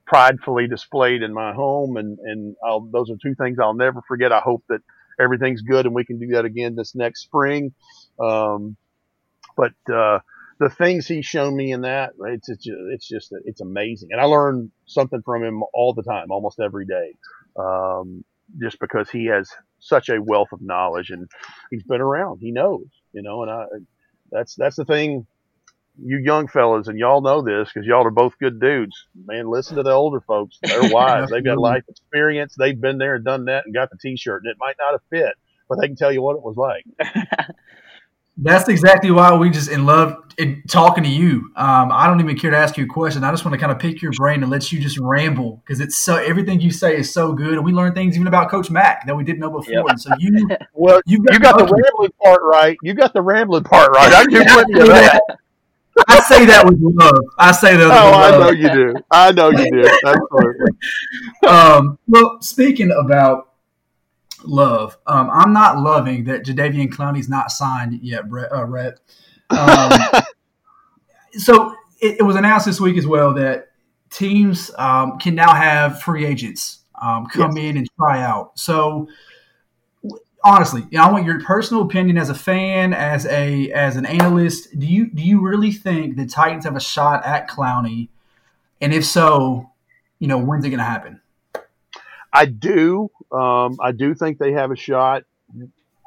pridefully 0.06 0.68
displayed 0.68 1.22
in 1.22 1.34
my 1.34 1.52
home, 1.52 1.96
and 1.96 2.18
and 2.20 2.56
I'll, 2.64 2.80
those 2.80 3.10
are 3.10 3.16
two 3.20 3.34
things 3.34 3.58
I'll 3.58 3.74
never 3.74 4.02
forget. 4.06 4.32
I 4.32 4.38
hope 4.38 4.64
that 4.68 4.80
everything's 5.20 5.62
good 5.62 5.86
and 5.86 5.94
we 5.94 6.04
can 6.04 6.18
do 6.18 6.28
that 6.28 6.44
again 6.44 6.74
this 6.74 6.94
next 6.94 7.22
spring. 7.22 7.72
Um, 8.20 8.76
but 9.56 9.72
uh, 9.92 10.20
the 10.58 10.70
things 10.70 11.06
he's 11.06 11.26
shown 11.26 11.54
me 11.56 11.72
in 11.72 11.82
that, 11.82 12.12
it's 12.26 12.48
it's 12.48 12.64
just, 12.64 12.78
it's 12.92 13.08
just 13.08 13.34
it's 13.44 13.60
amazing, 13.60 14.10
and 14.12 14.20
I 14.20 14.24
learn 14.24 14.70
something 14.86 15.22
from 15.22 15.44
him 15.44 15.62
all 15.74 15.94
the 15.94 16.02
time, 16.02 16.30
almost 16.30 16.60
every 16.60 16.86
day. 16.86 17.14
Um, 17.58 18.24
just 18.60 18.78
because 18.80 19.10
he 19.10 19.26
has 19.26 19.50
such 19.78 20.08
a 20.08 20.22
wealth 20.22 20.48
of 20.52 20.62
knowledge 20.62 21.10
and 21.10 21.28
he's 21.70 21.82
been 21.82 22.00
around, 22.00 22.38
he 22.40 22.50
knows, 22.50 22.86
you 23.12 23.22
know, 23.22 23.42
and 23.42 23.50
I 23.50 23.64
that's 24.30 24.54
that's 24.54 24.76
the 24.76 24.84
thing 24.84 25.26
you 26.02 26.18
young 26.18 26.46
fellas, 26.48 26.88
and 26.88 26.98
y'all 26.98 27.20
know 27.20 27.42
this 27.42 27.70
because 27.72 27.86
y'all 27.86 28.06
are 28.06 28.10
both 28.10 28.38
good 28.38 28.60
dudes. 28.60 29.06
Man, 29.26 29.50
listen 29.50 29.76
to 29.76 29.82
the 29.82 29.92
older 29.92 30.20
folks. 30.20 30.58
They're 30.62 30.80
wise. 30.92 31.28
They've 31.30 31.44
got 31.44 31.58
life 31.58 31.84
experience. 31.88 32.54
They've 32.56 32.80
been 32.80 32.98
there 32.98 33.16
and 33.16 33.24
done 33.24 33.46
that 33.46 33.64
and 33.64 33.74
got 33.74 33.90
the 33.90 33.98
T-shirt. 34.00 34.42
And 34.44 34.50
it 34.50 34.56
might 34.60 34.76
not 34.78 34.92
have 34.92 35.02
fit, 35.10 35.34
but 35.68 35.80
they 35.80 35.88
can 35.88 35.96
tell 35.96 36.12
you 36.12 36.22
what 36.22 36.36
it 36.36 36.42
was 36.42 36.56
like. 36.56 36.84
That's 38.40 38.68
exactly 38.68 39.10
why 39.10 39.34
we 39.34 39.50
just 39.50 39.68
in 39.68 39.84
love 39.84 40.16
in 40.38 40.62
talking 40.68 41.02
to 41.02 41.10
you. 41.10 41.50
Um, 41.56 41.90
I 41.90 42.06
don't 42.06 42.20
even 42.20 42.38
care 42.38 42.52
to 42.52 42.56
ask 42.56 42.76
you 42.76 42.84
a 42.84 42.86
question. 42.86 43.24
I 43.24 43.32
just 43.32 43.44
want 43.44 43.54
to 43.54 43.58
kind 43.58 43.72
of 43.72 43.80
pick 43.80 44.00
your 44.00 44.12
brain 44.12 44.42
and 44.42 44.50
let 44.50 44.70
you 44.70 44.78
just 44.78 44.96
ramble 44.98 45.60
because 45.64 45.80
it's 45.80 45.96
so 45.96 46.16
everything 46.16 46.60
you 46.60 46.70
say 46.70 46.96
is 46.96 47.12
so 47.12 47.32
good, 47.32 47.54
and 47.54 47.64
we 47.64 47.72
learn 47.72 47.94
things 47.94 48.14
even 48.14 48.28
about 48.28 48.48
Coach 48.48 48.70
Mack 48.70 49.04
that 49.06 49.16
we 49.16 49.24
didn't 49.24 49.40
know 49.40 49.50
before. 49.50 49.74
Yep. 49.74 49.84
And 49.88 50.00
so 50.00 50.10
you, 50.20 50.48
Well, 50.72 51.00
you 51.04 51.24
you 51.32 51.40
got 51.40 51.58
the 51.58 51.64
rambling 51.64 52.12
part 52.22 52.40
right. 52.42 52.78
You 52.82 52.94
got 52.94 53.12
the 53.12 53.22
rambling 53.22 53.64
part 53.64 53.90
right. 53.90 54.12
I 54.12 54.24
do 54.26 54.44
plenty 54.44 54.80
of 54.80 54.86
that. 54.86 55.22
I 56.06 56.20
say 56.20 56.44
that 56.46 56.64
with 56.64 56.78
love. 56.80 57.18
I 57.38 57.50
say 57.50 57.76
that. 57.76 57.88
With 57.88 57.92
Oh, 57.92 58.12
I 58.12 58.30
know 58.30 58.50
you 58.50 58.72
do. 58.72 58.94
I 59.10 59.32
know 59.32 59.50
you 59.50 59.68
do. 59.70 59.90
Absolutely. 60.06 60.70
um, 61.48 61.98
well, 62.06 62.40
speaking 62.40 62.92
about 62.92 63.47
love, 64.44 64.96
um, 65.06 65.30
I'm 65.32 65.52
not 65.52 65.78
loving 65.78 66.24
that 66.24 66.44
Jadeveon 66.44 66.88
Clowney's 66.88 67.28
not 67.28 67.50
signed 67.50 68.00
yet, 68.02 68.28
Brett. 68.28 68.52
Uh, 68.52 68.64
Rhett. 68.64 69.00
Um, 69.50 69.92
so 71.32 71.74
it, 72.00 72.18
it 72.20 72.22
was 72.22 72.36
announced 72.36 72.66
this 72.66 72.80
week 72.80 72.96
as 72.96 73.06
well 73.06 73.34
that 73.34 73.68
teams 74.10 74.70
um, 74.78 75.18
can 75.18 75.34
now 75.34 75.54
have 75.54 76.02
free 76.02 76.24
agents 76.24 76.80
um, 77.00 77.26
come 77.26 77.56
in 77.56 77.76
and 77.76 77.88
try 77.96 78.22
out. 78.22 78.58
So 78.58 79.08
honestly, 80.44 80.86
you 80.90 80.98
know, 80.98 81.04
I 81.04 81.12
want 81.12 81.24
your 81.24 81.40
personal 81.40 81.82
opinion 81.82 82.18
as 82.18 82.30
a 82.30 82.34
fan, 82.34 82.92
as 82.92 83.26
a 83.26 83.70
as 83.72 83.96
an 83.96 84.06
analyst. 84.06 84.78
Do 84.78 84.86
you 84.86 85.10
do 85.10 85.22
you 85.22 85.40
really 85.40 85.72
think 85.72 86.16
the 86.16 86.26
Titans 86.26 86.64
have 86.64 86.76
a 86.76 86.80
shot 86.80 87.24
at 87.24 87.48
Clowney? 87.48 88.08
And 88.80 88.94
if 88.94 89.04
so, 89.04 89.70
you 90.18 90.28
know, 90.28 90.38
when's 90.38 90.64
it 90.64 90.70
going 90.70 90.78
to 90.78 90.84
happen? 90.84 91.20
I 92.32 92.46
do. 92.46 93.10
Um, 93.32 93.76
I 93.80 93.92
do 93.92 94.14
think 94.14 94.38
they 94.38 94.52
have 94.52 94.70
a 94.70 94.76
shot. 94.76 95.24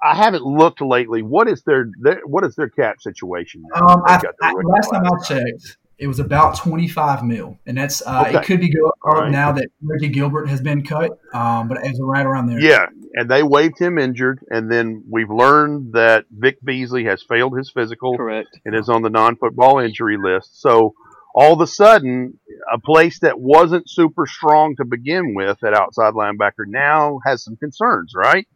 I 0.03 0.15
haven't 0.15 0.43
looked 0.43 0.81
lately. 0.81 1.21
What 1.21 1.47
is 1.47 1.62
their, 1.63 1.89
their 2.01 2.21
what 2.25 2.43
is 2.43 2.55
their 2.55 2.69
cap 2.69 3.01
situation? 3.01 3.63
Um, 3.75 4.01
I, 4.07 4.19
got 4.21 4.34
I, 4.41 4.51
last 4.51 4.89
time 4.89 5.03
I 5.05 5.23
checked, 5.23 5.77
it 5.99 6.07
was 6.07 6.19
about 6.19 6.57
twenty 6.57 6.88
five 6.88 7.23
mil, 7.23 7.60
and 7.67 7.77
that's 7.77 8.01
uh, 8.05 8.25
Okay. 8.27 8.39
it 8.39 8.43
could 8.43 8.60
be 8.60 8.69
go 8.69 8.88
up 8.88 8.95
All 9.03 9.21
right. 9.21 9.31
now 9.31 9.51
that 9.51 9.67
Reggie 9.84 10.10
Gilbert 10.10 10.49
has 10.49 10.60
been 10.60 10.84
cut, 10.84 11.12
um, 11.34 11.67
but 11.67 11.77
it 11.77 11.89
was 11.91 11.99
right 12.01 12.25
around 12.25 12.47
there. 12.47 12.60
Yeah, 12.60 12.88
and 13.13 13.29
they 13.29 13.43
waived 13.43 13.77
him 13.77 13.99
injured, 13.99 14.39
and 14.49 14.71
then 14.71 15.03
we've 15.07 15.29
learned 15.29 15.93
that 15.93 16.25
Vic 16.31 16.57
Beasley 16.63 17.03
has 17.03 17.21
failed 17.21 17.55
his 17.55 17.69
physical 17.69 18.17
Correct. 18.17 18.60
and 18.65 18.75
is 18.75 18.89
on 18.89 19.03
the 19.03 19.12
non-football 19.12 19.77
injury 19.77 20.17
list. 20.17 20.60
So 20.60 20.95
all 21.33 21.53
of 21.53 21.61
a 21.61 21.67
sudden, 21.67 22.39
a 22.71 22.79
place 22.79 23.19
that 23.19 23.39
wasn't 23.39 23.89
super 23.89 24.25
strong 24.27 24.75
to 24.77 24.85
begin 24.85 25.33
with 25.33 25.63
at 25.63 25.73
outside 25.73 26.13
linebacker 26.13 26.65
now 26.67 27.19
has 27.25 27.43
some 27.43 27.55
concerns, 27.55 28.13
right? 28.15 28.47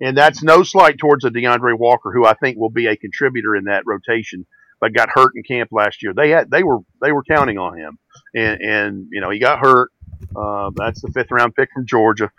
And 0.00 0.16
that's 0.16 0.42
no 0.42 0.62
slight 0.62 0.98
towards 0.98 1.24
a 1.24 1.30
DeAndre 1.30 1.76
Walker, 1.78 2.12
who 2.12 2.24
I 2.24 2.34
think 2.34 2.56
will 2.56 2.70
be 2.70 2.86
a 2.86 2.96
contributor 2.96 3.56
in 3.56 3.64
that 3.64 3.82
rotation, 3.86 4.46
but 4.80 4.92
got 4.92 5.08
hurt 5.12 5.32
in 5.34 5.42
camp 5.42 5.70
last 5.72 6.02
year. 6.02 6.12
They 6.14 6.30
had 6.30 6.50
they 6.50 6.62
were 6.62 6.78
they 7.00 7.12
were 7.12 7.24
counting 7.24 7.58
on 7.58 7.76
him, 7.76 7.98
and 8.34 8.60
and 8.60 9.06
you 9.10 9.20
know 9.20 9.30
he 9.30 9.38
got 9.38 9.58
hurt. 9.58 9.90
Uh, 10.36 10.70
that's 10.74 11.00
the 11.00 11.10
fifth 11.12 11.30
round 11.30 11.54
pick 11.54 11.70
from 11.72 11.86
Georgia. 11.86 12.30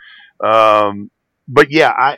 Um, 0.42 1.12
but 1.48 1.72
yeah, 1.72 1.90
I 1.90 2.18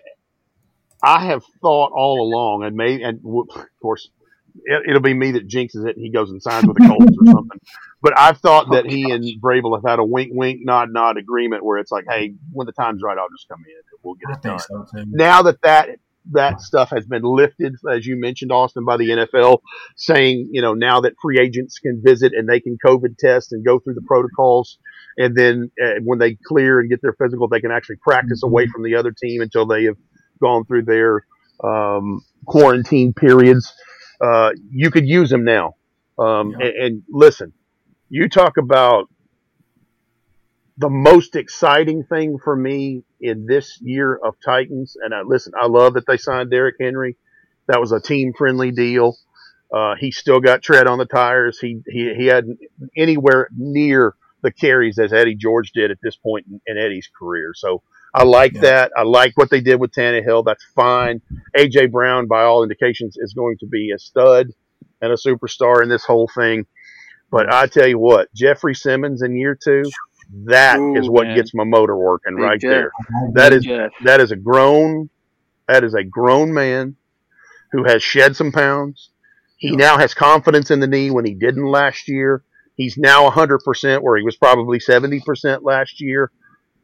I 1.01 1.25
have 1.25 1.43
thought 1.61 1.91
all 1.95 2.21
along, 2.21 2.63
and 2.63 2.75
maybe 2.75 3.01
and 3.01 3.21
of 3.25 3.65
course 3.81 4.09
it, 4.65 4.83
it'll 4.89 5.01
be 5.01 5.13
me 5.13 5.31
that 5.31 5.47
jinxes 5.47 5.87
it, 5.87 5.95
and 5.95 6.03
he 6.03 6.11
goes 6.11 6.29
and 6.29 6.41
signs 6.41 6.65
with 6.65 6.77
the 6.77 6.87
Colts 6.87 7.17
or 7.19 7.31
something. 7.31 7.59
But 8.03 8.17
I've 8.17 8.39
thought 8.39 8.71
that 8.71 8.87
he 8.87 9.11
and 9.11 9.23
Vrabel 9.39 9.77
have 9.77 9.87
had 9.87 9.99
a 9.99 10.03
wink, 10.03 10.31
wink, 10.33 10.61
nod, 10.63 10.89
nod 10.91 11.17
agreement 11.17 11.63
where 11.63 11.77
it's 11.77 11.91
like, 11.91 12.05
hey, 12.09 12.33
when 12.51 12.65
the 12.65 12.71
time's 12.73 13.03
right, 13.03 13.15
I'll 13.15 13.29
just 13.29 13.47
come 13.47 13.59
in 13.63 13.75
and 13.75 13.99
we'll 14.01 14.15
get 14.15 14.35
it 14.35 14.41
done 14.41 14.57
so 14.57 15.03
now 15.05 15.43
that 15.43 15.61
that 15.61 15.89
that 16.31 16.61
stuff 16.61 16.91
has 16.91 17.05
been 17.05 17.23
lifted, 17.23 17.75
as 17.91 18.05
you 18.05 18.15
mentioned, 18.15 18.51
Austin, 18.51 18.85
by 18.85 18.97
the 18.97 19.09
NFL, 19.09 19.59
saying 19.95 20.49
you 20.51 20.61
know 20.61 20.73
now 20.73 21.01
that 21.01 21.13
free 21.21 21.39
agents 21.39 21.79
can 21.79 22.01
visit 22.03 22.33
and 22.33 22.47
they 22.47 22.59
can 22.59 22.77
COVID 22.85 23.17
test 23.17 23.53
and 23.53 23.65
go 23.65 23.79
through 23.79 23.95
the 23.95 24.03
protocols, 24.07 24.77
and 25.17 25.35
then 25.35 25.71
uh, 25.83 25.99
when 26.03 26.19
they 26.19 26.37
clear 26.45 26.79
and 26.79 26.89
get 26.89 27.01
their 27.01 27.13
physical, 27.13 27.47
they 27.47 27.61
can 27.61 27.71
actually 27.71 27.97
practice 27.97 28.43
away 28.43 28.67
from 28.67 28.83
the 28.83 28.95
other 28.95 29.11
team 29.11 29.41
until 29.41 29.65
they 29.65 29.85
have 29.85 29.97
gone 30.41 30.65
through 30.65 30.83
their 30.83 31.25
um, 31.63 32.21
quarantine 32.45 33.13
periods. 33.13 33.73
Uh, 34.21 34.51
you 34.69 34.91
could 34.91 35.07
use 35.07 35.29
them 35.29 35.43
now, 35.43 35.75
um, 36.19 36.51
Yeah. 36.51 36.67
and, 36.67 36.75
and 36.83 37.03
listen, 37.09 37.53
you 38.09 38.29
talk 38.29 38.57
about 38.57 39.09
the 40.77 40.89
most 40.89 41.35
exciting 41.35 42.03
thing 42.03 42.37
for 42.43 42.55
me 42.55 43.03
in 43.19 43.45
this 43.45 43.79
year 43.81 44.15
of 44.15 44.35
Titans, 44.43 44.95
and 45.03 45.13
I 45.13 45.21
listen, 45.21 45.53
I 45.59 45.67
love 45.67 45.93
that 45.95 46.05
they 46.07 46.17
signed 46.17 46.49
Derrick 46.51 46.75
Henry. 46.79 47.17
That 47.67 47.79
was 47.79 47.91
a 47.91 47.99
team 47.99 48.33
friendly 48.37 48.71
deal. 48.71 49.15
Uh, 49.73 49.95
he 49.95 50.11
still 50.11 50.39
got 50.39 50.61
tread 50.61 50.87
on 50.87 50.97
the 50.97 51.05
tires. 51.05 51.59
He, 51.59 51.81
he 51.87 52.13
he 52.15 52.25
had 52.25 52.45
anywhere 52.97 53.47
near 53.55 54.15
the 54.41 54.51
carries 54.51 54.97
as 54.99 55.13
Eddie 55.13 55.35
George 55.35 55.71
did 55.71 55.91
at 55.91 55.97
this 56.01 56.15
point 56.15 56.45
in, 56.47 56.59
in 56.65 56.77
Eddie's 56.77 57.09
career. 57.17 57.53
So 57.55 57.83
I 58.13 58.23
like 58.23 58.53
Yeah. 58.55 58.61
that. 58.61 58.91
I 58.97 59.03
like 59.03 59.33
what 59.37 59.49
they 59.49 59.61
did 59.61 59.79
with 59.79 59.91
Tannehill. 59.91 60.43
That's 60.45 60.63
fine. 60.75 61.21
AJ 61.55 61.91
Brown, 61.91 62.27
by 62.27 62.43
all 62.43 62.63
indications, 62.63 63.15
is 63.17 63.33
going 63.33 63.57
to 63.59 63.65
be 63.67 63.91
a 63.95 63.99
stud 63.99 64.47
and 65.01 65.11
a 65.11 65.15
superstar 65.15 65.81
in 65.81 65.89
this 65.89 66.03
whole 66.05 66.29
thing. 66.35 66.65
But 67.31 67.51
I 67.53 67.67
tell 67.67 67.87
you 67.87 67.97
what, 67.97 68.33
Jeffrey 68.33 68.75
Simmons 68.75 69.21
in 69.21 69.37
year 69.37 69.57
two, 69.61 69.83
that 70.45 70.75
is 70.97 71.07
Ooh, 71.07 71.11
what 71.11 71.27
man. 71.27 71.35
gets 71.37 71.53
my 71.53 71.63
motor 71.63 71.95
working 71.95 72.35
Big 72.35 72.43
right 72.43 72.59
Jeff. 72.59 72.69
there. 72.69 72.91
That 73.33 73.53
is 73.53 73.63
Jeff. 73.63 73.91
that 74.03 74.19
is 74.19 74.31
a 74.31 74.35
grown 74.35 75.09
that 75.67 75.83
is 75.85 75.93
a 75.93 76.03
grown 76.03 76.53
man 76.53 76.97
who 77.71 77.85
has 77.85 78.03
shed 78.03 78.35
some 78.35 78.51
pounds. 78.51 79.09
He 79.55 79.75
now 79.75 79.97
has 79.97 80.13
confidence 80.13 80.69
in 80.71 80.79
the 80.81 80.87
knee 80.87 81.11
when 81.11 81.23
he 81.23 81.33
didn't 81.35 81.65
last 81.65 82.07
year. 82.09 82.43
He's 82.75 82.97
now 82.97 83.29
100% 83.29 84.01
where 84.01 84.17
he 84.17 84.23
was 84.23 84.35
probably 84.35 84.79
70% 84.79 85.59
last 85.63 86.01
year. 86.01 86.31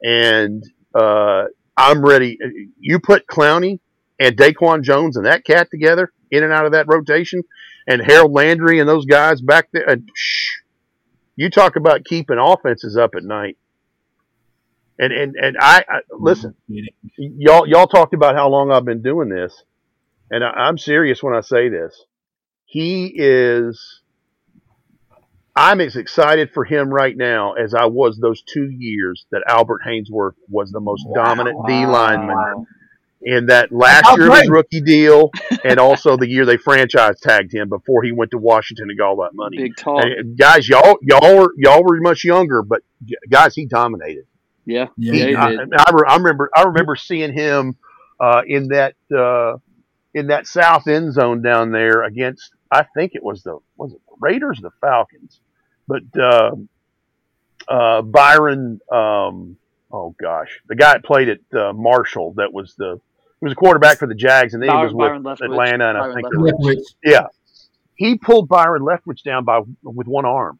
And 0.02 0.64
uh, 0.98 1.46
I'm 1.76 2.04
ready. 2.04 2.38
You 2.80 3.00
put 3.00 3.28
Clowney 3.28 3.80
and 4.20 4.36
Daquan 4.36 4.82
Jones 4.84 5.16
and 5.18 5.26
that 5.26 5.46
cat 5.46 5.70
together 5.70 6.12
in 6.32 6.44
and 6.44 6.52
out 6.52 6.66
of 6.66 6.72
that 6.72 6.88
rotation, 6.88 7.44
and 7.88 8.02
Harold 8.02 8.32
Landry 8.32 8.80
and 8.80 8.90
those 8.90 9.06
guys 9.06 9.42
back 9.42 9.70
there. 9.72 9.98
Shh, 10.14 10.48
you 11.36 11.50
talk 11.50 11.76
about 11.76 12.04
keeping 12.04 12.38
offenses 12.40 12.98
up 12.98 13.16
at 13.16 13.24
night. 13.24 13.58
And 15.00 15.14
and 15.14 15.36
and 15.36 15.58
I, 15.60 15.86
I 15.88 16.00
listen 16.12 16.56
y'all 17.18 17.68
y'all 17.68 17.86
talked 17.86 18.16
about 18.16 18.36
how 18.36 18.50
long 18.50 18.72
I've 18.72 18.86
been 18.86 19.04
doing 19.04 19.30
this, 19.30 19.64
and 20.32 20.44
I, 20.44 20.50
I'm 20.50 20.80
serious 20.80 21.22
when 21.22 21.36
I 21.36 21.42
say 21.42 21.70
this. 21.70 21.96
He 22.66 23.14
is. 23.16 24.02
I'm 25.58 25.82
as 25.82 25.96
excited 25.96 26.52
for 26.54 26.64
him 26.64 26.90
right 26.90 27.16
now 27.18 27.54
as 27.54 27.74
I 27.74 27.86
was 27.86 28.18
those 28.18 28.42
two 28.44 28.70
years 28.70 29.26
that 29.32 29.44
Albert 29.48 29.82
Haynesworth 29.86 30.36
was 30.50 30.72
the 30.72 30.80
most 30.80 31.06
dominant 31.16 31.58
D 31.68 31.86
lineman 31.86 32.30
Wow. 32.36 32.66
in 33.24 33.48
that 33.48 33.72
last 33.72 34.06
How 34.06 34.16
year 34.18 34.28
of 34.30 34.38
his 34.38 34.50
rookie 34.50 34.82
deal, 34.82 35.32
and 35.64 35.80
also 35.80 36.16
the 36.16 36.28
year 36.30 36.46
they 36.46 36.58
franchise 36.58 37.20
tagged 37.20 37.54
him 37.54 37.70
before 37.70 38.04
he 38.04 38.12
went 38.12 38.32
to 38.32 38.38
Washington 38.38 38.90
and 38.90 38.98
got 39.00 39.08
all 39.10 39.16
that 39.24 39.34
money. 39.34 39.58
Big 39.58 39.76
talk. 39.76 40.04
And 40.04 40.38
guys, 40.38 40.70
y'all 40.70 40.98
y'all 41.02 41.38
were 41.38 41.54
y'all 41.58 41.84
were 41.84 42.00
much 42.02 42.24
younger, 42.24 42.62
but 42.62 42.82
guys, 43.30 43.56
he 43.56 43.66
dominated. 43.66 44.26
Yeah. 44.66 44.88
Yeah, 44.98 45.14
Yeah, 45.14 45.26
he 45.28 45.36
I. 45.36 45.48
I, 45.48 45.92
re- 45.92 46.08
I 46.08 46.16
remember 46.18 46.52
I 46.56 46.64
remember 46.64 46.96
seeing 46.96 47.34
him 47.34 47.78
uh, 48.20 48.42
in 48.46 48.68
that 48.68 48.96
uh, 49.16 49.58
in 50.14 50.28
that 50.28 50.46
south 50.46 50.88
end 50.88 51.14
zone 51.14 51.42
down 51.42 51.72
there 51.72 52.04
against 52.04 52.52
I 52.72 52.84
think 52.96 53.14
it 53.16 53.24
was 53.24 53.42
the 53.44 53.58
was 53.76 53.94
it 53.94 54.02
the 54.08 54.16
Raiders 54.20 54.60
or 54.60 54.64
the 54.64 54.72
Falcons, 54.82 55.40
but 55.88 56.04
uh, 56.20 56.52
uh, 57.68 58.02
Byron 58.02 58.80
um, 58.92 59.58
oh 59.92 60.16
gosh 60.22 60.60
the 60.68 60.76
guy 60.76 60.94
that 60.94 61.04
played 61.04 61.30
at 61.30 61.40
uh, 61.58 61.74
Marshall 61.74 62.34
that 62.38 62.52
was 62.54 62.76
the 62.76 63.00
he 63.40 63.46
was 63.46 63.54
a 63.54 63.56
quarterback 63.56 64.00
for 64.00 64.08
the 64.08 64.16
Jags 64.16 64.54
and 64.54 64.64
then 64.64 64.70
he 64.70 64.76
was 64.84 64.94
with 64.94 65.08
Byron 65.10 65.24
Leftwich. 65.24 65.46
Atlanta 65.46 65.90
and 65.90 65.98
I 65.98 66.14
think 66.14 66.28
Leftwich. 66.28 66.50
it 66.50 66.56
was- 66.78 66.96
yeah 67.04 67.28
he 67.96 68.16
pulled 68.16 68.48
Byron 68.48 68.84
Leftwich 68.84 69.24
down 69.24 69.44
by 69.44 69.62
with 69.84 70.08
one 70.08 70.26
arm. 70.26 70.60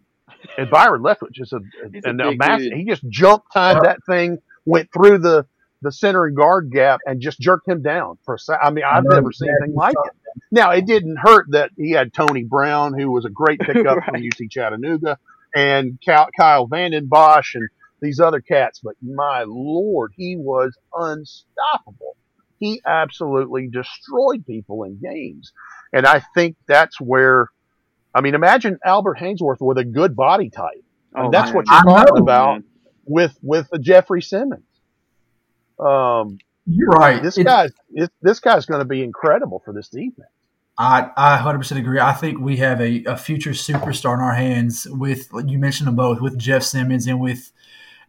And 0.58 0.70
Byron 0.70 1.02
Leftwich 1.04 1.40
is 1.40 1.54
a, 1.54 1.60
He's 1.94 2.04
a 2.04 2.10
and 2.10 2.20
a 2.22 2.36
massive. 2.36 2.74
He 2.74 2.84
just 2.84 3.08
jumped 3.10 3.54
tied 3.54 3.84
that 3.84 4.04
thing, 4.06 4.40
went 4.66 4.92
through 4.92 5.20
the 5.20 5.46
the 5.84 5.92
center 5.92 6.26
and 6.26 6.36
guard 6.36 6.72
gap, 6.72 7.00
and 7.06 7.22
just 7.22 7.40
jerked 7.40 7.68
him 7.68 7.84
down 7.84 8.18
for 8.26 8.36
a 8.36 8.40
sa- 8.40 8.58
I 8.62 8.72
mean, 8.72 8.84
I've 8.84 9.04
know, 9.04 9.16
never 9.16 9.32
seen 9.32 9.50
anything 9.50 9.76
like 9.76 9.94
it. 10.06 10.12
Now, 10.52 10.72
it 10.72 10.86
didn't 10.86 11.18
hurt 11.18 11.48
that 11.52 11.72
he 11.78 11.92
had 11.92 12.14
Tony 12.14 12.44
Brown, 12.44 12.98
who 12.98 13.12
was 13.12 13.26
a 13.26 13.30
great 13.30 13.60
pickup 13.62 14.04
from 14.04 14.14
Right. 14.16 14.24
UC 14.24 14.52
Chattanooga, 14.52 15.18
and 15.56 16.00
Kyle 16.06 16.68
Vanden 16.68 17.08
Bosch 17.08 17.56
and 17.56 17.70
these 18.02 18.20
other 18.20 18.42
cats. 18.42 18.80
But 18.84 18.96
my 19.02 19.44
lord, 19.48 20.14
he 20.16 20.36
was 20.38 20.78
unstoppable. 20.94 22.16
He 22.60 22.82
absolutely 22.86 23.68
destroyed 23.70 24.46
people 24.46 24.84
in 24.84 25.00
games, 25.00 25.52
and 25.94 26.06
I 26.06 26.22
think 26.34 26.56
that's 26.68 27.00
where. 27.00 27.50
I 28.16 28.22
mean, 28.22 28.34
imagine 28.34 28.80
Albert 28.84 29.20
Haynesworth 29.20 29.60
with 29.60 29.78
a 29.78 29.84
good 29.84 30.16
body 30.16 30.50
type. 30.50 30.84
Oh, 31.16 31.30
that's 31.30 31.48
man. 31.50 31.56
what 31.56 31.66
you're 31.70 31.84
talking 31.84 32.18
about 32.18 32.52
man. 32.54 32.64
with 33.06 33.38
with 33.44 33.68
Jeffrey 33.80 34.24
Simmons. 34.24 34.64
Um, 35.80 36.40
You're 36.68 36.90
right. 36.90 37.22
this 37.24 37.38
It's- 37.38 37.72
guy, 37.72 37.74
this, 37.90 38.10
this 38.22 38.40
guy's 38.40 38.66
going 38.66 38.80
to 38.80 38.86
be 38.86 39.04
incredible 39.04 39.62
for 39.64 39.74
this 39.74 39.90
defense. 39.90 40.28
I, 40.80 41.10
I 41.18 41.38
100% 41.40 41.78
agree. 41.80 42.00
I 42.00 42.14
think 42.14 42.40
we 42.40 42.58
have 42.58 42.80
a, 42.80 43.04
a 43.06 43.18
future 43.18 43.50
superstar 43.52 44.14
in 44.14 44.20
our 44.20 44.34
hands 44.36 44.86
with, 44.90 45.28
you 45.48 45.58
mentioned 45.58 45.88
them 45.88 45.96
both, 45.96 46.22
with 46.22 46.38
Jeff 46.38 46.62
Simmons 46.62 47.08
and 47.08 47.20
with 47.20 47.52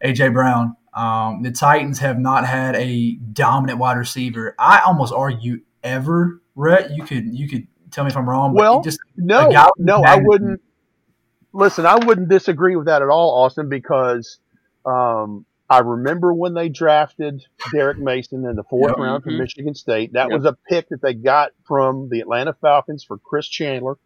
A.J. 0.01 0.29
Brown. 0.29 0.75
Um, 0.93 1.41
the 1.41 1.51
Titans 1.51 1.97
have 1.99 2.19
not 2.19 2.45
had 2.45 2.75
a 2.75 3.13
dominant 3.13 3.79
wide 3.79 3.97
receiver. 3.97 4.53
I 4.59 4.81
almost 4.85 5.13
argue 5.13 5.61
ever, 5.83 6.41
Rhett. 6.55 6.91
You 6.91 7.03
could 7.03 7.33
you 7.33 7.47
could 7.47 7.67
tell 7.91 8.03
me 8.03 8.09
if 8.09 8.17
I'm 8.17 8.27
wrong. 8.27 8.53
Well, 8.53 8.81
just 8.81 8.99
No, 9.15 9.49
no, 9.77 10.03
I 10.03 10.17
wouldn't. 10.21 10.61
Listen, 11.53 11.85
I 11.85 11.95
wouldn't 11.95 12.29
disagree 12.29 12.75
with 12.75 12.87
that 12.87 13.01
at 13.01 13.07
all, 13.09 13.43
Austin, 13.43 13.69
because 13.69 14.39
um, 14.85 15.45
I 15.69 15.79
remember 15.79 16.33
when 16.33 16.53
they 16.55 16.69
drafted 16.69 17.43
Derrick 17.71 17.99
Mason 17.99 18.45
in 18.45 18.55
the 18.55 18.63
fourth 18.63 18.91
Yep. 18.91 18.97
round 18.99 19.23
from 19.23 19.33
Mhm. 19.33 19.39
Michigan 19.39 19.75
State. 19.75 20.13
That 20.13 20.29
Yep. 20.29 20.37
was 20.39 20.45
a 20.45 20.57
pick 20.67 20.89
that 20.89 21.01
they 21.01 21.13
got 21.13 21.51
from 21.67 22.09
the 22.09 22.21
Atlanta 22.21 22.53
Falcons 22.53 23.03
for 23.03 23.17
Chris 23.17 23.47
Chandler. 23.47 23.97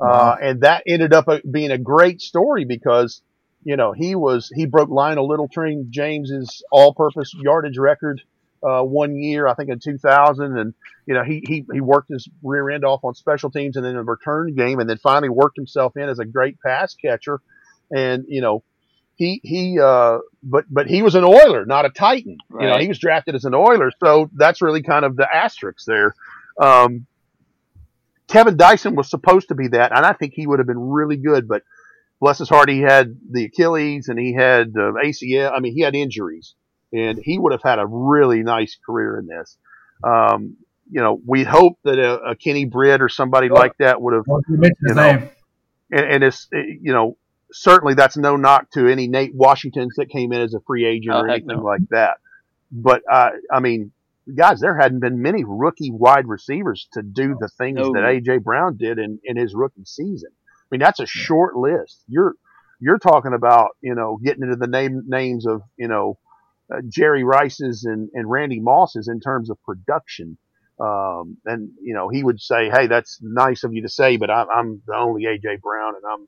Uh, 0.00 0.36
and 0.40 0.62
that 0.62 0.82
ended 0.86 1.12
up 1.12 1.28
uh, 1.28 1.40
being 1.50 1.70
a 1.70 1.76
great 1.76 2.22
story 2.22 2.64
because, 2.64 3.20
you 3.62 3.76
know, 3.76 3.92
he 3.92 4.14
was, 4.14 4.50
he 4.54 4.64
broke 4.64 4.88
Lionel 4.88 5.28
Little 5.28 5.50
Man 5.54 5.88
James's 5.90 6.62
all 6.72 6.94
purpose 6.94 7.34
yardage 7.34 7.76
record, 7.76 8.22
uh, 8.62 8.82
one 8.82 9.14
year, 9.16 9.46
I 9.46 9.52
think 9.54 9.68
in 9.68 9.78
2000. 9.78 10.56
And, 10.56 10.72
you 11.04 11.12
know, 11.12 11.22
he, 11.22 11.42
he, 11.46 11.66
he 11.70 11.82
worked 11.82 12.08
his 12.08 12.26
rear 12.42 12.70
end 12.70 12.86
off 12.86 13.04
on 13.04 13.12
special 13.12 13.50
teams 13.50 13.76
and 13.76 13.84
then 13.84 13.96
a 13.96 14.02
return 14.02 14.54
game 14.54 14.80
and 14.80 14.88
then 14.88 14.96
finally 14.96 15.28
worked 15.28 15.56
himself 15.58 15.94
in 15.98 16.08
as 16.08 16.18
a 16.18 16.24
great 16.24 16.56
pass 16.64 16.94
catcher. 16.94 17.40
And, 17.94 18.24
you 18.28 18.40
know, 18.40 18.62
he, 19.20 19.38
he, 19.44 19.78
uh, 19.78 20.18
but, 20.42 20.64
but 20.70 20.86
he 20.86 21.02
was 21.02 21.14
an 21.14 21.24
Oiler, 21.24 21.66
not 21.66 21.84
a 21.84 21.90
Titan. 21.90 22.38
You 22.58 22.66
know, 22.66 22.78
he 22.78 22.88
was 22.88 22.98
drafted 22.98 23.34
as 23.34 23.44
an 23.44 23.54
Oiler. 23.54 23.92
So 24.02 24.30
that's 24.34 24.62
really 24.62 24.82
kind 24.82 25.04
of 25.04 25.14
the 25.14 25.28
asterisk 25.30 25.84
there. 25.86 26.14
Um, 26.58 27.04
Kevin 28.28 28.56
Dyson 28.56 28.94
was 28.94 29.10
supposed 29.10 29.48
to 29.48 29.54
be 29.54 29.68
that, 29.68 29.94
and 29.94 30.06
I 30.06 30.14
think 30.14 30.32
he 30.34 30.46
would 30.46 30.58
have 30.58 30.66
been 30.66 30.80
really 30.80 31.16
good. 31.18 31.46
But 31.46 31.64
bless 32.18 32.38
his 32.38 32.48
heart, 32.48 32.70
he 32.70 32.80
had 32.80 33.14
the 33.30 33.44
Achilles 33.44 34.08
and 34.08 34.18
he 34.18 34.32
had 34.32 34.68
uh, 34.76 34.92
ACL. 35.04 35.52
I 35.54 35.60
mean, 35.60 35.74
he 35.74 35.82
had 35.82 35.94
injuries, 35.94 36.54
and 36.92 37.18
he 37.22 37.38
would 37.38 37.52
have 37.52 37.62
had 37.62 37.78
a 37.78 37.86
really 37.86 38.42
nice 38.42 38.78
career 38.86 39.18
in 39.18 39.26
this. 39.26 39.58
Um, 40.02 40.56
you 40.90 41.00
know, 41.02 41.20
we 41.26 41.44
hope 41.44 41.78
that 41.84 41.98
a, 41.98 42.30
a 42.30 42.36
Kenny 42.36 42.64
Britt 42.64 43.02
or 43.02 43.08
somebody 43.10 43.50
Oh. 43.50 43.54
like 43.54 43.76
that 43.78 44.00
would 44.00 44.14
have 44.14 44.24
well, 44.26 44.40
you 44.48 44.56
mentioned 44.56 44.76
his 44.88 44.96
you 44.96 45.02
know, 45.02 45.12
name. 45.12 45.30
and, 45.92 46.06
and 46.06 46.24
it's 46.24 46.48
it- 46.52 46.78
you 46.80 46.92
know 46.94 47.16
certainly 47.52 47.94
that's 47.94 48.16
no 48.16 48.36
knock 48.36 48.70
to 48.72 48.86
any 48.88 49.08
Nate 49.08 49.34
Washingtons 49.34 49.94
that 49.96 50.08
came 50.10 50.32
in 50.32 50.40
as 50.40 50.54
a 50.54 50.60
free 50.66 50.86
agent 50.86 51.14
Oh, 51.14 51.20
or 51.20 51.28
anything 51.28 51.56
no. 51.58 51.62
like 51.64 51.82
that. 51.90 52.18
But 52.72 53.02
uh, 53.10 53.30
I 53.52 53.60
mean, 53.60 53.92
guys, 54.36 54.60
there 54.60 54.76
hadn't 54.78 55.00
been 55.00 55.20
many 55.22 55.44
rookie 55.46 55.90
wide 55.90 56.26
receivers 56.26 56.88
to 56.92 57.02
do 57.02 57.36
the 57.38 57.48
things 57.48 57.76
No. 57.78 57.92
that 57.92 58.04
AJ 58.04 58.42
Brown 58.44 58.76
did 58.76 58.98
in, 58.98 59.18
in 59.24 59.36
his 59.36 59.54
rookie 59.54 59.84
season. 59.84 60.30
I 60.32 60.66
mean, 60.70 60.80
that's 60.80 61.00
a 61.00 61.06
short 61.06 61.56
list. 61.56 62.02
You're 62.06 62.34
you're 62.78 62.98
talking 62.98 63.34
about 63.34 63.70
you 63.80 63.94
know 63.94 64.18
getting 64.22 64.42
into 64.44 64.56
the 64.56 64.66
name 64.68 65.02
names 65.06 65.46
of 65.46 65.62
you 65.76 65.88
know 65.88 66.18
uh, 66.72 66.80
Jerry 66.88 67.24
Rice's 67.24 67.84
and, 67.84 68.08
and 68.14 68.30
Randy 68.30 68.60
Moss's 68.60 69.08
in 69.08 69.20
terms 69.20 69.50
of 69.50 69.60
production. 69.64 70.38
Um, 70.78 71.36
and 71.44 71.70
you 71.82 71.92
know 71.92 72.08
he 72.08 72.22
would 72.24 72.40
say, 72.40 72.70
"Hey, 72.70 72.86
that's 72.86 73.18
nice 73.20 73.64
of 73.64 73.74
you 73.74 73.82
to 73.82 73.88
say, 73.88 74.16
but 74.16 74.30
I'm, 74.30 74.46
I'm 74.54 74.82
the 74.86 74.94
only 74.96 75.24
AJ 75.24 75.60
Brown, 75.60 75.94
and 75.96 76.04
I'm 76.10 76.26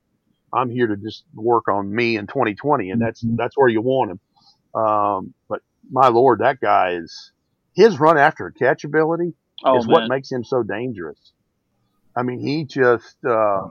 I'm 0.53 0.71
here 0.71 0.87
to 0.87 0.97
just 0.97 1.25
work 1.35 1.69
on 1.69 1.95
me 1.95 2.17
in 2.17 2.27
2020, 2.27 2.91
and 2.91 3.01
that's 3.01 3.23
Mhm. 3.25 3.37
that's 3.37 3.57
where 3.57 3.69
you 3.69 3.81
want 3.81 4.13
him." 4.13 4.21
Um, 4.81 5.35
but 5.49 5.61
my 5.91 6.09
lord, 6.09 6.41
that 6.41 6.61
guy 6.61 6.93
is 6.93 7.33
his 7.75 7.99
run 7.99 8.19
after 8.19 8.47
a 8.47 8.53
catch 8.53 8.85
ability 8.85 9.35
Oh, 9.65 9.79
is 9.79 9.87
what 9.87 10.09
makes 10.09 10.31
him 10.31 10.45
so 10.45 10.63
dangerous. 10.63 11.33
I 12.17 12.23
mean, 12.23 12.41
he 12.41 12.65
just 12.65 13.17
uh, 13.25 13.69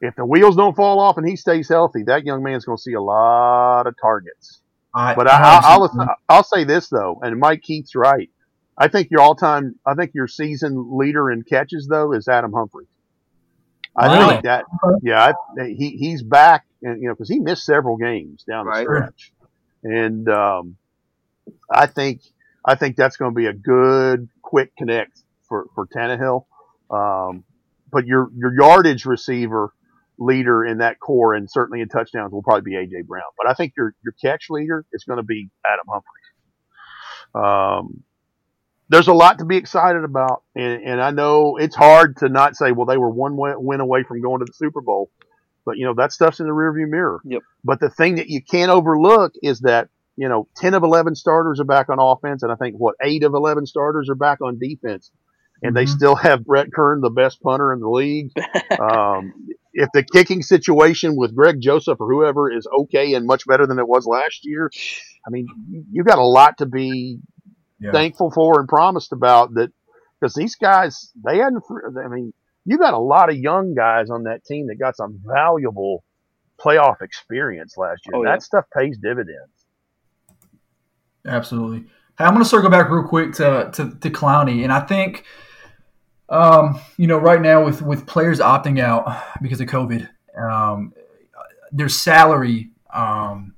if 0.00 0.14
the 0.14 0.24
wheels 0.24 0.56
don't 0.56 0.76
fall 0.76 1.00
off 1.00 1.16
and 1.16 1.26
he 1.26 1.36
stays 1.36 1.68
healthy, 1.68 2.04
that 2.04 2.24
young 2.24 2.42
man's 2.42 2.64
going 2.64 2.76
to 2.76 2.82
see 2.82 2.92
a 2.92 3.00
lot 3.00 3.86
of 3.86 3.94
targets. 4.00 4.60
I, 4.94 5.14
But 5.14 5.28
I, 5.28 5.36
I, 5.36 5.60
I'll 5.64 6.16
I'll 6.28 6.44
say 6.44 6.64
this 6.64 6.88
though, 6.88 7.18
and 7.22 7.38
Mike 7.38 7.62
Keith's 7.62 7.94
right. 7.94 8.30
I 8.78 8.88
think 8.88 9.10
your 9.10 9.20
all 9.22 9.34
time, 9.34 9.78
I 9.86 9.94
think 9.94 10.12
your 10.14 10.28
season 10.28 10.98
leader 10.98 11.30
in 11.30 11.42
catches 11.42 11.86
though 11.88 12.12
is 12.12 12.28
Adam 12.28 12.52
Humphries. 12.52 12.88
I 13.98 14.08
Really? 14.08 14.34
think 14.34 14.42
that, 14.42 14.64
yeah, 15.02 15.32
I, 15.58 15.66
he 15.68 15.96
he's 15.98 16.22
back, 16.22 16.64
and 16.82 17.00
you 17.00 17.08
know, 17.08 17.14
because 17.14 17.28
he 17.30 17.40
missed 17.40 17.64
several 17.64 17.96
games 17.96 18.44
down 18.48 18.66
the 18.66 18.72
Right. 18.72 18.80
stretch, 18.80 19.32
and 19.84 20.28
um, 20.28 20.76
I 21.72 21.86
think 21.86 22.22
I 22.64 22.74
think 22.74 22.96
that's 22.96 23.16
going 23.16 23.32
to 23.32 23.36
be 23.36 23.46
a 23.46 23.52
good 23.54 24.28
quick 24.42 24.72
connect 24.76 25.22
for 25.48 25.66
for 25.74 25.86
Tannehill. 25.86 26.44
Um, 26.90 27.44
but 27.92 28.06
your 28.06 28.30
your 28.36 28.54
yardage 28.54 29.06
receiver 29.06 29.72
leader 30.18 30.64
in 30.64 30.78
that 30.78 30.98
core, 31.00 31.34
and 31.34 31.50
certainly 31.50 31.80
in 31.80 31.88
touchdowns, 31.88 32.32
will 32.32 32.42
probably 32.42 32.70
be 32.70 32.76
AJ 32.76 33.06
Brown. 33.06 33.22
But 33.38 33.50
I 33.50 33.54
think 33.54 33.74
your 33.76 33.94
your 34.04 34.14
catch 34.22 34.46
leader 34.50 34.84
is 34.92 35.04
going 35.04 35.18
to 35.18 35.24
be 35.24 35.50
Adam 35.66 35.86
Humphries. 35.88 36.24
Um, 37.34 38.04
there's 38.88 39.08
a 39.08 39.12
lot 39.14 39.38
to 39.38 39.44
be 39.44 39.56
excited 39.56 40.04
about, 40.04 40.42
and, 40.54 40.82
and 40.82 41.02
I 41.02 41.10
know 41.10 41.56
it's 41.56 41.74
hard 41.76 42.16
to 42.18 42.28
not 42.28 42.56
say, 42.56 42.72
well, 42.72 42.86
they 42.86 42.96
were 42.98 43.10
one 43.10 43.36
win 43.36 43.54
win 43.58 43.80
away 43.80 44.02
from 44.04 44.20
going 44.20 44.40
to 44.40 44.44
the 44.44 44.52
Super 44.52 44.80
Bowl, 44.80 45.10
but 45.64 45.76
you 45.76 45.84
know 45.86 45.94
that 45.94 46.12
stuff's 46.12 46.40
in 46.40 46.46
the 46.46 46.52
rearview 46.52 46.88
mirror. 46.88 47.20
Yep. 47.24 47.42
But 47.64 47.80
the 47.80 47.90
thing 47.90 48.16
that 48.16 48.28
you 48.28 48.40
can't 48.42 48.70
overlook 48.70 49.32
is 49.42 49.60
that 49.60 49.88
you 50.16 50.28
know 50.28 50.48
ten 50.56 50.74
of 50.74 50.82
eleven 50.82 51.14
starters 51.14 51.58
are 51.60 51.64
back 51.64 51.88
on 51.88 51.98
offense, 51.98 52.42
and 52.42 52.52
I 52.52 52.54
think 52.56 52.76
what 52.76 52.94
eight 53.02 53.24
of 53.24 53.34
eleven 53.34 53.66
starters 53.66 54.08
are 54.08 54.14
back 54.14 54.40
on 54.40 54.58
defense, 54.58 55.10
and 55.62 55.76
they 55.76 55.84
Mhm. 55.84 55.88
still 55.96 56.14
have 56.14 56.44
Brett 56.44 56.72
Kern, 56.72 57.00
the 57.00 57.10
best 57.10 57.40
punter 57.42 57.72
in 57.72 57.80
the 57.80 57.88
league. 57.90 58.30
um, 58.80 59.32
if 59.74 59.88
the 59.92 60.02
kicking 60.04 60.42
situation 60.42 61.16
with 61.16 61.34
Greg 61.34 61.60
Joseph 61.60 62.00
or 62.00 62.08
whoever 62.10 62.50
is 62.50 62.66
okay 62.82 63.12
and 63.14 63.26
much 63.26 63.46
better 63.46 63.66
than 63.66 63.78
it 63.78 63.86
was 63.86 64.06
last 64.06 64.44
year, 64.46 64.70
I 65.26 65.30
mean, 65.30 65.46
you- 65.68 65.84
you 65.90 66.04
got 66.04 66.18
a 66.18 66.24
lot 66.24 66.58
to 66.58 66.66
be 66.66 67.18
Yeah. 67.78 67.92
thankful 67.92 68.30
for 68.30 68.58
and 68.60 68.68
promised 68.68 69.12
about 69.12 69.54
that 69.54 69.70
because 70.20 70.34
these 70.34 70.54
guys 70.54 71.10
they 71.24 71.38
hadn't 71.38 71.62
i 72.02 72.08
mean 72.08 72.32
you 72.64 72.78
got 72.78 72.94
a 72.94 72.98
lot 72.98 73.28
of 73.28 73.36
young 73.36 73.74
guys 73.74 74.08
on 74.10 74.24
that 74.24 74.44
team 74.44 74.66
that 74.68 74.76
got 74.76 74.96
some 74.96 75.20
valuable 75.24 76.02
playoff 76.58 77.02
experience 77.02 77.76
last 77.76 78.00
year 78.06 78.16
Oh, 78.16 78.24
yeah. 78.24 78.30
that 78.30 78.42
stuff 78.42 78.64
pays 78.74 78.96
dividends 78.98 79.50
Absolutely. 81.26 81.88
Hey, 82.18 82.24
I'm 82.24 82.32
going 82.32 82.42
to 82.42 82.48
circle 82.48 82.70
back 82.70 82.88
real 82.88 83.02
quick 83.02 83.32
to, 83.34 83.70
to, 83.74 83.90
to 84.00 84.10
Clowney. 84.10 84.62
And 84.62 84.72
I 84.72 84.80
think, 84.80 85.24
um, 86.28 86.80
you 86.96 87.06
know, 87.06 87.18
right 87.18 87.40
now 87.40 87.64
with, 87.64 87.82
with 87.82 88.06
players 88.06 88.38
opting 88.40 88.80
out 88.80 89.22
because 89.42 89.60
of 89.60 89.66
COVID, 89.68 90.08
um, 90.38 90.92
their 91.72 91.88
salary 91.88 92.70
um, 92.92 93.54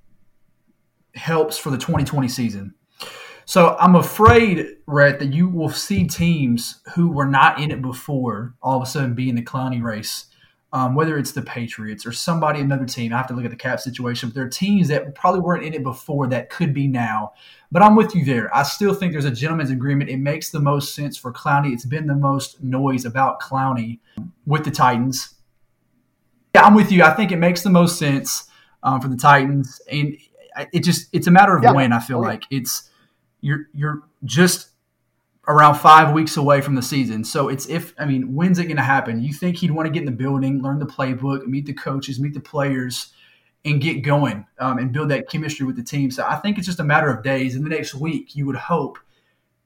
helps 1.14 1.58
for 1.58 1.70
the 1.70 1.76
2020 1.78 2.28
season. 2.28 2.74
So 3.49 3.78
I'm 3.80 3.96
afraid, 3.96 4.76
Rhett, 4.86 5.20
that 5.20 5.32
you 5.32 5.49
will 5.49 5.70
see 5.70 6.07
teams 6.07 6.82
who 6.94 7.11
were 7.11 7.24
not 7.24 7.59
in 7.59 7.70
it 7.70 7.80
before 7.80 8.55
all 8.62 8.76
of 8.76 8.82
a 8.82 8.86
sudden 8.86 9.14
be 9.14 9.30
in 9.30 9.36
the 9.36 9.42
Clowney 9.42 9.82
race. 9.82 10.26
Um, 10.74 10.94
whether 10.94 11.16
it's 11.16 11.32
the 11.32 11.40
Patriots 11.40 12.05
or 12.05 12.12
somebody, 12.12 12.61
another 12.61 12.84
team, 12.84 13.11
I 13.11 13.16
have 13.16 13.26
to 13.28 13.32
look 13.32 13.46
at 13.46 13.51
the 13.51 13.57
cap 13.57 13.80
situation. 13.80 14.28
But 14.28 14.34
there 14.34 14.44
are 14.44 14.51
teams 14.51 14.88
that 14.88 15.14
probably 15.14 15.40
weren't 15.40 15.64
in 15.64 15.72
it 15.72 15.82
before 15.82 16.26
that 16.26 16.51
could 16.51 16.74
be 16.74 16.86
now. 16.88 17.32
But 17.72 17.80
I'm 17.80 17.96
with 17.96 18.14
you 18.14 18.22
there. 18.22 18.55
I 18.55 18.64
still 18.64 18.92
think 18.92 19.12
there's 19.12 19.24
a 19.24 19.30
gentleman's 19.30 19.70
agreement. 19.70 20.11
It 20.11 20.18
makes 20.18 20.51
the 20.51 20.61
most 20.61 20.94
sense 20.94 21.16
for 21.16 21.32
Clowney. 21.32 21.72
It's 21.72 21.86
been 21.86 22.07
the 22.07 22.14
most 22.14 22.62
noise 22.62 23.07
about 23.07 23.40
Clowney 23.40 24.01
with 24.44 24.64
the 24.64 24.70
Titans. 24.70 25.36
Yeah, 26.55 26.64
I'm 26.64 26.74
with 26.74 26.92
you. 26.92 27.03
I 27.03 27.14
think 27.14 27.32
it 27.32 27.38
makes 27.38 27.62
the 27.62 27.70
most 27.70 27.99
sense 27.99 28.44
um, 28.82 29.01
for 29.01 29.09
the 29.09 29.16
Titans, 29.16 29.80
and 29.90 30.18
it 30.70 30.84
just 30.84 31.09
it's 31.14 31.28
a 31.28 31.30
matter 31.30 31.57
of 31.57 31.62
Yeah. 31.62 31.72
when. 31.72 31.94
I 31.94 31.99
feel 32.01 32.18
Oh, 32.18 32.20
like 32.20 32.42
it's 32.51 32.90
you're 33.41 33.68
you're 33.72 34.03
just 34.24 34.70
around 35.47 35.76
five 35.76 36.12
weeks 36.12 36.36
away 36.36 36.61
from 36.61 36.74
the 36.74 36.82
season. 36.82 37.24
So 37.24 37.49
it's 37.49 37.66
if 37.68 37.95
I 37.99 38.05
mean, 38.05 38.34
when's 38.34 38.59
it 38.59 38.64
going 38.64 38.76
to 38.76 38.82
happen? 38.82 39.22
You 39.22 39.32
think 39.32 39.57
he'd 39.57 39.70
want 39.70 39.86
to 39.86 39.91
get 39.93 40.01
in 40.01 40.07
the 40.07 40.12
building, 40.12 40.62
learn 40.62 40.78
the 40.78 40.86
playbook, 40.86 41.47
meet 41.47 41.66
the 41.66 41.72
coaches, 41.72 42.20
meet 42.20 42.34
the 42.34 42.41
players, 42.41 43.12
and 43.64 43.80
get 43.80 44.03
going 44.03 44.47
um, 44.59 44.78
and 44.78 44.93
build 44.93 45.11
that 45.11 45.28
chemistry 45.28 45.64
with 45.66 45.76
the 45.76 45.82
team. 45.82 46.11
So 46.11 46.24
I 46.26 46.36
think 46.36 46.59
it's 46.59 46.66
just 46.66 46.80
a 46.80 46.84
matter 46.84 47.09
of 47.11 47.22
days. 47.22 47.57
In 47.57 47.62
the 47.64 47.70
next 47.70 47.95
week, 47.95 48.36
you 48.36 48.47
would 48.47 48.57
hope 48.57 48.99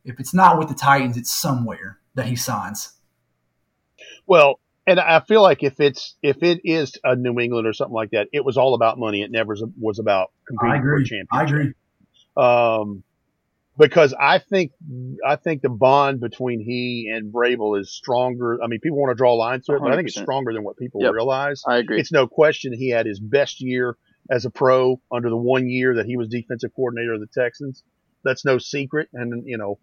if 0.04 0.18
it's 0.20 0.34
not 0.34 0.58
with 0.58 0.68
the 0.68 0.74
Titans, 0.74 1.16
it's 1.16 1.30
somewhere 1.32 1.98
that 2.14 2.26
he 2.26 2.36
signs. 2.36 2.92
Well, 4.26 4.60
and 4.86 4.98
I 4.98 5.20
feel 5.20 5.42
like 5.42 5.62
if 5.62 5.78
it's 5.80 6.16
if 6.22 6.42
it 6.42 6.60
is 6.64 6.92
a 7.04 7.14
New 7.14 7.38
England 7.38 7.66
or 7.66 7.72
something 7.72 7.94
like 7.94 8.10
that, 8.10 8.28
it 8.32 8.44
was 8.44 8.56
all 8.56 8.74
about 8.74 8.98
money. 8.98 9.22
It 9.22 9.30
never 9.30 9.56
was- 9.80 9.98
about 9.98 10.32
competing 10.46 10.72
I 10.72 10.80
for 10.80 10.94
a 10.94 10.96
agree. 10.96 11.04
championship. 11.04 11.28
I 11.32 11.42
agree. 11.44 11.72
Um, 12.36 13.02
because 13.82 14.14
I 14.18 14.38
think 14.38 14.72
I 15.26 15.36
think 15.36 15.60
the 15.62 15.68
bond 15.68 16.20
between 16.20 16.60
he 16.60 17.10
and 17.12 17.32
Vrabel 17.32 17.80
is 17.80 17.92
stronger. 17.92 18.62
I 18.62 18.68
mean, 18.68 18.78
people 18.80 18.98
want 18.98 19.10
to 19.10 19.14
draw 19.16 19.34
lines 19.34 19.66
to 19.66 19.74
it, 19.74 19.80
but 19.80 19.92
I 19.92 19.96
think 19.96 20.08
it's 20.08 20.20
stronger 20.20 20.52
than 20.52 20.62
what 20.62 20.76
people 20.76 21.02
Yep. 21.02 21.12
realize. 21.12 21.62
I 21.66 21.78
agree. 21.78 21.98
It's 21.98 22.12
no 22.12 22.26
question 22.28 22.72
he 22.72 22.90
had 22.90 23.06
his 23.06 23.18
best 23.18 23.60
year 23.60 23.96
as 24.30 24.44
a 24.44 24.50
pro 24.50 25.00
under 25.10 25.28
the 25.28 25.36
one 25.36 25.68
year 25.68 25.96
that 25.96 26.06
he 26.06 26.16
was 26.16 26.28
defensive 26.28 26.70
coordinator 26.76 27.14
of 27.14 27.20
the 27.20 27.26
Texans. 27.26 27.82
That's 28.24 28.44
no 28.44 28.58
secret, 28.58 29.08
and 29.12 29.46
you 29.46 29.58
know, 29.58 29.78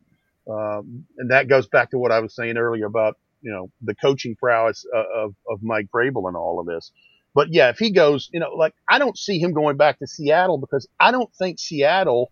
um, 0.50 1.06
and 1.18 1.32
that 1.32 1.50
goes 1.50 1.68
back 1.68 1.92
to 1.92 1.98
what 1.98 2.12
I 2.14 2.20
was 2.22 2.34
saying 2.34 2.58
earlier 2.58 2.86
about 2.86 3.18
you 3.42 3.52
know 3.52 3.70
the 3.82 3.96
coaching 3.96 4.36
prowess 4.38 4.86
of, 4.94 5.06
of, 5.14 5.36
of 5.50 5.60
Mike 5.62 5.88
Vrabel 5.94 6.28
and 6.28 6.38
all 6.38 6.60
of 6.62 6.66
this. 6.66 6.92
But 7.36 7.50
yeah, 7.52 7.70
if 7.70 7.78
he 7.78 7.92
goes, 7.92 8.30
you 8.32 8.40
know, 8.40 8.52
like 8.56 8.74
I 8.90 8.98
don't 8.98 9.18
see 9.18 9.40
him 9.40 9.52
going 9.54 9.76
back 9.76 10.00
to 10.00 10.08
Seattle 10.08 10.58
because 10.58 10.88
I 11.00 11.12
don't 11.12 11.30
think 11.36 11.60
Seattle, 11.60 12.32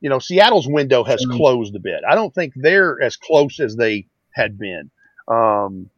you 0.00 0.10
know, 0.10 0.18
Seattle's 0.18 0.68
window 0.68 1.04
has 1.04 1.24
Mhm. 1.24 1.36
closed 1.36 1.74
a 1.74 1.80
bit. 1.80 2.02
I 2.08 2.14
don't 2.14 2.34
think 2.34 2.52
they're 2.56 3.00
as 3.02 3.16
close 3.16 3.60
as 3.60 3.76
they 3.76 4.06
had 4.34 4.58
been. 4.58 4.90
Um, 5.28 5.90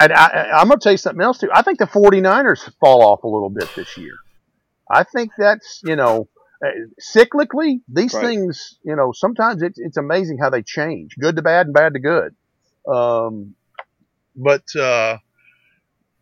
and 0.00 0.12
I, 0.12 0.26
I- 0.26 0.60
I'm 0.60 0.68
going 0.68 0.78
to 0.80 0.82
tell 0.82 0.92
you 0.92 0.98
something 0.98 1.22
else 1.22 1.38
too. 1.38 1.50
I 1.52 1.62
think 1.62 1.78
the 1.78 1.86
49ers 1.86 2.72
fall 2.80 3.02
off 3.02 3.22
a 3.24 3.28
little 3.28 3.50
bit 3.50 3.68
this 3.76 3.96
year. 3.96 4.14
I 4.90 5.04
think 5.04 5.32
that's, 5.36 5.80
you 5.84 5.96
know, 5.96 6.28
uh, 6.64 6.70
cyclically, 7.14 7.80
these 7.88 8.14
Right. 8.14 8.26
things, 8.26 8.78
you 8.82 8.96
know, 8.96 9.12
sometimes 9.12 9.62
it's, 9.62 9.78
it's 9.78 9.96
amazing 9.96 10.38
how 10.38 10.50
they 10.50 10.62
change 10.62 11.14
good 11.20 11.36
to 11.36 11.42
bad 11.42 11.66
and 11.66 11.74
bad 11.74 11.92
to 11.94 12.00
good. 12.00 12.34
Um, 12.92 13.54
but, 14.34 14.64
uh, 14.74 15.18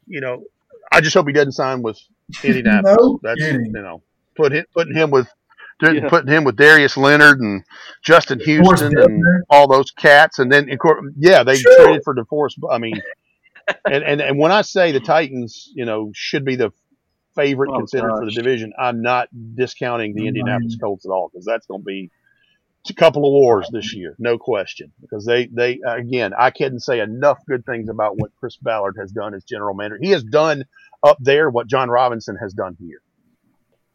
you 0.07 0.21
know, 0.21 0.45
I 0.93 1.01
just 1.01 1.15
hope 1.15 1.27
he 1.27 1.33
doesn't 1.33 1.53
sign 1.53 1.83
with 1.83 1.99
Indianapolis. 2.43 2.97
No 2.99 3.21
That's, 3.23 3.41
kidding. 3.41 3.73
you 3.75 3.83
know, 3.83 4.03
put 4.37 4.53
him, 4.53 4.65
putting 4.75 4.95
him 4.95 5.11
with, 5.11 5.29
Yeah. 5.83 6.09
putting 6.09 6.31
him 6.33 6.45
with 6.45 6.57
Darius 6.57 6.97
Leonard 6.97 7.41
and 7.41 7.62
Justin 8.03 8.41
Houston 8.41 8.97
and 8.99 9.22
all 9.51 9.68
those 9.68 9.91
cats. 9.91 10.39
And 10.39 10.51
then, 10.51 10.70
of 10.70 10.79
course, 10.79 11.05
yeah, 11.18 11.43
they 11.45 11.57
Sure. 11.57 11.85
traded 11.85 12.03
for 12.05 12.14
DeForest. 12.14 12.55
I 12.70 12.79
mean, 12.79 13.01
and, 13.85 14.03
and, 14.05 14.20
and 14.20 14.39
when 14.39 14.53
I 14.53 14.62
say 14.62 14.93
the 14.93 15.01
Titans, 15.01 15.70
you 15.74 15.85
know, 15.85 16.11
should 16.14 16.45
be 16.45 16.57
the 16.57 16.72
favorite 17.35 17.70
Oh, 17.72 17.79
considered 17.79 18.11
for 18.11 18.24
the 18.24 18.31
division, 18.31 18.72
I'm 18.79 19.03
not 19.03 19.29
discounting 19.55 20.14
the 20.14 20.22
Right. 20.22 20.29
Indianapolis 20.29 20.77
Colts 20.81 21.05
at 21.05 21.11
all 21.11 21.29
because 21.31 21.45
that's 21.45 21.66
going 21.66 21.83
to 21.83 21.85
be 21.85 22.11
a 22.89 22.95
couple 22.95 23.27
of 23.27 23.33
wars 23.33 23.68
this 23.72 23.93
year, 23.95 24.14
no 24.18 24.39
question. 24.39 24.93
Because 25.01 25.27
they, 25.27 25.47
they 25.47 25.81
again, 25.87 26.33
I 26.39 26.51
couldn't 26.53 26.81
say 26.81 27.01
enough 27.01 27.39
good 27.47 27.66
things 27.66 27.89
about 27.89 28.16
what 28.16 28.31
Chris 28.39 28.57
Ballard 28.57 28.95
has 28.99 29.11
done 29.11 29.35
as 29.35 29.43
general 29.45 29.74
manager. 29.74 29.99
He 30.01 30.12
has 30.12 30.22
done 30.22 30.64
up 31.03 31.18
there 31.20 31.51
what 31.51 31.66
Jon 31.66 31.91
Robinson 31.91 32.37
has 32.37 32.55
done 32.55 32.77
here. 32.81 33.01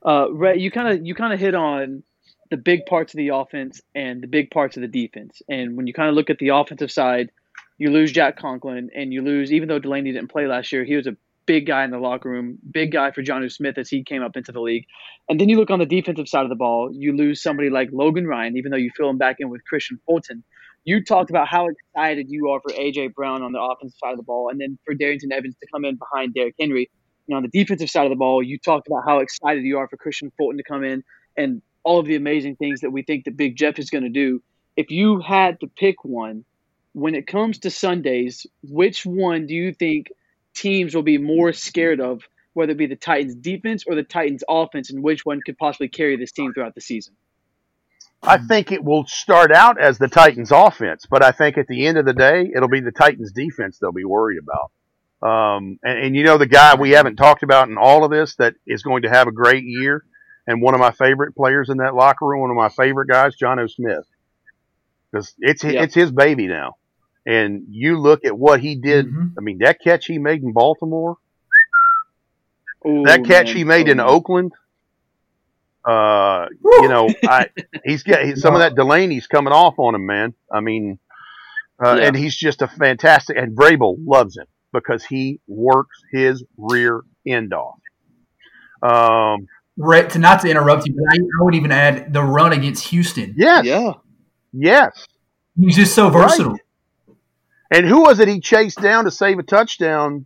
Uh, 0.06 0.32
Rhett, 0.32 0.60
you 0.60 0.72
kind 0.72 0.88
of 0.88 1.06
you 1.06 1.16
kind 1.16 1.34
of 1.34 1.40
hit 1.40 1.56
on 1.56 2.04
the 2.50 2.58
big 2.58 2.86
parts 2.86 3.14
of 3.14 3.18
the 3.18 3.30
offense 3.30 3.82
and 3.96 4.22
the 4.22 4.28
big 4.28 4.52
parts 4.52 4.76
of 4.76 4.82
the 4.82 4.88
defense. 4.88 5.42
And 5.48 5.78
when 5.78 5.88
you 5.88 5.94
kind 5.94 6.10
of 6.10 6.16
look 6.16 6.30
at 6.30 6.38
the 6.38 6.50
offensive 6.50 6.92
side, 6.92 7.32
you 7.78 7.90
lose 7.90 8.12
Jack 8.12 8.38
Conklin, 8.38 8.90
and 8.96 9.14
you 9.14 9.22
lose 9.22 9.52
even 9.52 9.68
though 9.68 9.80
Delanie 9.80 10.14
didn't 10.14 10.30
play 10.30 10.48
last 10.48 10.72
year, 10.72 10.84
he 10.84 10.96
was 10.96 11.08
a 11.08 11.16
big 11.46 11.66
guy 11.66 11.84
in 11.84 11.92
the 11.92 11.98
locker 11.98 12.30
room, 12.30 12.58
big 12.72 12.92
guy 12.92 13.12
for 13.12 13.24
Jonnu 13.24 13.52
Smith 13.52 13.78
as 13.78 13.90
he 13.90 14.04
came 14.04 14.22
up 14.22 14.38
into 14.38 14.52
the 14.52 14.62
league. 14.62 14.86
And 15.28 15.40
then 15.40 15.50
you 15.50 15.58
look 15.58 15.72
on 15.72 15.80
the 15.80 15.86
defensive 15.86 16.28
side 16.28 16.44
of 16.44 16.50
the 16.50 16.56
ball, 16.56 16.92
you 16.94 17.16
lose 17.16 17.42
somebody 17.42 17.70
like 17.70 17.90
Logan 17.92 18.28
Ryan, 18.28 18.58
even 18.58 18.72
though 18.72 18.78
you 18.78 18.92
fill 18.96 19.10
him 19.10 19.18
back 19.18 19.38
in 19.40 19.50
with 19.50 19.62
Kristian 19.72 19.98
Fulton. 20.06 20.44
You 20.84 21.04
talked 21.04 21.30
about 21.30 21.48
how 21.48 21.68
excited 21.68 22.28
you 22.30 22.50
are 22.50 22.60
for 22.62 22.74
AJ 22.74 23.14
Brown 23.14 23.44
on 23.44 23.52
the 23.52 23.62
offensive 23.62 23.98
side 24.04 24.12
of 24.12 24.18
the 24.18 24.24
ball, 24.24 24.50
and 24.50 24.60
then 24.60 24.80
for 24.86 24.96
Darrynton 24.96 25.32
Evans 25.32 25.56
to 25.60 25.68
come 25.72 25.86
in 25.86 25.98
behind 25.98 26.34
Derrick 26.34 26.56
Henry. 26.60 26.90
On 27.32 27.42
the 27.44 27.50
defensive 27.50 27.90
side 27.90 28.06
of 28.06 28.10
the 28.10 28.16
ball, 28.16 28.44
you 28.44 28.58
talked 28.58 28.88
about 28.88 29.04
how 29.06 29.20
excited 29.20 29.64
you 29.64 29.78
are 29.78 29.88
for 29.88 29.98
Kristian 29.98 30.32
Fulton 30.38 30.58
to 30.58 30.64
come 30.64 30.84
in 30.84 31.04
and 31.38 31.62
all 31.84 32.00
of 32.00 32.06
the 32.06 32.16
amazing 32.16 32.56
things 32.56 32.82
that 32.82 32.92
we 32.92 33.04
think 33.04 33.26
that 33.26 33.38
Big 33.38 33.56
Jeff 33.56 33.80
is 33.80 33.90
going 33.90 34.04
to 34.04 34.10
do. 34.10 34.42
If 34.76 34.92
you 34.92 35.20
had 35.20 35.60
to 35.62 35.68
pick 35.68 36.04
one, 36.04 36.46
when 36.94 37.16
it 37.16 37.28
comes 37.28 37.60
to 37.60 37.70
Sundays, 37.70 38.46
which 38.64 39.06
one 39.06 39.48
do 39.48 39.54
you 39.54 39.74
think 39.74 40.08
teams 40.54 40.94
will 40.94 41.04
be 41.04 41.18
more 41.18 41.54
scared 41.54 42.02
of, 42.02 42.22
whether 42.54 42.74
it 42.74 42.78
be 42.78 42.88
the 42.88 42.96
Titans 42.96 43.36
defense 43.36 43.86
or 43.88 43.96
the 43.96 44.04
Titans 44.04 44.44
offense, 44.50 44.92
and 44.92 45.02
which 45.02 45.26
one 45.26 45.40
could 45.46 45.58
possibly 45.58 45.88
carry 45.88 46.18
this 46.18 46.32
team 46.32 46.54
throughout 46.54 46.76
the 46.76 46.82
season? 46.82 47.16
I 48.24 48.38
think 48.38 48.72
it 48.72 48.84
will 48.84 49.06
start 49.08 49.52
out 49.52 49.82
as 49.82 49.98
the 49.98 50.08
Titans 50.08 50.52
offense, 50.52 51.06
but 51.10 51.24
I 51.24 51.32
think 51.32 51.58
at 51.58 51.68
the 51.68 51.88
end 51.88 51.98
of 51.98 52.06
the 52.06 52.14
day, 52.14 52.52
it'll 52.54 52.70
be 52.70 52.82
the 52.82 52.92
Titans 52.92 53.32
defense 53.32 53.80
they'll 53.80 53.92
be 53.92 54.06
worried 54.06 54.38
about. 54.38 54.72
Um, 55.22 55.78
and, 55.84 56.00
and 56.06 56.16
you 56.16 56.24
know, 56.24 56.38
the 56.38 56.48
guy 56.48 56.76
we 56.76 56.92
haven't 56.92 57.16
talked 57.18 57.44
about 57.44 57.70
in 57.70 57.78
all 57.78 58.04
of 58.04 58.12
this 58.12 58.36
that 58.38 58.56
is 58.66 58.82
going 58.84 59.04
to 59.04 59.10
have 59.10 59.28
a 59.28 59.32
great 59.32 59.64
year 59.64 60.04
and 60.48 60.62
one 60.62 60.74
of 60.74 60.80
my 60.80 60.92
favorite 60.92 61.36
players 61.36 61.70
in 61.70 61.78
that 61.78 61.94
locker 61.94 62.26
room, 62.26 62.42
one 62.42 62.50
of 62.50 62.56
my 62.56 62.70
favorite 62.70 63.08
guys, 63.08 63.36
Jonnu 63.38 63.70
Smith, 63.70 64.06
because 65.12 65.34
it's, 65.40 65.64
Yeah. 65.64 65.84
it's 65.84 65.94
his 65.94 66.12
baby 66.12 66.48
now. 66.48 66.76
And 67.26 67.66
you 67.70 68.00
look 68.00 68.26
at 68.26 68.36
what 68.36 68.62
he 68.62 68.76
did. 68.76 69.06
Mhm. 69.06 69.34
I 69.38 69.42
mean, 69.42 69.60
that 69.60 69.80
catch 69.80 70.08
he 70.08 70.18
made 70.18 70.42
in 70.42 70.54
Baltimore, 70.54 71.18
Ooh, 72.88 73.04
that 73.06 73.24
catch 73.24 73.48
man. 73.50 73.56
he 73.58 73.64
made 73.64 73.90
Oh, 73.90 73.92
in. 73.92 74.00
Oakland. 74.00 74.54
Uh, 75.86 76.48
you 76.64 76.88
know, 76.88 77.10
I 77.24 77.48
he's 77.86 78.04
got 78.04 78.38
some 78.38 78.54
of 78.56 78.60
that 78.62 78.76
Delanie's 78.76 79.28
coming 79.28 79.54
off 79.54 79.76
on 79.78 79.94
him, 79.96 80.06
man. 80.06 80.34
I 80.52 80.62
mean, 80.62 80.98
uh, 81.84 81.96
Yeah. 82.00 82.08
and 82.08 82.16
he's 82.16 82.36
just 82.36 82.62
a 82.64 82.68
fantastic. 82.68 83.38
And 83.38 83.56
Vrabel 83.56 83.96
loves 84.04 84.38
him 84.38 84.46
because 84.74 85.04
he 85.06 85.40
works 85.48 86.02
his 86.12 86.44
rear 86.58 87.02
end 87.26 87.54
off. 87.54 87.80
Um, 88.82 89.48
Rhett, 89.78 90.12
to 90.12 90.20
not 90.20 90.42
to 90.42 90.50
interrupt 90.50 90.88
you, 90.88 90.94
but 90.96 91.04
I, 91.14 91.18
I 91.18 91.44
would 91.44 91.56
even 91.56 91.72
add 91.72 92.12
the 92.14 92.24
run 92.24 92.54
against 92.54 92.88
Houston. 92.88 93.34
yes, 93.38 93.66
Yeah. 93.66 93.94
yes. 94.54 95.08
He's 95.60 95.76
just 95.76 95.94
so 95.96 96.10
Right. 96.10 96.24
versatile. 96.30 96.58
And 97.70 97.86
who 97.86 98.02
was 98.02 98.20
it 98.20 98.28
he 98.28 98.40
chased 98.42 98.82
down 98.82 99.06
to 99.06 99.12
save 99.12 99.40
a 99.40 99.44
touchdown? 99.44 100.26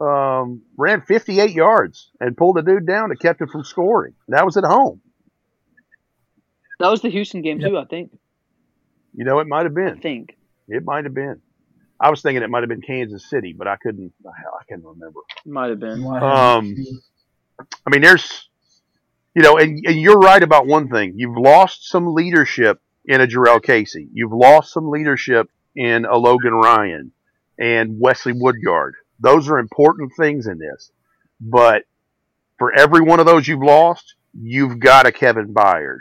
Um, 0.00 0.62
ran 0.76 1.02
58 1.02 1.50
yards 1.52 2.10
and 2.20 2.36
pulled 2.36 2.56
the 2.56 2.62
dude 2.62 2.86
down 2.86 3.10
and 3.12 3.20
kept 3.20 3.40
him 3.40 3.46
from 3.48 3.62
scoring. 3.62 4.14
That 4.28 4.44
was 4.44 4.56
at 4.56 4.64
home. 4.64 5.00
That 6.80 6.90
was 6.90 7.00
the 7.02 7.10
Houston 7.10 7.42
game, 7.42 7.60
Yep. 7.60 7.70
too, 7.70 7.78
I 7.78 7.84
think. 7.84 8.18
You 9.14 9.24
know, 9.24 9.38
it 9.38 9.46
might 9.46 9.64
have 9.64 9.74
been. 9.74 9.98
I 9.98 10.00
think. 10.00 10.36
It 10.66 10.84
might 10.84 11.04
have 11.04 11.14
been. 11.14 11.40
I 12.02 12.10
was 12.10 12.20
thinking 12.20 12.42
it 12.42 12.50
might 12.50 12.62
have 12.62 12.68
been 12.68 12.82
Kansas 12.82 13.30
City, 13.30 13.54
but 13.56 13.68
I 13.68 13.76
couldn't. 13.76 14.12
I 14.26 14.64
can't 14.68 14.82
remember. 14.84 15.20
Might 15.46 15.70
have 15.70 15.78
been. 15.78 16.04
Um, 16.04 16.74
I 17.86 17.90
mean, 17.90 18.02
there's, 18.02 18.48
you 19.36 19.42
know, 19.42 19.56
and, 19.56 19.84
and 19.86 20.00
you're 20.00 20.18
right 20.18 20.42
about 20.42 20.66
one 20.66 20.88
thing. 20.88 21.14
You've 21.16 21.36
lost 21.36 21.88
some 21.88 22.12
leadership 22.12 22.80
in 23.04 23.20
a 23.20 23.26
Jurrell 23.26 23.62
Casey. 23.62 24.08
You've 24.12 24.32
lost 24.32 24.72
some 24.72 24.90
leadership 24.90 25.48
in 25.76 26.04
a 26.04 26.16
Logan 26.16 26.54
Ryan 26.54 27.12
and 27.56 28.00
Wesley 28.00 28.32
Woodyard. 28.32 28.94
Those 29.20 29.48
are 29.48 29.60
important 29.60 30.12
things 30.18 30.48
in 30.48 30.58
this. 30.58 30.90
But 31.40 31.84
for 32.58 32.72
every 32.72 33.00
one 33.00 33.20
of 33.20 33.26
those 33.26 33.46
you've 33.46 33.62
lost, 33.62 34.16
you've 34.34 34.80
got 34.80 35.06
a 35.06 35.12
Kevin 35.12 35.54
Byard. 35.54 36.00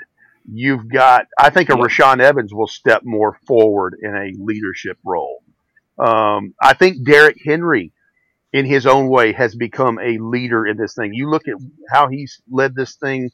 You've 0.52 0.88
got, 0.88 1.28
I 1.38 1.52
think 1.52 1.70
a 1.70 1.78
Yep. 1.78 1.88
Rashaan 1.88 2.20
Evans 2.20 2.54
will 2.54 2.68
step 2.68 3.04
more 3.04 3.38
forward 3.46 3.96
in 4.02 4.16
a 4.16 4.32
leadership 4.44 4.98
role. 5.06 5.41
Um, 6.00 6.54
I 6.62 6.74
think 6.74 7.06
Derrick 7.06 7.38
Henry 7.44 7.92
in 8.54 8.66
his 8.66 8.86
own 8.86 9.08
way 9.10 9.34
has 9.34 9.56
become 9.56 10.00
a 10.00 10.18
leader 10.20 10.66
in 10.66 10.78
this 10.78 10.96
thing. 10.96 11.14
You 11.14 11.30
look 11.30 11.48
at 11.48 11.56
how 11.92 12.08
he's 12.10 12.42
led 12.50 12.76
this 12.76 12.96
thing 12.96 13.30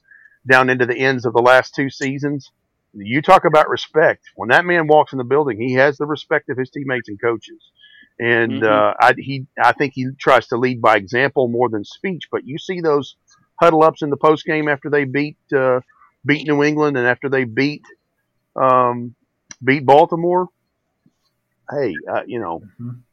down 0.49 0.69
into 0.69 0.85
the 0.85 0.97
ends 0.97 1.25
of 1.25 1.33
the 1.33 1.41
last 1.41 1.75
two 1.75 1.89
seasons. 1.89 2.51
you 2.93 3.21
talk 3.21 3.45
about 3.45 3.69
respect. 3.69 4.23
When 4.35 4.49
that 4.49 4.65
man 4.65 4.87
walks 4.87 5.11
in 5.11 5.17
the 5.17 5.23
building, 5.23 5.59
he 5.61 5.73
has 5.73 5.97
the 5.97 6.05
respect 6.07 6.49
of 6.49 6.57
his 6.57 6.71
teammates 6.71 7.09
and 7.09 7.21
coaches. 7.21 7.61
And 8.19 8.63
Mhm. 8.63 8.63
uh, 8.63 8.93
I, 8.99 9.13
he, 9.17 9.45
I 9.61 9.73
think 9.73 9.93
he 9.93 10.07
tries 10.19 10.47
to 10.47 10.57
lead 10.57 10.81
by 10.81 10.95
example 10.97 11.47
more 11.47 11.69
than 11.69 11.83
speech. 11.83 12.23
But 12.31 12.45
you 12.45 12.57
see 12.57 12.81
those 12.81 13.15
huddle 13.61 13.83
ups 13.83 14.01
in 14.01 14.09
the 14.09 14.17
post 14.17 14.45
game 14.45 14.67
after 14.67 14.89
they 14.89 15.03
beat 15.03 15.37
uh, 15.55 15.81
beat 16.25 16.47
New 16.47 16.63
England 16.63 16.97
and 16.97 17.05
after 17.05 17.29
they 17.29 17.43
beat 17.43 17.83
um, 18.55 19.15
beat 19.63 19.85
Baltimore. 19.85 20.47
Hey, 21.69 21.95
uh, 22.09 22.21
you 22.25 22.39
know, 22.39 22.61
Mhm. 22.79 23.03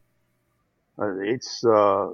uh, 1.01 1.19
it's 1.23 1.65
uh, 1.65 2.09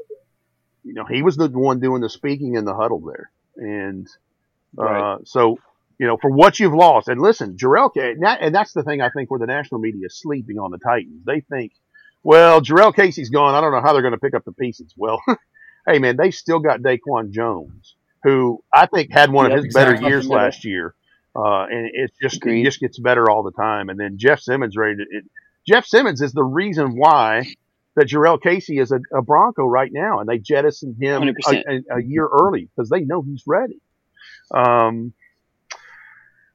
you 0.85 0.95
know 0.95 1.05
he 1.05 1.23
was 1.23 1.37
the 1.37 1.49
one 1.49 1.81
doing 1.81 2.01
the 2.01 2.09
speaking 2.11 2.55
in 2.55 2.65
the 2.65 2.75
huddle 2.75 3.01
there, 3.01 3.31
and 3.57 4.07
uh, 4.79 5.19
Right. 5.19 5.27
so 5.27 5.59
you 5.99 6.07
know 6.07 6.17
for 6.21 6.31
what 6.31 6.59
you've 6.59 6.75
lost. 6.75 7.09
And 7.09 7.21
listen, 7.21 7.57
Jurrell, 7.57 7.91
Ca- 7.93 8.13
and, 8.13 8.23
that, 8.23 8.41
and 8.43 8.55
that's 8.55 8.73
the 8.73 8.83
thing 8.83 9.01
I 9.01 9.11
think 9.11 9.31
where 9.31 9.41
the 9.41 9.47
national 9.47 9.81
media 9.81 10.07
is 10.07 10.21
sleeping 10.21 10.59
on 10.59 10.71
the 10.71 10.79
Titans. 10.79 11.25
They 11.27 11.41
think, 11.41 11.73
well, 12.23 12.61
Jurrell 12.61 12.95
Casey's 12.95 13.31
gone. 13.31 13.55
I 13.55 13.61
don't 13.61 13.73
know 13.73 13.83
how 13.83 13.93
they're 13.93 14.03
going 14.03 14.15
to 14.15 14.21
pick 14.21 14.35
up 14.35 14.45
the 14.45 14.53
pieces. 14.53 14.95
Well, 14.97 15.21
hey 15.87 15.99
man, 15.99 16.17
they 16.17 16.31
still 16.31 16.61
got 16.61 16.81
Daquan 16.81 17.31
Jones, 17.33 17.97
who 18.23 18.63
I 18.75 18.87
think 18.87 19.11
had 19.13 19.31
one 19.31 19.47
Yep, 19.47 19.59
of 19.59 19.65
his 19.65 19.75
better 19.75 19.95
years 19.95 20.29
last 20.29 20.65
year. 20.65 20.95
Uh, 21.37 21.65
and 21.71 21.91
it 21.93 22.11
just 22.21 22.45
it 22.45 22.65
just 22.65 22.81
gets 22.81 22.99
better 22.99 23.31
all 23.31 23.43
the 23.45 23.53
time. 23.53 23.89
And 23.89 23.99
then 24.01 24.17
Jeff 24.19 24.41
Simmons 24.41 24.77
ready 24.77 24.97
to, 24.97 25.03
it, 25.03 25.25
Jeff 25.67 25.85
Simmons 25.87 26.21
is 26.21 26.33
the 26.33 26.45
reason 26.45 26.97
why 26.97 27.45
that 27.97 28.07
Jurrell 28.07 28.41
Casey 28.41 28.79
is 28.79 28.93
a, 28.93 29.01
a 29.15 29.23
Bronco 29.23 29.65
right 29.65 29.91
now, 29.93 30.21
and 30.21 30.29
they 30.29 30.39
jettisoned 30.39 30.97
him 31.01 31.23
a, 31.23 31.55
a, 31.55 31.97
a 31.99 32.03
year 32.03 32.27
early 32.27 32.69
because 32.75 32.89
they 32.89 33.01
know 33.01 33.23
he's 33.23 33.43
ready. 33.47 33.81
Um, 34.55 35.13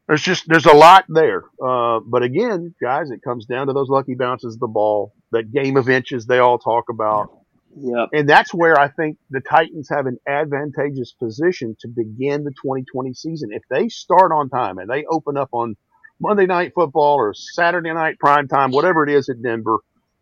there's 0.07 0.21
just 0.21 0.47
there's 0.47 0.65
a 0.67 0.73
lot 0.73 1.05
there, 1.09 1.43
uh, 1.63 1.99
but 2.05 2.21
again, 2.23 2.75
guys, 2.81 3.09
it 3.09 3.21
comes 3.23 3.45
down 3.45 3.67
to 3.67 3.73
those 3.73 3.89
lucky 3.89 4.13
bounces 4.13 4.53
of 4.55 4.59
the 4.59 4.67
ball, 4.67 5.13
that 5.31 5.51
game 5.51 5.77
of 5.77 5.89
inches 5.89 6.25
they 6.27 6.37
all 6.39 6.59
talk 6.59 6.89
about, 6.89 7.31
Yep. 7.77 8.09
and 8.13 8.29
that's 8.29 8.53
where 8.53 8.79
I 8.79 8.87
think 8.87 9.17
the 9.31 9.41
Titans 9.41 9.89
have 9.89 10.05
an 10.05 10.19
advantageous 10.27 11.11
position 11.11 11.75
to 11.81 11.87
begin 11.87 12.43
the 12.43 12.51
2020 12.51 13.13
season. 13.13 13.49
If 13.51 13.63
they 13.69 13.89
start 13.89 14.31
on 14.31 14.49
time 14.49 14.77
and 14.77 14.89
they 14.89 15.05
open 15.05 15.37
up 15.37 15.49
on 15.51 15.75
Monday 16.19 16.45
night 16.45 16.73
football 16.73 17.15
or 17.15 17.33
Saturday 17.33 17.93
night 17.93 18.19
prime 18.19 18.47
time, 18.47 18.71
whatever 18.71 19.03
it 19.03 19.13
is 19.13 19.29
at 19.29 19.41
Denver, 19.41 19.79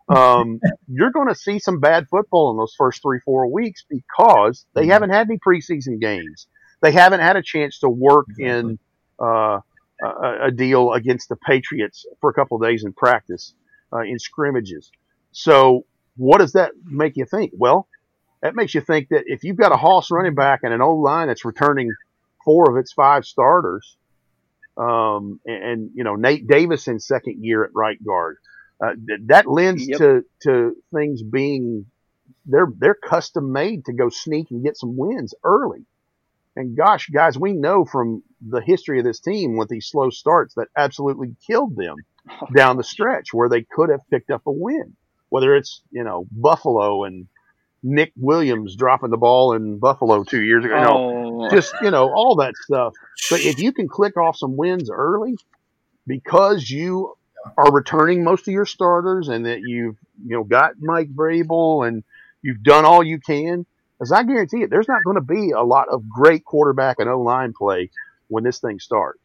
um, 0.10 0.60
you're 0.88 1.12
going 1.12 1.28
to 1.28 1.36
see 1.36 1.60
some 1.60 1.80
bad 1.80 2.08
football 2.10 2.52
in 2.52 2.58
those 2.58 2.76
first 2.78 3.02
three, 3.02 3.20
four 3.20 3.52
weeks 3.52 3.86
because 3.90 4.66
they 4.74 4.88
haven't 4.88 5.12
had 5.12 5.28
any 5.30 5.40
preseason 5.40 6.00
games. 6.00 6.48
They 6.82 6.92
haven't 6.92 7.22
had 7.22 7.38
a 7.38 7.42
chance 7.42 7.80
to 7.80 7.90
work 7.90 8.26
in 8.38 8.78
uh, 9.22 9.60
a, 10.04 10.48
a 10.48 10.52
deal 10.52 10.94
against 10.94 11.30
the 11.30 11.36
Patriots 11.38 12.06
for 12.20 12.30
a 12.30 12.34
couple 12.34 12.58
of 12.58 12.64
days 12.64 12.84
in 12.84 12.94
practice, 12.94 13.54
uh, 13.94 14.02
in 14.02 14.20
scrimmages. 14.20 14.92
So, 15.32 15.86
what 16.18 16.40
does 16.40 16.54
that 16.54 16.72
make 16.86 17.16
you 17.16 17.26
think? 17.26 17.54
Well, 17.58 17.88
that 18.42 18.56
makes 18.56 18.76
you 18.76 18.82
think 18.82 19.10
that 19.10 19.24
if 19.26 19.44
you've 19.44 19.58
got 19.58 19.72
a 19.72 19.78
Hoss 19.78 20.12
running 20.12 20.36
back 20.36 20.60
and 20.64 20.74
an 20.74 20.82
old 20.82 21.02
line 21.02 21.28
that's 21.28 21.46
returning 21.46 21.90
four 22.44 22.70
of 22.70 22.78
its 22.78 22.92
five 22.92 23.26
starters, 23.26 23.98
um, 24.78 25.40
and, 25.46 25.64
and 25.64 25.90
you 25.96 26.04
know 26.04 26.16
Nate 26.16 26.48
Davis 26.48 26.88
in 26.88 27.00
second 27.00 27.44
year 27.44 27.64
at 27.64 27.72
right 27.74 28.04
guard, 28.04 28.38
uh, 28.84 28.94
th- 29.08 29.22
that 29.28 29.48
lends 29.48 29.88
Yep. 29.88 29.98
to 30.00 30.26
to 30.44 30.76
things 30.94 31.22
being 31.24 31.86
they're 32.46 32.72
they're 32.78 32.96
custom 32.96 33.52
made 33.52 33.86
to 33.86 33.94
go 33.94 34.10
sneak 34.10 34.52
and 34.52 34.64
get 34.64 34.78
some 34.78 34.98
wins 34.98 35.34
early. 35.44 35.86
And 36.56 36.78
gosh, 36.78 37.08
guys, 37.10 37.38
we 37.38 37.54
know 37.54 37.84
from 37.84 38.22
the 38.48 38.62
history 38.62 39.00
of 39.00 39.06
this 39.06 39.20
team 39.20 39.58
with 39.58 39.70
these 39.70 39.88
slow 39.88 40.10
starts 40.12 40.54
that 40.56 40.68
absolutely 40.78 41.36
killed 41.48 41.76
them 41.76 41.96
down 42.56 42.78
the 42.78 42.84
stretch 42.84 43.34
where 43.34 43.50
they 43.50 43.64
could 43.64 43.90
have 43.90 44.02
picked 44.12 44.30
up 44.30 44.44
a 44.46 44.52
win. 44.52 44.96
Whether 45.30 45.56
it's, 45.56 45.82
you 45.90 46.04
know, 46.04 46.28
Buffalo 46.32 47.06
and 47.06 47.28
Nick 47.82 48.12
Williams 48.16 48.76
dropping 48.76 49.10
the 49.10 49.18
ball 49.18 49.54
in 49.54 49.80
Buffalo 49.80 50.24
two 50.24 50.44
years 50.44 50.64
ago. 50.64 50.76
You 50.76 50.82
know, 50.82 50.98
Oh, 50.98 51.23
just, 51.52 51.74
you 51.82 51.92
know, 51.92 52.10
all 52.12 52.36
that 52.38 52.56
stuff. 52.58 52.94
But 53.30 53.42
if 53.42 53.60
you 53.60 53.72
can 53.72 53.88
click 53.88 54.18
off 54.18 54.38
some 54.38 54.58
wins 54.58 54.90
early 54.92 55.36
because 56.06 56.70
you 56.70 57.14
are 57.58 57.72
returning 57.72 58.24
most 58.24 58.48
of 58.48 58.54
your 58.54 58.66
starters 58.66 59.28
and 59.30 59.46
that 59.46 59.62
you've, 59.62 59.96
you 60.26 60.36
know, 60.38 60.44
got 60.44 60.74
Mike 60.80 61.10
Vrabel 61.14 61.88
and 61.88 62.04
you've 62.42 62.64
done 62.64 62.86
all 62.86 63.04
you 63.04 63.20
can, 63.20 63.66
as 64.02 64.12
I 64.12 64.24
guarantee 64.24 64.64
it, 64.64 64.70
there's 64.70 64.88
not 64.88 65.04
going 65.04 65.16
to 65.16 65.22
be 65.22 65.52
a 65.52 65.64
lot 65.64 65.88
of 65.90 66.08
great 66.10 66.44
quarterback 66.44 66.98
and 67.00 67.10
O 67.10 67.22
line 67.22 67.54
play 67.58 67.90
when 68.28 68.44
this 68.44 68.60
thing 68.60 68.80
starts. 68.80 69.20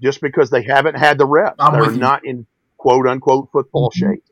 Just 0.00 0.20
because 0.20 0.50
they 0.50 0.62
haven't 0.62 0.96
had 0.96 1.18
the 1.18 1.26
reps, 1.26 1.56
I'm 1.58 1.72
they're 1.72 1.90
not 1.90 2.24
in 2.24 2.46
quote 2.76 3.06
unquote 3.06 3.48
football 3.52 3.90
Mhm. 3.90 3.98
shape. 3.98 4.24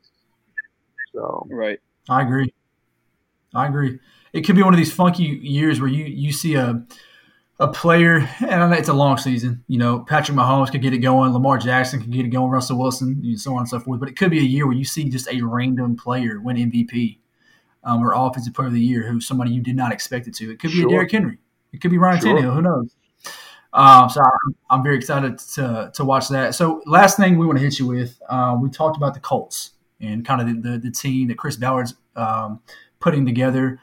So 1.13 1.47
right. 1.49 1.79
I 2.07 2.21
agree. 2.21 2.53
I 3.53 3.67
agree. 3.67 3.99
It 4.37 4.45
could 4.45 4.55
be 4.55 4.63
one 4.63 4.73
of 4.73 4.77
these 4.77 4.93
funky 4.93 5.23
years 5.23 5.79
where 5.81 5.89
you 5.89 6.05
you 6.05 6.31
see 6.31 6.55
a 6.55 6.85
a 7.59 7.67
player, 7.67 8.17
and 8.39 8.63
I 8.63 8.69
know 8.69 8.75
it's 8.75 8.89
a 8.89 8.93
long 8.93 9.17
season. 9.17 9.63
You 9.67 9.79
know, 9.79 9.99
Patrick 9.99 10.37
Mahomes 10.37 10.71
could 10.71 10.81
get 10.81 10.93
it 10.93 10.99
going, 10.99 11.33
Lamar 11.33 11.57
Jackson 11.57 11.99
could 11.99 12.11
get 12.11 12.25
it 12.25 12.29
going, 12.29 12.51
Russell 12.51 12.77
Wilson, 12.77 13.19
and 13.23 13.39
so 13.39 13.53
on 13.53 13.59
and 13.59 13.69
so 13.69 13.79
forth. 13.79 13.99
But 13.99 14.09
it 14.09 14.15
could 14.15 14.29
be 14.29 14.39
a 14.39 14.43
year 14.43 14.67
where 14.67 14.75
you 14.75 14.85
see 14.85 15.09
just 15.09 15.27
a 15.27 15.41
random 15.41 15.95
player 15.95 16.39
win 16.39 16.57
MVP 16.57 17.17
um, 17.83 18.03
or 18.03 18.13
Offensive 18.15 18.53
Player 18.53 18.67
of 18.67 18.73
the 18.73 18.81
Year, 18.81 19.07
who's 19.07 19.25
somebody 19.25 19.51
you 19.51 19.61
did 19.61 19.75
not 19.75 19.91
expect 19.91 20.27
it 20.27 20.35
to. 20.35 20.51
It 20.51 20.59
could 20.59 20.69
be 20.71 20.77
Sure. 20.81 20.87
a 20.87 20.91
Derrick 20.91 21.11
Henry. 21.11 21.39
It 21.73 21.81
could 21.81 21.89
be 21.91 21.97
Ryan 21.97 22.21
Sure. 22.21 22.37
Tannehill. 22.39 22.53
Who 22.53 22.61
knows? 22.61 22.95
Um, 23.73 24.09
so 24.09 24.21
I'm, 24.21 24.55
I'm 24.69 24.83
very 24.83 24.95
excited 24.95 25.39
to 25.55 25.91
to 25.95 26.05
watch 26.05 26.29
that. 26.29 26.53
So 26.53 26.81
last 26.85 27.17
thing 27.17 27.37
we 27.37 27.45
want 27.47 27.57
to 27.57 27.63
hit 27.63 27.79
you 27.79 27.87
with, 27.87 28.21
uh, 28.29 28.55
we 28.59 28.69
talked 28.69 28.97
about 28.97 29.13
the 29.15 29.19
Colts 29.19 29.71
and 29.99 30.23
kind 30.25 30.41
of 30.41 30.47
the, 30.47 30.69
the, 30.69 30.77
the 30.77 30.91
team 30.91 31.27
that 31.29 31.37
Chris 31.37 31.55
Ballard's 31.57 31.95
um, 32.15 32.59
putting 32.99 33.25
together. 33.25 33.79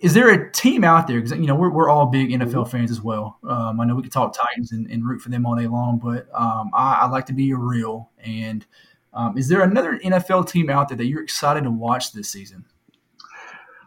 Is 0.00 0.14
there 0.14 0.30
a 0.30 0.50
team 0.50 0.82
out 0.82 1.06
there? 1.06 1.20
Because 1.20 1.38
you 1.38 1.46
know 1.46 1.54
we're, 1.54 1.70
we're 1.70 1.90
all 1.90 2.06
big 2.06 2.30
NFL 2.30 2.70
fans 2.70 2.90
as 2.90 3.02
well. 3.02 3.38
Um, 3.46 3.80
I 3.80 3.84
know 3.84 3.94
we 3.94 4.02
could 4.02 4.12
talk 4.12 4.34
Titans 4.34 4.72
and, 4.72 4.90
and 4.90 5.06
root 5.06 5.20
for 5.20 5.28
them 5.28 5.44
all 5.44 5.54
day 5.56 5.66
long, 5.66 5.98
but 6.02 6.26
um, 6.34 6.70
I, 6.74 7.00
I 7.02 7.08
like 7.08 7.26
to 7.26 7.34
be 7.34 7.52
real. 7.52 8.10
And 8.18 8.64
um, 9.12 9.36
is 9.36 9.48
there 9.48 9.62
another 9.62 9.98
NFL 9.98 10.48
team 10.50 10.70
out 10.70 10.88
there 10.88 10.96
that 10.96 11.04
you're 11.06 11.22
excited 11.22 11.64
to 11.64 11.70
watch 11.70 12.12
this 12.12 12.30
season? 12.30 12.64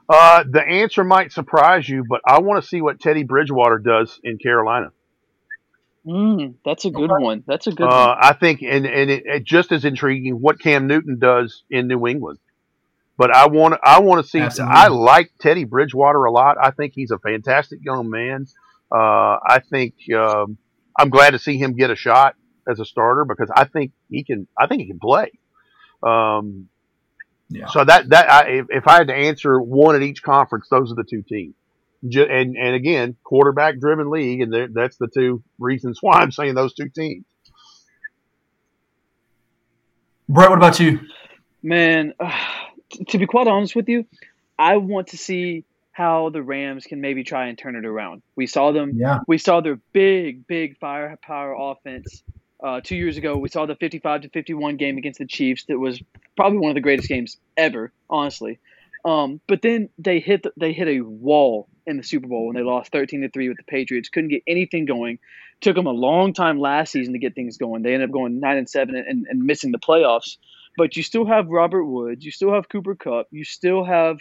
Uh, 0.07 0.43
the 0.47 0.61
answer 0.61 1.03
might 1.03 1.32
surprise 1.32 1.88
you, 1.89 2.03
but 2.07 2.22
I 2.28 2.39
want 2.41 2.61
to 2.61 2.68
see 2.68 2.82
what 2.82 2.99
Teddy 2.99 3.24
Bridgewater 3.24 3.80
does 3.80 4.20
in 4.24 4.38
Carolina. 4.38 4.91
Mm, 6.05 6.55
that's 6.66 6.84
a 6.86 6.91
good 6.91 7.09
one. 7.09 7.43
That's 7.47 7.68
a 7.68 7.72
good 7.72 7.88
Uh, 7.88 8.07
one. 8.09 8.18
I 8.20 8.34
think, 8.34 8.61
and 8.61 8.86
and 8.86 9.09
it, 9.09 9.24
it 9.26 9.43
just 9.45 9.72
as 9.72 9.86
intriguing 9.86 10.36
what 10.36 10.59
Cam 10.59 10.86
Newton 10.86 11.18
does 11.18 11.64
in 11.72 11.88
New 11.88 12.05
England. 12.05 12.39
But 13.18 13.36
I 13.36 13.47
want 13.47 13.80
I 13.84 13.99
want 13.99 14.24
to 14.24 14.30
see. 14.30 14.39
Absolutely. 14.39 14.76
I 14.76 14.88
like 14.88 15.32
Teddy 15.39 15.66
Bridgewater 15.66 16.24
a 16.26 16.32
lot. 16.32 16.57
I 16.61 16.72
think 16.72 16.93
he's 16.95 17.11
a 17.11 17.20
fantastic 17.20 17.80
young 17.84 18.09
man. 18.09 18.47
Uh, 18.91 19.38
I 19.47 19.61
think 19.70 19.93
um, 20.16 20.57
I'm 20.97 21.09
glad 21.09 21.32
to 21.32 21.39
see 21.39 21.57
him 21.57 21.76
get 21.76 21.89
a 21.91 21.95
shot 21.95 22.36
as 22.68 22.80
a 22.80 22.86
starter 22.86 23.26
because 23.26 23.49
I 23.55 23.66
think 23.66 23.91
he 24.09 24.24
can. 24.24 24.47
I 24.57 24.68
think 24.68 24.82
he 24.82 24.88
can 24.88 24.99
play. 24.99 25.32
Um, 26.01 26.70
Yeah. 27.49 27.68
so 27.68 27.84
that 27.86 28.09
that 28.09 28.32
I, 28.32 28.47
if, 28.49 28.66
if 28.70 28.88
I 28.88 28.93
had 28.97 29.07
to 29.07 29.16
answer 29.16 29.61
one 29.61 29.95
at 29.95 30.01
each 30.01 30.24
conference, 30.24 30.68
those 30.70 30.91
are 30.91 30.95
the 30.95 31.03
two 31.03 31.22
teams. 31.22 31.53
Ju- 32.07 32.28
And 32.30 32.57
and 32.57 32.74
again, 32.76 33.16
quarterback 33.24 33.80
driven 33.80 34.09
league, 34.09 34.41
and 34.41 34.74
that's 34.74 34.97
the 34.97 35.07
two 35.07 35.43
reasons 35.59 35.99
why 36.01 36.20
I'm 36.20 36.32
saying 36.32 36.55
those 36.55 36.74
two 36.74 36.89
teams. 36.89 37.26
Brett, 40.30 40.49
what 40.49 40.57
about 40.57 40.80
you? 40.80 40.99
Man, 41.61 42.14
t- 42.20 42.28
to 43.10 43.18
be 43.18 43.26
quite 43.26 43.48
honest 43.48 43.76
with 43.76 43.89
you, 43.89 44.06
I 44.58 44.78
want 44.78 45.08
to 45.08 45.18
see 45.18 45.66
how 45.91 46.30
the 46.30 46.41
Rams 46.41 46.86
can 46.86 47.02
maybe 47.02 47.24
try 47.24 47.48
and 47.48 47.58
turn 47.58 47.76
it 47.76 47.86
around. 47.86 48.24
We 48.36 48.48
saw 48.48 48.72
them. 48.72 48.94
Yeah. 48.96 49.20
We 49.28 49.38
saw 49.38 49.62
their 49.62 49.80
big, 49.94 50.48
big 50.48 50.78
firepower 50.80 51.56
offense 51.58 52.24
uh, 52.64 52.82
two 52.82 52.96
years 52.96 53.18
ago. 53.18 53.38
We 53.38 53.50
saw 53.50 53.68
the 53.68 53.76
55 53.76 54.22
to 54.22 54.30
51 54.30 54.78
game 54.78 54.98
against 54.98 55.20
the 55.20 55.28
Chiefs. 55.28 55.66
That 55.66 55.78
was 55.78 56.02
probably 56.36 56.58
one 56.58 56.72
of 56.72 56.76
the 56.76 56.82
greatest 56.82 57.10
games 57.10 57.38
ever, 57.56 57.91
honestly. 58.10 58.60
Um, 59.06 59.41
but 59.48 59.62
then 59.62 59.89
they 60.00 60.20
hit 60.20 60.44
the, 60.44 60.54
they 60.58 60.74
hit 60.74 60.88
a 60.88 61.02
wall 61.02 61.68
in 61.86 61.98
the 61.98 62.04
Super 62.04 62.28
Bowl 62.28 62.48
when 62.48 62.56
they 62.56 62.64
lost 62.64 62.91
13 62.91 63.22
to 63.22 63.30
three 63.30 63.50
with 63.50 63.58
the 63.58 63.64
Patriots. 63.64 64.10
Couldn't 64.10 64.30
get 64.30 64.44
anything 64.48 64.86
going. 64.86 65.20
Took 65.62 65.76
them 65.76 65.86
a 65.86 65.91
long 65.91 66.34
time 66.34 66.60
last 66.60 66.91
season 66.91 67.14
to 67.14 67.20
get 67.20 67.36
things 67.36 67.58
going. 67.58 67.84
They 67.84 67.94
ended 67.94 68.10
up 68.10 68.14
going 68.14 68.39
nine 68.39 68.58
and 68.58 68.70
seven 68.70 68.96
and, 68.96 69.28
and 69.28 69.44
missing 69.44 69.72
the 69.72 69.80
playoffs. 69.80 70.38
But 70.78 70.98
you 70.98 71.04
still 71.04 71.26
have 71.26 71.48
Robert 71.50 71.86
Woods. 71.86 72.26
You 72.26 72.32
still 72.32 72.54
have 72.54 72.70
Cooper 72.70 72.96
Kupp. 72.96 73.28
You 73.32 73.44
still 73.44 73.84
have 73.84 74.20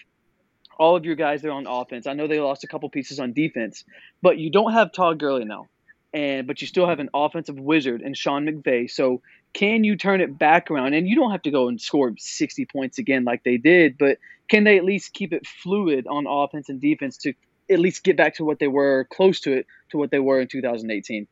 all 0.78 0.96
of 0.96 1.04
your 1.04 1.14
guys 1.14 1.42
there 1.42 1.52
on 1.52 1.66
offense. 1.66 2.06
I 2.06 2.14
know 2.14 2.26
they 2.26 2.40
lost 2.40 2.64
a 2.64 2.66
couple 2.66 2.88
pieces 2.90 3.20
on 3.20 3.32
defense, 3.32 3.84
but 4.20 4.38
you 4.38 4.50
don't 4.50 4.72
have 4.72 4.92
Todd 4.92 5.18
Gurley 5.18 5.44
now, 5.44 5.68
and 6.12 6.46
but 6.46 6.60
you 6.60 6.66
still 6.66 6.86
have 6.86 6.98
an 6.98 7.10
offensive 7.14 7.58
wizard 7.58 8.00
and 8.02 8.16
Sean 8.16 8.46
McVay. 8.46 8.90
So 8.90 9.22
can 9.52 9.84
you 9.84 9.96
turn 9.96 10.20
it 10.20 10.38
back 10.38 10.70
around? 10.70 10.94
And 10.94 11.08
you 11.08 11.14
don't 11.14 11.30
have 11.30 11.42
to 11.42 11.50
go 11.50 11.68
and 11.68 11.80
score 11.80 12.12
60 12.16 12.66
points 12.66 12.98
again 12.98 13.24
like 13.24 13.44
they 13.44 13.58
did, 13.58 13.98
but 13.98 14.18
can 14.48 14.64
they 14.64 14.78
at 14.78 14.84
least 14.84 15.12
keep 15.12 15.32
it 15.32 15.46
fluid 15.46 16.06
on 16.06 16.26
offense 16.26 16.68
and 16.68 16.80
defense 16.80 17.16
to 17.18 17.34
at 17.70 17.78
least 17.78 18.04
get 18.04 18.16
back 18.16 18.36
to 18.36 18.44
what 18.44 18.58
they 18.58 18.68
were 18.68 19.06
close 19.10 19.40
to 19.40 19.52
it 19.52 19.66
to 19.90 19.98
what 19.98 20.10
they 20.10 20.18
were 20.18 20.40
in 20.40 20.48
2018? 20.48 21.26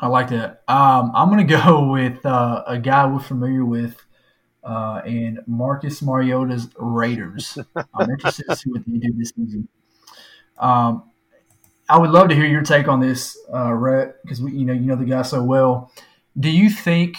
I 0.00 0.06
like 0.08 0.28
that. 0.30 0.62
Um, 0.68 1.12
I'm 1.14 1.28
going 1.28 1.46
to 1.46 1.56
go 1.56 1.88
with 1.88 2.24
uh, 2.26 2.64
a 2.66 2.78
guy 2.78 3.06
we're 3.06 3.20
familiar 3.20 3.64
with 3.64 4.04
uh, 4.64 5.02
in 5.06 5.38
Marcus 5.46 6.02
Mariota's 6.02 6.68
Raiders. 6.76 7.58
I'm 7.76 8.10
interested 8.10 8.46
to 8.48 8.56
see 8.56 8.70
what 8.70 8.82
they 8.86 8.98
do 8.98 9.12
this 9.16 9.32
season. 9.36 9.68
Um, 10.58 11.10
I 11.88 11.98
would 11.98 12.10
love 12.10 12.28
to 12.30 12.34
hear 12.34 12.46
your 12.46 12.62
take 12.62 12.88
on 12.88 13.00
this, 13.00 13.38
uh, 13.52 13.72
Rhett, 13.72 14.16
because 14.22 14.40
you 14.40 14.64
know 14.64 14.72
you 14.72 14.86
know 14.86 14.96
the 14.96 15.04
guy 15.04 15.22
so 15.22 15.42
well. 15.42 15.92
Do 16.38 16.50
you 16.50 16.70
think 16.70 17.16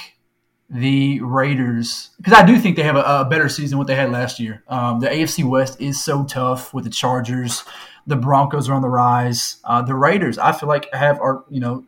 the 0.70 1.20
Raiders? 1.22 2.10
Because 2.18 2.34
I 2.34 2.46
do 2.46 2.58
think 2.58 2.76
they 2.76 2.84
have 2.84 2.96
a, 2.96 3.04
a, 3.04 3.26
better 3.26 3.48
season 3.48 3.72
than 3.72 3.78
what 3.78 3.88
they 3.88 3.96
had 3.96 4.12
last 4.12 4.40
year. 4.40 4.64
Um, 4.68 5.00
the 5.00 5.08
AFC 5.08 5.44
West 5.44 5.80
is 5.80 6.04
so 6.04 6.24
tough 6.26 6.74
with 6.74 6.84
the 6.84 6.90
Chargers. 6.90 7.64
The 8.08 8.16
Broncos 8.16 8.68
are 8.68 8.74
on 8.74 8.82
the 8.82 8.90
rise. 8.90 9.58
Uh, 9.64 9.84
the 9.84 9.96
Raiders, 9.96 10.38
I 10.40 10.52
feel 10.52 10.70
like, 10.70 10.92
have 10.94 11.20
are 11.20 11.46
you 11.50 11.60
know. 11.60 11.86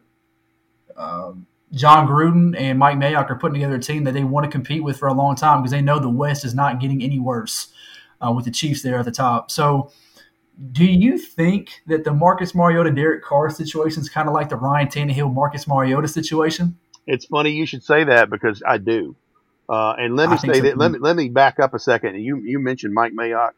Um, 0.98 1.48
Jon 1.74 2.08
Gruden 2.08 2.60
and 2.60 2.80
Mike 2.80 2.98
Mayock 2.98 3.30
are 3.30 3.36
putting 3.36 3.56
together 3.56 3.76
a 3.76 3.80
team 3.80 4.04
that 4.06 4.14
they 4.14 4.24
want 4.24 4.45
to 4.45 4.52
compete 4.52 4.84
with 4.84 4.98
for 4.98 5.08
a 5.08 5.14
long 5.14 5.36
time 5.36 5.62
because 5.62 5.72
they 5.72 5.82
know 5.82 6.00
the 6.00 6.10
West 6.10 6.45
is 6.45 6.56
not 6.56 6.80
getting 6.80 7.04
any 7.04 7.20
worse 7.20 7.74
uh, 8.26 8.32
with 8.32 8.45
the 8.45 8.52
Chiefs 8.52 8.82
there 8.82 8.98
at 9.00 9.06
the 9.06 9.12
top. 9.12 9.52
So, 9.52 9.91
do 10.72 10.86
you 10.86 11.20
think 11.20 11.82
that 11.86 12.04
the 12.04 12.14
Marcus 12.14 12.56
Mariota 12.56 12.91
Derek 12.91 13.24
Carr 13.24 13.50
situation 13.52 14.02
is 14.02 14.10
kind 14.10 14.28
of 14.28 14.34
like 14.34 14.50
the 14.50 14.56
Ryan 14.56 14.88
Tannehill 14.88 15.32
Marcus 15.32 15.68
Mariota 15.68 16.08
situation? 16.08 16.80
It's 17.06 17.26
funny 17.26 17.52
you 17.52 17.68
should 17.68 17.84
say 17.84 18.04
that 18.06 18.30
because 18.30 18.64
I 18.66 18.80
do. 18.80 19.16
Uh, 19.70 19.93
and 19.98 20.16
let 20.16 20.30
me 20.30 20.38
say 20.38 20.54
so 20.54 20.62
that. 20.62 20.78
Let 20.78 20.91
me 20.91 21.00
let 21.00 21.16
me 21.16 21.30
back 21.30 21.60
up 21.60 21.74
a 21.74 21.80
second. 21.80 22.20
You 22.22 22.38
you 22.38 22.60
mentioned 22.60 22.93
Mike 22.93 23.14
Mayock. 23.14 23.52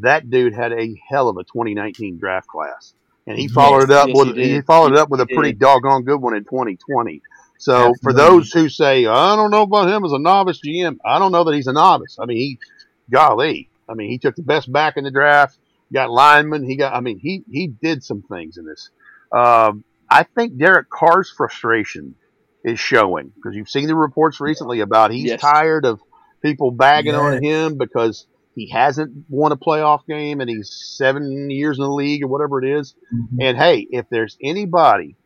That 0.00 0.30
dude 0.30 0.54
had 0.54 0.72
a 0.72 1.00
hell 1.08 1.28
of 1.28 1.36
a 1.36 1.44
2019 1.44 2.18
draft 2.18 2.46
class, 2.46 2.94
and 3.28 3.38
he 3.38 3.46
followed 3.46 3.88
yes, 3.88 3.90
it 3.90 3.92
up 3.92 4.08
yes, 4.08 4.16
with 4.16 4.36
he, 4.36 4.54
he, 4.54 4.60
followed 4.62 4.92
it 4.92 4.98
up 4.98 5.10
with 5.10 5.20
a 5.20 5.26
pretty 5.26 5.52
doggone 5.52 6.04
good 6.04 6.16
one 6.16 6.34
in 6.34 6.44
2020. 6.44 7.22
So 7.58 7.74
Absolutely. 7.74 7.98
for 8.02 8.12
those 8.14 8.52
who 8.52 8.68
say 8.68 9.06
I 9.06 9.36
don't 9.36 9.50
know 9.50 9.62
about 9.62 9.88
him 9.88 10.04
as 10.04 10.12
a 10.12 10.18
novice 10.18 10.60
GM, 10.64 10.96
I 11.04 11.18
don't 11.18 11.32
know 11.32 11.44
that 11.44 11.54
he's 11.54 11.66
a 11.66 11.72
novice. 11.72 12.16
I 12.18 12.24
mean, 12.24 12.38
he, 12.38 12.58
golly, 13.10 13.68
I 13.88 13.94
mean, 13.94 14.10
he 14.10 14.18
took 14.18 14.34
the 14.34 14.42
best 14.42 14.72
back 14.72 14.96
in 14.96 15.04
the 15.04 15.10
draft. 15.10 15.58
Got 15.92 16.10
linemen. 16.10 16.64
He 16.64 16.76
got. 16.76 16.94
I 16.94 17.00
mean, 17.00 17.18
he 17.18 17.42
he 17.50 17.66
did 17.66 18.02
some 18.02 18.22
things 18.22 18.56
in 18.56 18.66
this. 18.66 18.90
Um, 19.32 19.84
I 20.08 20.22
think 20.22 20.56
Derek 20.56 20.88
Carr's 20.88 21.30
frustration 21.30 22.14
is 22.64 22.78
showing 22.80 23.32
because 23.34 23.54
you've 23.54 23.70
seen 23.70 23.86
the 23.86 23.94
reports 23.94 24.40
recently 24.40 24.80
about 24.80 25.10
he's 25.10 25.24
yes. 25.24 25.40
tired 25.40 25.84
of 25.84 26.00
people 26.42 26.70
bagging 26.70 27.14
yeah. 27.14 27.20
on 27.20 27.42
him 27.42 27.78
because 27.78 28.26
he 28.58 28.70
hasn't 28.70 29.24
won 29.28 29.52
a 29.52 29.56
playoff 29.56 30.06
game 30.06 30.40
and 30.40 30.50
he's 30.50 30.94
seven 30.96 31.50
years 31.50 31.78
in 31.78 31.84
the 31.84 31.90
league 31.90 32.22
or 32.22 32.28
whatever 32.28 32.62
it 32.62 32.78
is. 32.78 32.94
Mm-hmm. 33.14 33.40
And 33.40 33.58
hey, 33.58 33.86
if 33.90 34.08
there's 34.10 34.36
anybody 34.42 35.16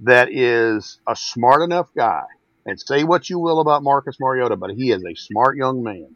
that 0.00 0.28
is 0.30 1.00
a 1.06 1.16
smart 1.16 1.62
enough 1.62 1.88
guy, 1.96 2.24
and 2.68 2.78
say 2.78 3.02
what 3.02 3.30
you 3.30 3.38
will 3.38 3.60
about 3.60 3.82
Marcus 3.82 4.20
Mariota, 4.20 4.54
but 4.54 4.70
he 4.70 4.92
is 4.92 5.02
a 5.02 5.14
smart 5.14 5.56
young 5.56 5.82
man. 5.82 6.14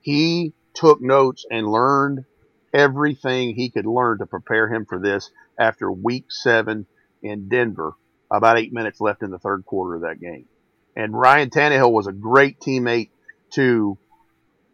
He 0.00 0.52
took 0.74 1.00
notes 1.00 1.46
and 1.48 1.70
learned 1.70 2.24
everything 2.74 3.54
he 3.54 3.70
could 3.70 3.86
learn 3.86 4.18
to 4.18 4.26
prepare 4.26 4.72
him 4.72 4.84
for 4.84 4.98
this 4.98 5.30
after 5.56 5.90
week 5.90 6.26
seven 6.28 6.86
in 7.22 7.48
Denver, 7.48 7.92
about 8.32 8.58
eight 8.58 8.72
minutes 8.72 9.00
left 9.00 9.22
in 9.22 9.30
the 9.30 9.38
third 9.38 9.64
quarter 9.64 9.94
of 9.94 10.02
that 10.02 10.20
game. 10.20 10.46
And 10.96 11.16
Ryan 11.16 11.50
Tannehill 11.50 11.92
was 11.92 12.08
a 12.08 12.12
great 12.12 12.58
teammate 12.58 13.10
to 13.52 13.96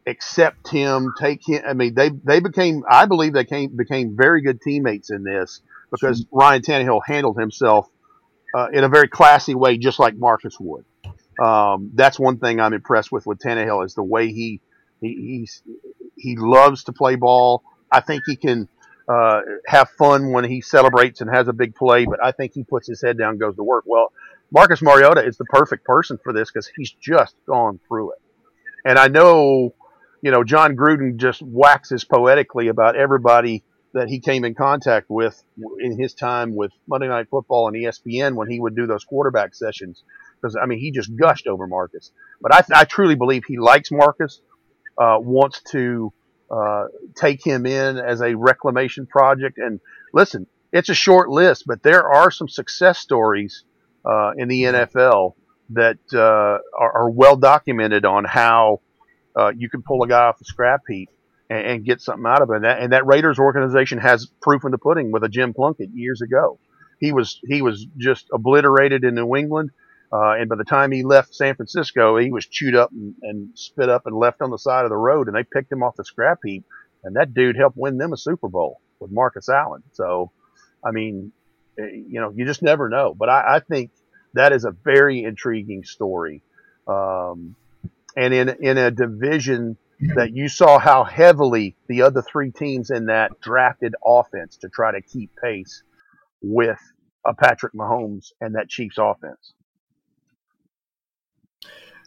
accept 0.07 0.69
him, 0.69 1.13
take 1.19 1.47
him. 1.47 1.63
I 1.67 1.73
mean, 1.75 1.95
they, 1.95 2.11
they 2.11 2.41
became, 2.41 2.83
I 2.89 3.07
believe 3.07 3.33
they 3.33 3.45
came, 3.45 3.77
became 3.77 4.17
very 4.17 4.43
good 4.43 4.61
teammates 4.61 5.11
in 5.11 5.25
this 5.25 5.61
because 5.91 6.25
Ryan 6.31 6.63
Tannehill 6.63 7.01
handled 7.07 7.39
himself 7.39 7.89
uh, 8.55 8.69
in 8.73 8.85
a 8.85 8.89
very 8.89 9.09
classy 9.09 9.55
way, 9.55 9.79
just 9.79 9.99
like 9.99 10.17
Marcus 10.17 10.57
would. 10.61 10.85
Um, 11.39 11.91
that's 11.95 12.19
one 12.19 12.39
thing 12.39 12.61
I'm 12.61 12.73
impressed 12.73 13.13
with 13.13 13.27
with 13.27 13.39
Tannehill 13.39 13.85
is 13.85 13.95
the 13.95 14.03
way 14.03 14.29
he 14.29 14.61
he 15.01 15.47
he 16.17 16.37
loves 16.37 16.85
to 16.85 16.93
play 16.93 17.17
ball. 17.17 17.63
I 17.93 18.01
think 18.01 18.23
he 18.27 18.37
can 18.37 18.69
uh, 19.09 19.41
have 19.67 19.91
fun 19.91 20.33
when 20.33 20.45
he 20.45 20.63
celebrates 20.63 21.21
and 21.21 21.31
has 21.31 21.49
a 21.49 21.53
big 21.53 21.75
play, 21.75 22.07
but 22.07 22.25
I 22.25 22.33
think 22.33 22.53
he 22.55 22.65
puts 22.65 22.89
his 22.89 23.03
head 23.03 23.19
down, 23.19 23.33
and 23.33 23.41
goes 23.41 23.57
to 23.57 23.63
work. 23.63 23.85
Well, 23.87 24.13
Marcus 24.51 24.81
Mariota 24.81 25.25
is 25.25 25.37
the 25.37 25.45
perfect 25.45 25.85
person 25.85 26.19
for 26.23 26.33
this 26.33 26.51
because 26.51 26.71
he's 26.75 26.93
just 26.93 27.37
gone 27.47 27.79
through 27.87 28.13
it. 28.13 28.19
And 28.85 28.99
I 28.99 29.09
know, 29.09 29.75
you 30.27 30.33
know, 30.33 30.43
Jon 30.43 30.75
Gruden 30.75 31.19
just 31.19 31.41
waxes 31.41 32.03
poetically 32.03 32.67
about 32.67 32.97
everybody 32.97 33.63
that 33.95 34.09
he 34.09 34.19
came 34.19 34.45
in 34.45 34.57
contact 34.57 35.09
with 35.09 35.41
in 35.79 35.97
his 35.97 36.15
time 36.15 36.57
with 36.57 36.73
Monday 36.89 37.07
Night 37.07 37.29
Football 37.31 37.69
and 37.69 37.77
ESPN 37.77 38.35
when 38.35 38.51
he 38.51 38.59
would 38.59 38.75
do 38.75 38.89
those 38.89 39.05
quarterback 39.05 39.55
sessions. 39.55 40.03
Because 40.43 40.57
I 40.61 40.67
mean, 40.67 40.81
he 40.81 40.91
just 40.91 41.15
gushed 41.15 41.47
over 41.47 41.69
Marcus. 41.69 42.11
But 42.41 42.53
I, 42.53 42.81
I 42.81 42.85
truly 42.87 43.15
believe 43.15 43.45
he 43.47 43.57
likes 43.57 43.93
Marcus, 43.93 44.41
uh, 44.99 45.19
wants 45.21 45.63
to 45.71 46.13
uh, 46.51 46.87
take 47.15 47.47
him 47.47 47.65
in 47.65 47.97
as 47.97 48.21
a 48.21 48.35
reclamation 48.35 49.07
project. 49.07 49.59
And 49.59 49.79
listen, 50.13 50.49
it's 50.73 50.89
a 50.89 50.95
short 50.95 51.29
list, 51.29 51.69
but 51.69 51.85
there 51.85 52.03
are 52.03 52.33
some 52.33 52.49
success 52.49 52.99
stories 52.99 53.63
uh, 54.05 54.33
in 54.37 54.49
the 54.49 54.65
NFL 54.65 55.35
that 55.71 55.99
uh, 56.13 56.19
are, 56.77 56.93
are, 56.93 57.11
well 57.11 57.37
documented 57.37 58.05
on 58.05 58.25
how 58.25 58.81
uh, 59.37 59.53
you 59.57 59.69
can 59.69 59.83
pull 59.83 60.03
a 60.03 60.09
guy 60.09 60.27
off 60.27 60.39
the 60.39 60.45
scrap 60.45 60.83
heap 60.89 61.11
and, 61.51 61.67
and 61.67 61.85
get 61.85 62.01
something 62.01 62.27
out 62.27 62.43
of 62.43 62.51
it. 62.51 62.57
And 62.57 62.65
that, 62.65 62.81
and 62.81 62.93
that, 62.93 63.07
Raiders 63.07 63.39
organization 63.39 63.99
has 63.99 64.27
proof 64.41 64.65
in 64.65 64.71
the 64.71 64.79
pudding 64.79 65.13
with 65.13 65.25
a 65.25 65.29
Jim 65.29 65.55
Plunkett 65.55 65.91
years 65.93 66.23
ago. 66.23 66.59
He 66.99 67.13
was 67.13 67.39
he 67.47 67.61
was 67.61 67.87
just 67.99 68.27
obliterated 68.33 69.05
in 69.05 69.15
New 69.15 69.37
England, 69.37 69.71
uh, 70.11 70.31
and 70.31 70.49
by 70.49 70.57
the 70.57 70.65
time 70.65 70.91
he 70.91 71.03
left 71.03 71.35
San 71.35 71.55
Francisco, 71.55 72.17
he 72.17 72.31
was 72.31 72.47
chewed 72.47 72.75
up 72.75 72.91
and, 72.91 73.15
and 73.23 73.51
spit 73.55 73.91
up 73.91 74.07
and 74.07 74.17
left 74.17 74.41
on 74.41 74.51
the 74.51 74.57
side 74.57 74.85
of 74.85 74.91
the 74.91 74.97
road. 74.97 75.27
And 75.27 75.37
they 75.37 75.45
picked 75.45 75.71
him 75.71 75.83
off 75.83 75.97
the 75.97 76.07
scrap 76.07 76.39
heap, 76.43 76.65
and 77.05 77.17
that 77.17 77.35
dude 77.35 77.57
helped 77.57 77.77
win 77.77 77.99
them 77.99 78.15
a 78.15 78.17
Super 78.17 78.49
Bowl 78.49 78.81
with 78.99 79.11
Marcus 79.11 79.51
Allen. 79.51 79.83
So, 79.93 80.33
I 80.83 80.91
mean, 80.91 81.33
eh, 81.79 81.83
you 82.09 82.21
know, 82.21 82.33
you 82.35 82.47
just 82.47 82.63
never 82.63 82.89
know. 82.89 83.15
But 83.15 83.29
I, 83.29 83.57
I 83.57 83.61
think 83.61 83.91
that 84.33 84.53
is 84.53 84.65
a 84.65 84.71
very 84.71 85.23
intriguing 85.23 85.85
story. 85.85 86.43
Um, 86.89 87.57
and 88.17 88.35
in 88.35 88.49
in 88.61 88.79
a 88.79 88.91
division 88.91 89.77
that 90.15 90.35
you 90.35 90.49
saw 90.49 90.79
how 90.79 91.05
heavily 91.05 91.77
the 91.89 92.03
other 92.03 92.23
three 92.23 92.51
teams 92.51 92.91
in 92.91 93.07
that 93.07 93.41
drafted 93.41 93.95
offense 94.05 94.57
to 94.59 94.69
try 94.69 94.93
to 94.93 95.01
keep 95.01 95.31
pace 95.43 95.83
with 96.43 96.79
a 97.27 97.35
Patrick 97.35 97.73
Mahomes 97.73 98.33
and 98.41 98.55
that 98.55 98.69
Chiefs 98.69 98.97
offense. 98.99 99.55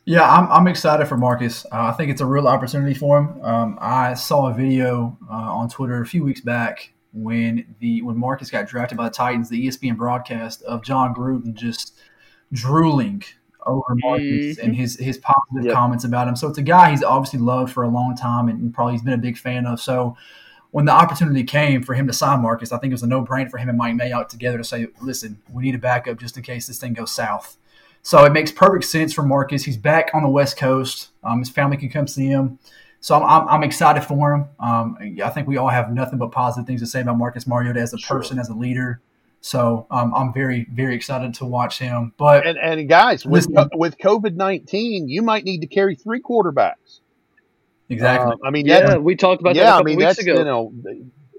Yeah, 0.06 0.28
I'm, 0.28 0.52
I'm 0.52 0.68
excited 0.68 1.08
for 1.08 1.18
Marcus. 1.18 1.66
Uh, 1.66 1.88
I 1.88 1.92
think 1.92 2.10
it's 2.10 2.22
a 2.22 2.26
real 2.26 2.48
opportunity 2.48 2.94
for 2.94 3.20
him. 3.20 3.44
Um, 3.44 3.78
I 3.82 4.14
saw 4.16 4.50
a 4.50 4.54
video 4.54 5.18
uh, 5.30 5.34
on 5.34 5.70
Twitter 5.70 6.02
a 6.02 6.06
few 6.06 6.24
weeks 6.24 6.42
back 6.42 6.94
when 7.14 7.76
the 7.80 8.02
when 8.02 8.18
Marcus 8.18 8.50
got 8.50 8.68
drafted 8.68 8.98
by 8.98 9.06
the 9.06 9.14
Titans, 9.14 9.50
the 9.50 9.68
ESPN 9.68 9.98
broadcast 9.98 10.62
of 10.64 10.84
Jon 10.84 11.14
Gruden 11.14 11.54
just 11.54 11.96
drooling 12.52 13.24
over 13.70 13.96
Marcus 13.96 14.26
mm-hmm. 14.26 14.66
and 14.66 14.76
his 14.76 14.98
his 14.98 15.18
positive 15.18 15.66
yep. 15.66 15.74
comments 15.74 16.04
about 16.04 16.28
him. 16.28 16.36
So 16.36 16.48
it's 16.48 16.58
a 16.58 16.64
guy 16.64 16.92
he's 16.92 17.04
obviously 17.04 17.40
loved 17.40 17.72
for 17.72 17.84
a 17.84 17.90
long 17.90 18.16
time 18.16 18.50
and 18.50 18.74
probably 18.74 18.94
he's 18.94 19.04
been 19.04 19.14
a 19.14 19.18
big 19.18 19.38
fan 19.38 19.66
of. 19.66 19.80
So 19.80 20.18
when 20.72 20.86
the 20.86 20.92
opportunity 20.92 21.44
came 21.44 21.82
for 21.84 21.94
him 21.96 22.08
to 22.08 22.14
sign 22.14 22.42
Marcus, 22.42 22.72
I 22.72 22.78
think 22.78 22.92
it 22.92 22.96
was 22.96 23.04
a 23.04 23.08
no 23.08 23.24
brainer 23.24 23.50
for 23.50 23.58
him 23.58 23.70
and 23.70 23.78
Mike 23.78 23.96
Mayock 23.96 24.28
together 24.30 24.58
to 24.58 24.64
say, 24.64 24.88
"Listen, 25.02 25.40
we 25.52 25.64
need 25.64 25.76
a 25.76 25.80
backup 25.80 26.18
just 26.18 26.38
in 26.38 26.44
case 26.44 26.68
this 26.68 26.80
thing 26.80 26.94
goes 26.94 27.12
south." 27.12 27.58
So 28.02 28.24
it 28.26 28.32
makes 28.32 28.52
perfect 28.52 28.86
sense 28.86 29.14
for 29.14 29.24
Marcus. 29.24 29.64
He's 29.64 29.78
back 29.78 30.12
on 30.14 30.24
the 30.24 30.30
West 30.30 30.58
Coast. 30.58 31.10
Um, 31.24 31.40
his 31.40 31.50
family 31.50 31.78
can 31.78 31.90
come 31.90 32.08
see 32.08 32.28
him. 32.28 32.60
So 33.02 33.16
I'm, 33.16 33.24
I'm, 33.24 33.48
I'm 33.48 33.64
excited 33.64 34.04
for 34.04 34.34
him. 34.34 34.46
Um, 34.60 34.98
I 35.24 35.30
think 35.30 35.48
we 35.48 35.58
all 35.58 35.70
have 35.70 35.92
nothing 35.92 36.20
but 36.20 36.32
positive 36.32 36.68
things 36.68 36.82
to 36.82 36.88
say 36.88 37.02
about 37.02 37.18
Marcus 37.18 37.48
Mariota 37.48 37.80
as 37.80 37.94
a 37.94 37.98
sure. 37.98 38.18
person, 38.18 38.40
as 38.40 38.50
a 38.50 38.54
leader. 38.54 39.02
So 39.42 39.88
um, 39.90 40.14
I'm 40.14 40.34
very, 40.34 40.68
very 40.72 40.96
excited 40.96 41.34
to 41.36 41.46
watch 41.46 41.80
him. 41.80 42.14
But 42.18 42.46
and, 42.46 42.58
and 42.58 42.90
guys, 42.90 43.26
with 43.26 43.48
listen, 43.48 43.70
with 43.74 43.98
COVID 43.98 44.36
nineteen, 44.36 45.08
you 45.08 45.22
might 45.22 45.44
need 45.46 45.62
to 45.62 45.68
carry 45.68 45.96
three 45.96 46.22
quarterbacks. 46.22 47.00
Exactly. 47.88 48.34
Uh, 48.34 48.48
I 48.48 48.52
mean, 48.52 48.66
yeah, 48.66 48.98
we 48.98 49.16
talked 49.16 49.42
about 49.42 49.56
yeah, 49.56 49.64
that 49.64 49.70
a 49.70 49.72
couple 49.72 49.84
I 49.84 49.86
mean, 49.86 49.98
weeks 49.98 50.08
that's, 50.08 50.20
ago. 50.20 50.38
You 50.40 50.46
know, 50.46 50.74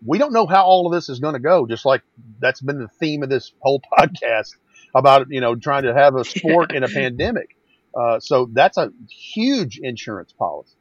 we 0.04 0.18
don't 0.18 0.32
know 0.32 0.46
how 0.46 0.64
all 0.64 0.86
of 0.86 0.92
this 0.92 1.08
is 1.08 1.20
going 1.20 1.34
to 1.34 1.40
go. 1.40 1.66
Just 1.66 1.84
like 1.84 2.02
that's 2.40 2.60
been 2.60 2.78
the 2.78 2.88
theme 2.88 3.22
of 3.22 3.28
this 3.28 3.52
whole 3.60 3.80
podcast 3.98 4.56
about 4.94 5.26
you 5.30 5.40
know 5.40 5.54
trying 5.54 5.82
to 5.82 5.94
have 5.94 6.16
a 6.16 6.24
sport 6.24 6.72
in 6.72 6.82
a 6.82 6.88
pandemic. 6.88 7.56
Uh, 7.94 8.20
so 8.20 8.48
that's 8.52 8.78
a 8.78 8.92
huge 9.10 9.78
insurance 9.78 10.32
policy. 10.32 10.76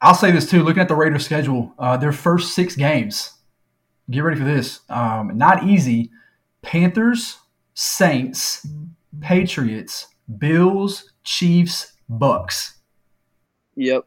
I'll 0.00 0.14
say 0.14 0.30
this 0.32 0.50
too. 0.50 0.62
Looking 0.62 0.80
at 0.80 0.88
the 0.88 0.94
Raiders' 0.94 1.24
schedule, 1.24 1.72
uh, 1.78 1.96
their 1.96 2.12
first 2.12 2.54
six 2.54 2.74
games 2.74 3.33
get 4.10 4.20
ready 4.20 4.38
for 4.38 4.44
this. 4.44 4.80
Um, 4.88 5.36
not 5.36 5.64
easy. 5.64 6.10
Panthers, 6.62 7.38
Saints, 7.74 8.66
Patriots, 9.20 10.08
Bills, 10.38 11.12
Chiefs, 11.24 11.92
Bucks. 12.08 12.78
Yep. 13.76 14.06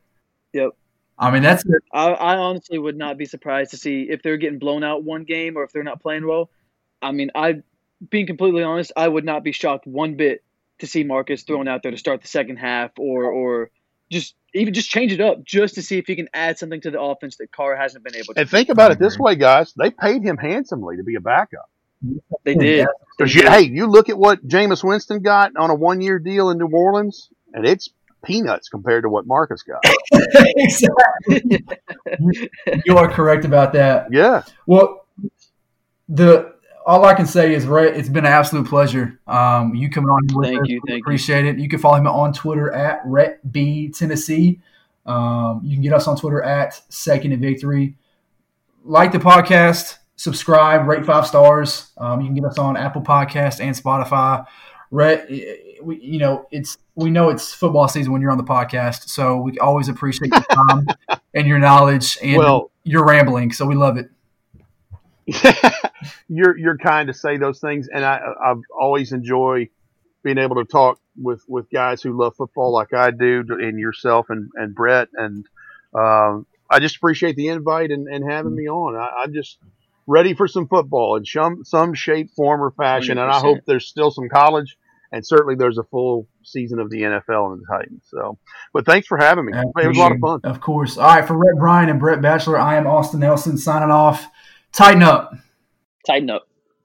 Yep. 0.54 0.72
I 1.20 1.32
mean, 1.32 1.42
that's 1.42 1.66
it. 1.66 1.84
I, 1.92 2.10
I 2.10 2.38
honestly 2.38 2.78
would 2.78 2.98
not 2.98 3.18
be 3.18 3.26
surprised 3.26 3.72
to 3.72 3.78
see 3.78 4.04
if 4.10 4.22
they're 4.22 4.38
getting 4.38 4.60
blown 4.60 4.84
out 4.84 5.04
one 5.04 5.24
game 5.24 5.58
or 5.58 5.64
if 5.64 5.72
they're 5.72 5.84
not 5.84 6.02
playing 6.02 6.28
well. 6.28 6.50
I 7.02 7.12
mean, 7.12 7.32
I 7.36 7.64
being 8.10 8.28
completely 8.28 8.64
honest, 8.64 8.92
I 8.96 9.08
would 9.08 9.26
not 9.26 9.44
be 9.44 9.52
shocked 9.52 9.88
one 9.88 10.16
bit 10.16 10.44
to 10.80 10.88
see 10.88 11.04
Marcus 11.04 11.44
thrown 11.44 11.68
out 11.68 11.82
there 11.82 11.92
to 11.92 11.98
start 11.98 12.22
the 12.22 12.28
second 12.28 12.58
half, 12.58 12.92
or 13.00 13.26
or 13.32 13.72
just 14.12 14.36
even 14.58 14.74
just 14.74 14.90
change 14.90 15.12
it 15.12 15.22
up, 15.22 15.44
just 15.44 15.76
to 15.76 15.82
see 15.82 15.98
if 15.98 16.08
he 16.08 16.16
can 16.16 16.28
add 16.34 16.58
something 16.58 16.82
to 16.82 16.92
the 16.92 17.02
offense 17.02 17.38
that 17.38 17.52
Carr 17.52 17.76
hasn't 17.76 18.04
been 18.04 18.16
able 18.16 18.34
to. 18.34 18.42
And 18.42 18.50
think 18.50 18.70
about 18.70 18.92
it 18.92 19.00
this 19.00 19.18
way, 19.18 19.36
guys: 19.36 19.74
they 19.74 19.92
paid 19.92 20.24
him 20.24 20.38
handsomely 20.38 20.98
to 20.98 21.04
be 21.04 21.16
a 21.16 21.22
backup. 21.22 21.70
They 22.44 22.56
did. 22.56 22.88
Because 23.18 23.34
you, 23.34 23.50
hey, 23.50 23.62
you 23.62 23.88
look 23.88 24.10
at 24.10 24.18
what 24.18 24.48
Jameis 24.48 24.84
Winston 24.84 25.22
got 25.22 25.54
on 25.58 25.70
a 25.70 25.76
one-year 25.76 26.20
deal 26.20 26.50
in 26.52 26.58
New 26.58 26.68
Orleans, 26.68 27.30
and 27.54 27.66
it's 27.66 27.90
peanuts 28.24 28.70
compared 28.70 29.04
to 29.04 29.10
what 29.10 29.26
Marcus 29.26 29.64
got. 29.64 29.84
exactly. 30.12 31.66
you 32.86 32.98
are 32.98 33.10
correct 33.10 33.46
about 33.46 33.74
that. 33.74 34.08
Yeah. 34.12 34.44
Well, 34.66 35.06
the 36.10 36.54
all 36.88 37.04
I 37.06 37.14
can 37.14 37.28
say 37.28 37.54
is, 37.54 37.66
Rhett, 37.68 37.98
it's 37.98 38.08
been 38.08 38.26
an 38.26 38.32
absolute 38.32 38.66
pleasure. 38.68 39.20
Um, 39.28 39.76
you 39.76 39.90
coming 39.90 40.10
on 40.10 40.26
Thank 40.42 40.62
us. 40.62 40.70
you, 40.70 40.82
thank 40.88 40.98
you. 41.00 41.04
appreciate 41.04 41.46
it. 41.46 41.60
You 41.60 41.68
can 41.68 41.80
follow 41.80 41.98
him 41.98 42.08
on 42.08 42.32
Twitter 42.32 42.72
at 42.72 43.02
Rhett 43.06 43.52
B 43.52 43.90
Tennessee. 43.90 44.62
Um, 45.06 45.62
you 45.64 45.76
can 45.76 45.84
get 45.84 45.92
us 45.94 46.08
on 46.08 46.16
Twitter 46.18 46.42
at 46.42 46.82
Second 46.92 47.34
and 47.34 47.42
Victory. 47.42 47.96
Like 48.86 49.12
the 49.12 49.18
podcast, 49.20 49.98
subscribe, 50.16 50.88
rate 50.88 51.06
five 51.06 51.28
stars. 51.28 51.92
Um, 51.98 52.22
you 52.22 52.28
can 52.28 52.36
get 52.36 52.46
us 52.46 52.58
on 52.58 52.78
Apple 52.78 53.02
Podcast 53.02 53.60
and 53.60 53.76
Spotify. 53.76 54.46
Rhett, 54.90 55.30
we, 55.84 56.00
you 56.00 56.20
know 56.20 56.48
it's 56.52 56.78
we 56.96 57.10
know 57.10 57.28
it's 57.30 57.54
football 57.54 57.90
season 57.90 58.14
when 58.14 58.22
you're 58.22 58.32
on 58.32 58.38
the 58.38 58.44
podcast, 58.46 59.10
so 59.10 59.36
we 59.42 59.60
always 59.60 59.90
appreciate 59.90 60.32
your 60.32 60.42
time 60.44 60.88
and 61.34 61.46
your 61.46 61.60
knowledge 61.60 62.18
and 62.24 62.38
Well- 62.38 62.72
your 62.86 63.06
rambling. 63.06 63.52
So 63.52 63.66
we 63.66 63.76
love 63.76 63.98
it. 63.98 64.10
you're 66.30 66.58
you're 66.58 66.78
kind 66.78 67.08
to 67.08 67.14
say 67.14 67.38
those 67.38 67.60
things, 67.60 67.88
and 67.88 68.06
I 68.06 68.20
I've 68.44 68.62
always 68.80 69.12
enjoy 69.12 69.70
being 70.24 70.38
able 70.38 70.56
to 70.58 70.66
talk 70.66 71.00
with 71.16 71.44
with 71.48 71.70
guys 71.70 72.02
who 72.02 72.18
love 72.18 72.36
football 72.36 72.72
like 72.72 72.94
I 72.94 73.12
do, 73.12 73.44
and 73.50 73.80
yourself 73.80 74.28
and 74.30 74.50
and 74.56 74.74
Brett, 74.74 75.10
and 75.14 75.46
um, 75.94 76.46
I 76.70 76.80
just 76.80 76.98
appreciate 76.98 77.36
the 77.36 77.50
invite 77.50 77.92
and, 77.92 78.08
and 78.08 78.30
having 78.30 78.56
me 78.56 78.68
on. 78.68 78.96
I, 78.96 79.24
I'm 79.24 79.34
just 79.34 79.58
ready 80.06 80.34
for 80.34 80.48
some 80.48 80.68
football 80.68 81.18
in 81.18 81.26
some 81.26 81.64
some 81.66 81.94
shape, 81.94 82.32
form, 82.32 82.62
or 82.62 82.72
fashion, 82.72 83.18
and 83.18 83.30
I 83.30 83.40
hope 83.40 83.60
there's 83.66 83.88
still 83.88 84.12
some 84.12 84.30
college, 84.30 84.78
and 85.12 85.26
certainly 85.26 85.56
there's 85.56 85.78
a 85.78 85.84
full 85.84 86.28
season 86.44 86.80
of 86.80 86.90
the 86.90 87.02
NFL 87.02 87.54
and 87.54 87.62
the 87.62 87.66
Titans. 87.70 88.04
So, 88.06 88.38
but 88.74 88.86
thanks 88.86 89.08
for 89.08 89.18
having 89.18 89.46
me. 89.46 89.54
It 89.54 89.88
was 89.88 89.98
a 89.98 90.00
lot 90.00 90.14
of 90.14 90.20
fun. 90.20 90.40
Of 90.46 90.62
course. 90.62 90.98
All 90.98 91.06
right, 91.06 91.28
for 91.28 91.38
Rhett 91.38 91.58
Bryan 91.58 91.90
and 91.90 92.00
Brett 92.00 92.22
Batchelor, 92.22 92.58
I 92.58 92.76
am 92.78 92.88
Austin 92.88 93.20
Nelson 93.20 93.58
signing 93.58 93.92
off. 93.92 94.26
Tighten 94.72 95.04
up. 95.04 95.34
Tighten 96.06 96.30
up. 96.30 96.47